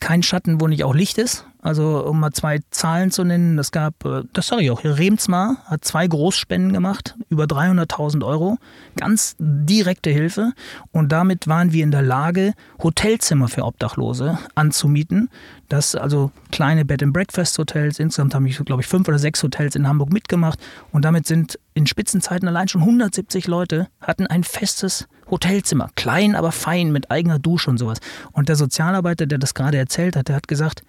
[0.00, 1.46] kein Schatten, wo nicht auch Licht ist.
[1.64, 5.56] Also um mal zwei Zahlen zu nennen, das gab, äh, das sage ich auch, Remsmar
[5.64, 8.58] hat zwei Großspenden gemacht, über 300.000 Euro,
[8.96, 10.52] ganz direkte Hilfe
[10.92, 12.52] und damit waren wir in der Lage,
[12.82, 15.30] Hotelzimmer für Obdachlose anzumieten.
[15.70, 19.42] Das also kleine Bed and Breakfast Hotels, insgesamt haben ich glaube ich fünf oder sechs
[19.42, 20.58] Hotels in Hamburg mitgemacht
[20.92, 26.52] und damit sind in Spitzenzeiten allein schon 170 Leute hatten ein festes Hotelzimmer, klein aber
[26.52, 28.00] fein mit eigener Dusche und sowas.
[28.32, 30.82] Und der Sozialarbeiter, der das gerade erzählt hat, der hat gesagt,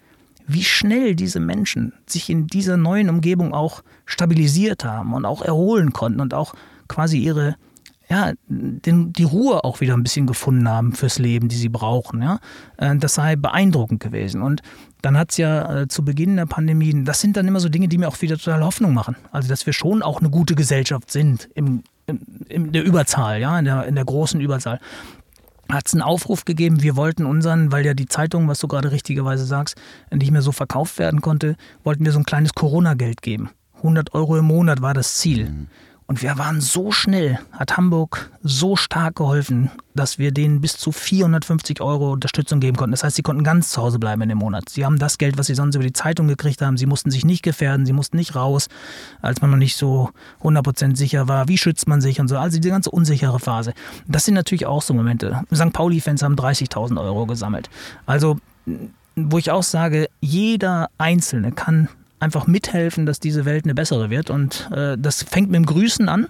[0.46, 5.92] wie schnell diese Menschen sich in dieser neuen Umgebung auch stabilisiert haben und auch erholen
[5.92, 6.54] konnten und auch
[6.88, 7.56] quasi ihre,
[8.08, 12.22] ja, den, die Ruhe auch wieder ein bisschen gefunden haben fürs Leben, die sie brauchen.
[12.22, 12.38] Ja?
[12.76, 14.42] Äh, das sei beeindruckend gewesen.
[14.42, 14.62] Und
[15.02, 17.88] dann hat es ja äh, zu Beginn der Pandemie, das sind dann immer so Dinge,
[17.88, 19.16] die mir auch wieder total Hoffnung machen.
[19.32, 21.82] Also, dass wir schon auch eine gute Gesellschaft sind im,
[22.48, 24.80] in, der Überzahl, ja, in der, in der großen Überzahl
[25.70, 28.92] hat es einen Aufruf gegeben, wir wollten unseren, weil ja die Zeitung, was du gerade
[28.92, 29.76] richtigerweise sagst,
[30.12, 33.50] nicht mehr so verkauft werden konnte, wollten wir so ein kleines Corona-Geld geben.
[33.78, 35.50] 100 Euro im Monat war das Ziel.
[35.50, 35.68] Mhm.
[36.08, 40.92] Und wir waren so schnell, hat Hamburg so stark geholfen, dass wir denen bis zu
[40.92, 42.92] 450 Euro Unterstützung geben konnten.
[42.92, 44.68] Das heißt, sie konnten ganz zu Hause bleiben in dem Monat.
[44.68, 46.76] Sie haben das Geld, was sie sonst über die Zeitung gekriegt haben.
[46.76, 48.68] Sie mussten sich nicht gefährden, sie mussten nicht raus,
[49.20, 50.10] als man noch nicht so
[50.44, 51.48] 100% sicher war.
[51.48, 52.38] Wie schützt man sich und so.
[52.38, 53.74] Also diese ganze unsichere Phase.
[54.06, 55.42] Das sind natürlich auch so Momente.
[55.52, 55.72] St.
[55.72, 57.68] Pauli-Fans haben 30.000 Euro gesammelt.
[58.06, 58.38] Also
[59.16, 64.30] wo ich auch sage, jeder Einzelne kann einfach mithelfen, dass diese Welt eine bessere wird.
[64.30, 66.28] Und äh, das fängt mit dem Grüßen an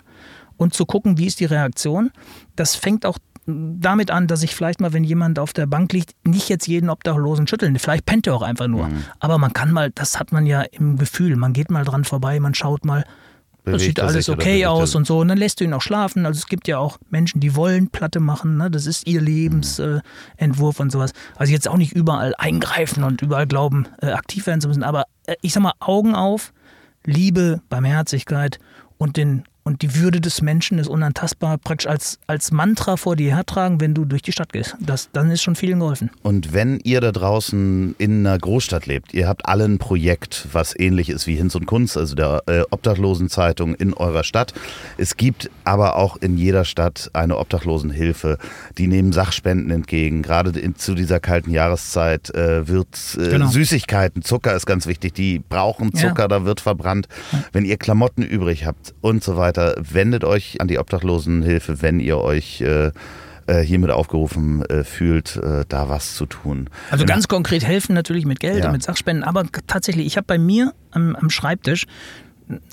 [0.57, 2.11] und zu gucken, wie ist die Reaktion.
[2.57, 6.15] Das fängt auch damit an, dass ich vielleicht mal, wenn jemand auf der Bank liegt,
[6.27, 7.79] nicht jetzt jeden Obdachlosen schütteln.
[7.79, 8.89] Vielleicht pennt er auch einfach nur.
[8.89, 9.05] Mhm.
[9.21, 12.41] Aber man kann mal, das hat man ja im Gefühl, man geht mal dran vorbei,
[12.41, 13.05] man schaut mal,
[13.73, 15.19] das sieht alles okay aus und so.
[15.19, 16.25] Und dann lässt du ihn auch schlafen.
[16.25, 18.57] Also es gibt ja auch Menschen, die wollen Platte machen.
[18.57, 18.71] Ne?
[18.71, 21.13] Das ist ihr Lebensentwurf äh, und sowas.
[21.35, 24.85] Also jetzt auch nicht überall eingreifen und überall glauben, äh, aktiv werden zu müssen.
[24.85, 26.53] Aber äh, ich sag mal, Augen auf,
[27.05, 28.61] Liebe, Barmherzigkeit
[28.99, 33.35] und den und die Würde des Menschen ist unantastbar, praktisch als, als Mantra vor dir
[33.35, 34.77] hertragen, wenn du durch die Stadt gehst.
[34.79, 36.09] Das, dann ist schon vielen geholfen.
[36.23, 40.79] Und wenn ihr da draußen in einer Großstadt lebt, ihr habt alle ein Projekt, was
[40.79, 44.55] ähnlich ist wie Hinz und Kunst, also der äh, Obdachlosenzeitung in eurer Stadt.
[44.99, 48.39] Es gibt aber auch in jeder Stadt eine Obdachlosenhilfe.
[48.79, 50.23] Die nehmen Sachspenden entgegen.
[50.23, 53.49] Gerade in, zu dieser kalten Jahreszeit äh, wird äh, genau.
[53.49, 55.15] Süßigkeiten, Zucker ist ganz wichtig.
[55.15, 56.29] Die brauchen Zucker, ja.
[56.29, 57.09] da wird verbrannt.
[57.51, 59.75] Wenn ihr Klamotten übrig habt und so weiter weiter.
[59.79, 62.93] Wendet euch an die Obdachlosenhilfe, wenn ihr euch äh,
[63.47, 66.69] äh, hiermit aufgerufen äh, fühlt, äh, da was zu tun.
[66.91, 68.67] Also ganz konkret helfen natürlich mit Geld ja.
[68.67, 71.87] und mit Sachspenden, aber tatsächlich, ich habe bei mir am, am Schreibtisch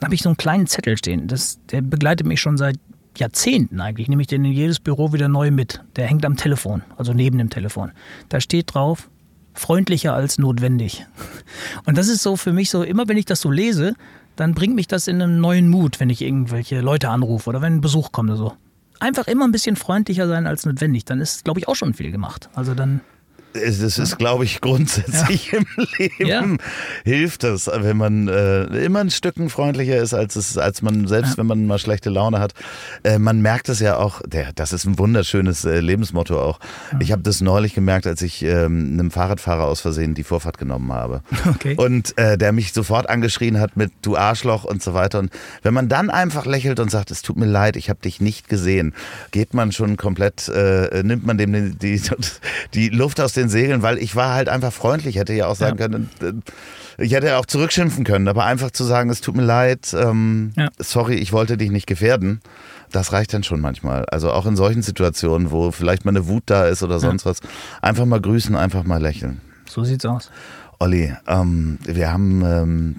[0.04, 1.28] habe ich so einen kleinen Zettel stehen.
[1.28, 2.78] Das, der begleitet mich schon seit
[3.18, 4.08] Jahrzehnten eigentlich.
[4.08, 5.84] Nehme ich den in jedes Büro wieder neu mit.
[5.96, 7.92] Der hängt am Telefon, also neben dem Telefon.
[8.30, 9.10] Da steht drauf,
[9.54, 11.06] freundlicher als notwendig.
[11.86, 13.96] Und das ist so für mich so, immer wenn ich das so lese,
[14.36, 17.76] dann bringt mich das in einen neuen Mut, wenn ich irgendwelche Leute anrufe oder wenn
[17.76, 18.54] ein Besuch kommt oder so.
[19.00, 22.12] Einfach immer ein bisschen freundlicher sein als notwendig, dann ist, glaube ich, auch schon viel
[22.12, 22.50] gemacht.
[22.56, 23.02] Also dann
[23.54, 25.60] es ist, glaube ich, grundsätzlich ja.
[25.60, 25.66] im
[25.98, 26.66] Leben ja.
[27.04, 31.32] hilft es, wenn man äh, immer ein Stücken freundlicher ist, als es, als man, selbst
[31.32, 31.38] ja.
[31.38, 32.54] wenn man mal schlechte Laune hat.
[33.04, 36.60] Äh, man merkt es ja auch, der, das ist ein wunderschönes äh, Lebensmotto auch.
[37.00, 40.92] Ich habe das neulich gemerkt, als ich ähm, einem Fahrradfahrer aus Versehen die Vorfahrt genommen
[40.92, 41.22] habe.
[41.46, 41.76] Okay.
[41.78, 45.20] Und äh, der mich sofort angeschrien hat mit du Arschloch und so weiter.
[45.20, 45.32] Und
[45.62, 48.50] wenn man dann einfach lächelt und sagt, es tut mir leid, ich habe dich nicht
[48.50, 48.94] gesehen,
[49.32, 52.02] geht man schon komplett, äh, nimmt man dem die, die,
[52.74, 55.56] die Luft aus den den Segeln, weil ich war halt einfach freundlich, hätte ja auch
[55.56, 55.88] sagen ja.
[55.88, 59.44] können, äh, ich hätte ja auch zurückschimpfen können, aber einfach zu sagen, es tut mir
[59.44, 60.70] leid, ähm, ja.
[60.80, 62.42] sorry, ich wollte dich nicht gefährden,
[62.92, 64.06] das reicht dann schon manchmal.
[64.06, 67.32] Also auch in solchen Situationen, wo vielleicht mal eine Wut da ist oder sonst ja.
[67.32, 67.40] was,
[67.82, 69.42] einfach mal grüßen, einfach mal lächeln.
[69.68, 70.30] So sieht's aus.
[70.80, 72.96] Olli, ähm, wir haben, ähm,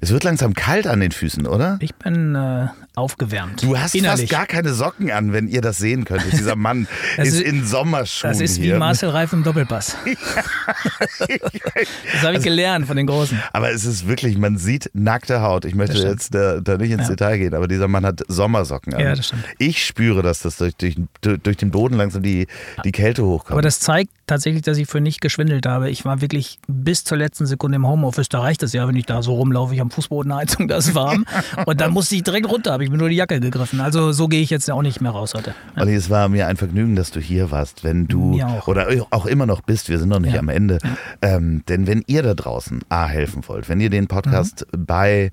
[0.00, 1.78] es wird langsam kalt an den Füßen, oder?
[1.80, 3.62] Ich bin äh, aufgewärmt.
[3.62, 4.30] Du hast innerlich.
[4.30, 6.32] fast gar keine Socken an, wenn ihr das sehen könntet.
[6.32, 8.76] Dieser Mann ist, ist, in Sommerschuhen Das ist hier.
[8.76, 9.96] wie Marcel Reif im Doppelpass.
[10.04, 13.40] das habe ich also, gelernt von den Großen.
[13.52, 15.64] Aber es ist wirklich, man sieht nackte Haut.
[15.64, 17.08] Ich möchte jetzt da, da, nicht ins ja.
[17.10, 19.00] Detail gehen, aber dieser Mann hat Sommersocken an.
[19.00, 19.44] Ja, das stimmt.
[19.58, 20.96] Ich spüre, dass das durch, durch,
[21.42, 22.46] durch den Boden langsam die,
[22.84, 23.52] die Kälte hochkommt.
[23.52, 25.90] Aber das zeigt tatsächlich, dass ich für nicht geschwindelt habe.
[25.90, 28.28] Ich war wirklich bis zur letzten Sekunde im Homeoffice.
[28.28, 29.74] Da reicht es ja, wenn ich da so rumlaufe.
[29.74, 31.26] Ich am Fußbodenheizung, da ist warm.
[31.66, 33.80] Und dann musste ich direkt runter, habe ich mir nur die Jacke gegriffen.
[33.80, 35.54] Also so gehe ich jetzt auch nicht mehr raus heute.
[35.76, 35.82] Ja.
[35.82, 37.84] Olli, es war mir ein Vergnügen, dass du hier warst.
[37.84, 38.68] Wenn du auch.
[38.68, 40.40] oder auch immer noch bist, wir sind noch nicht ja.
[40.40, 40.78] am Ende.
[41.22, 44.84] Ähm, denn wenn ihr da draußen A helfen wollt, wenn ihr den Podcast mhm.
[44.84, 45.30] bei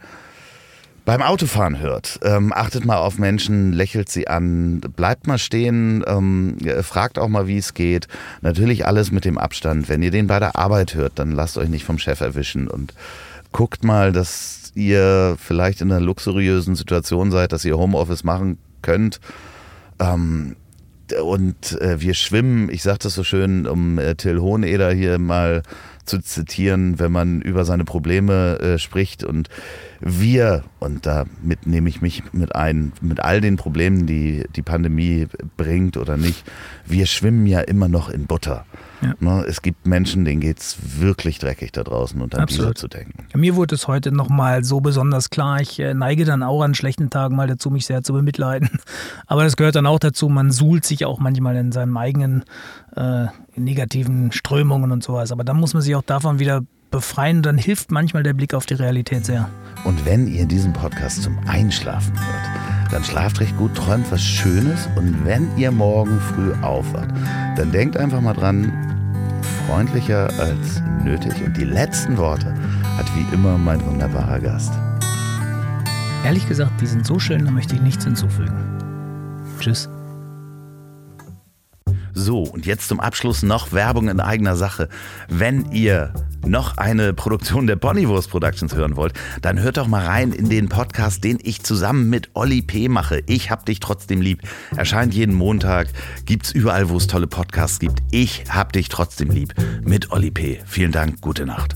[1.04, 6.58] beim Autofahren hört, ähm, achtet mal auf Menschen, lächelt sie an, bleibt mal stehen, ähm,
[6.82, 8.08] fragt auch mal, wie es geht.
[8.42, 9.90] Natürlich alles mit dem Abstand.
[9.90, 12.94] Wenn ihr den bei der Arbeit hört, dann lasst euch nicht vom Chef erwischen und
[13.52, 19.20] guckt mal, dass ihr vielleicht in einer luxuriösen Situation seid, dass ihr Homeoffice machen könnt.
[20.00, 20.56] Ähm,
[21.20, 25.64] und äh, wir schwimmen, ich sage das so schön, um äh, Till Hoheneder hier mal
[26.06, 29.24] zu zitieren, wenn man über seine Probleme äh, spricht.
[29.24, 29.50] Und
[30.00, 35.28] wir, und damit nehme ich mich mit ein, mit all den Problemen, die die Pandemie
[35.58, 36.44] bringt oder nicht,
[36.86, 38.66] wir schwimmen ja immer noch in Butter.
[39.02, 39.16] Ja.
[39.20, 42.76] Ne, es gibt Menschen, denen geht es wirklich dreckig da draußen und an Absolut.
[42.76, 43.26] diese zu denken.
[43.34, 45.60] Mir wurde es heute nochmal so besonders klar.
[45.62, 48.70] Ich äh, neige dann auch an schlechten Tagen mal dazu, mich sehr zu bemitleiden.
[49.28, 50.30] Aber das gehört dann auch dazu.
[50.30, 52.44] Man suhlt sich auch manchmal in seinem eigenen
[52.96, 53.26] äh,
[53.56, 55.32] negativen Strömungen und sowas.
[55.32, 56.62] Aber dann muss man sich auch davon wieder
[56.92, 57.42] befreien.
[57.42, 59.50] Dann hilft manchmal der Blick auf die Realität sehr.
[59.84, 64.88] Und wenn ihr diesen Podcast zum Einschlafen hört, dann schlaft recht gut, träumt was Schönes.
[64.96, 67.10] Und wenn ihr morgen früh aufwacht,
[67.56, 68.72] dann denkt einfach mal dran,
[69.66, 71.34] freundlicher als nötig.
[71.44, 72.54] Und die letzten Worte
[72.98, 74.74] hat wie immer mein wunderbarer Gast.
[76.24, 78.54] Ehrlich gesagt, die sind so schön, da möchte ich nichts hinzufügen.
[79.60, 79.90] Tschüss.
[82.14, 84.90] So, und jetzt zum Abschluss noch Werbung in eigener Sache.
[85.30, 86.14] Wenn ihr
[86.46, 90.70] noch eine Produktion der Ponywurst Productions hören wollt, dann hört doch mal rein in den
[90.70, 92.90] Podcast, den ich zusammen mit Olli P.
[92.90, 93.24] mache.
[93.28, 94.42] Ich hab dich trotzdem lieb.
[94.76, 95.88] Erscheint jeden Montag,
[96.26, 98.00] gibt's überall, wo es tolle Podcasts gibt.
[98.12, 99.54] Ich hab dich trotzdem lieb
[99.84, 100.60] mit Olli P.
[100.66, 101.76] Vielen Dank, gute Nacht.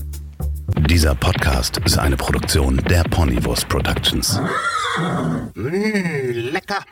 [0.90, 4.40] Dieser Podcast ist eine Produktion der Ponywurst Productions.
[5.54, 6.84] Mmh, lecker.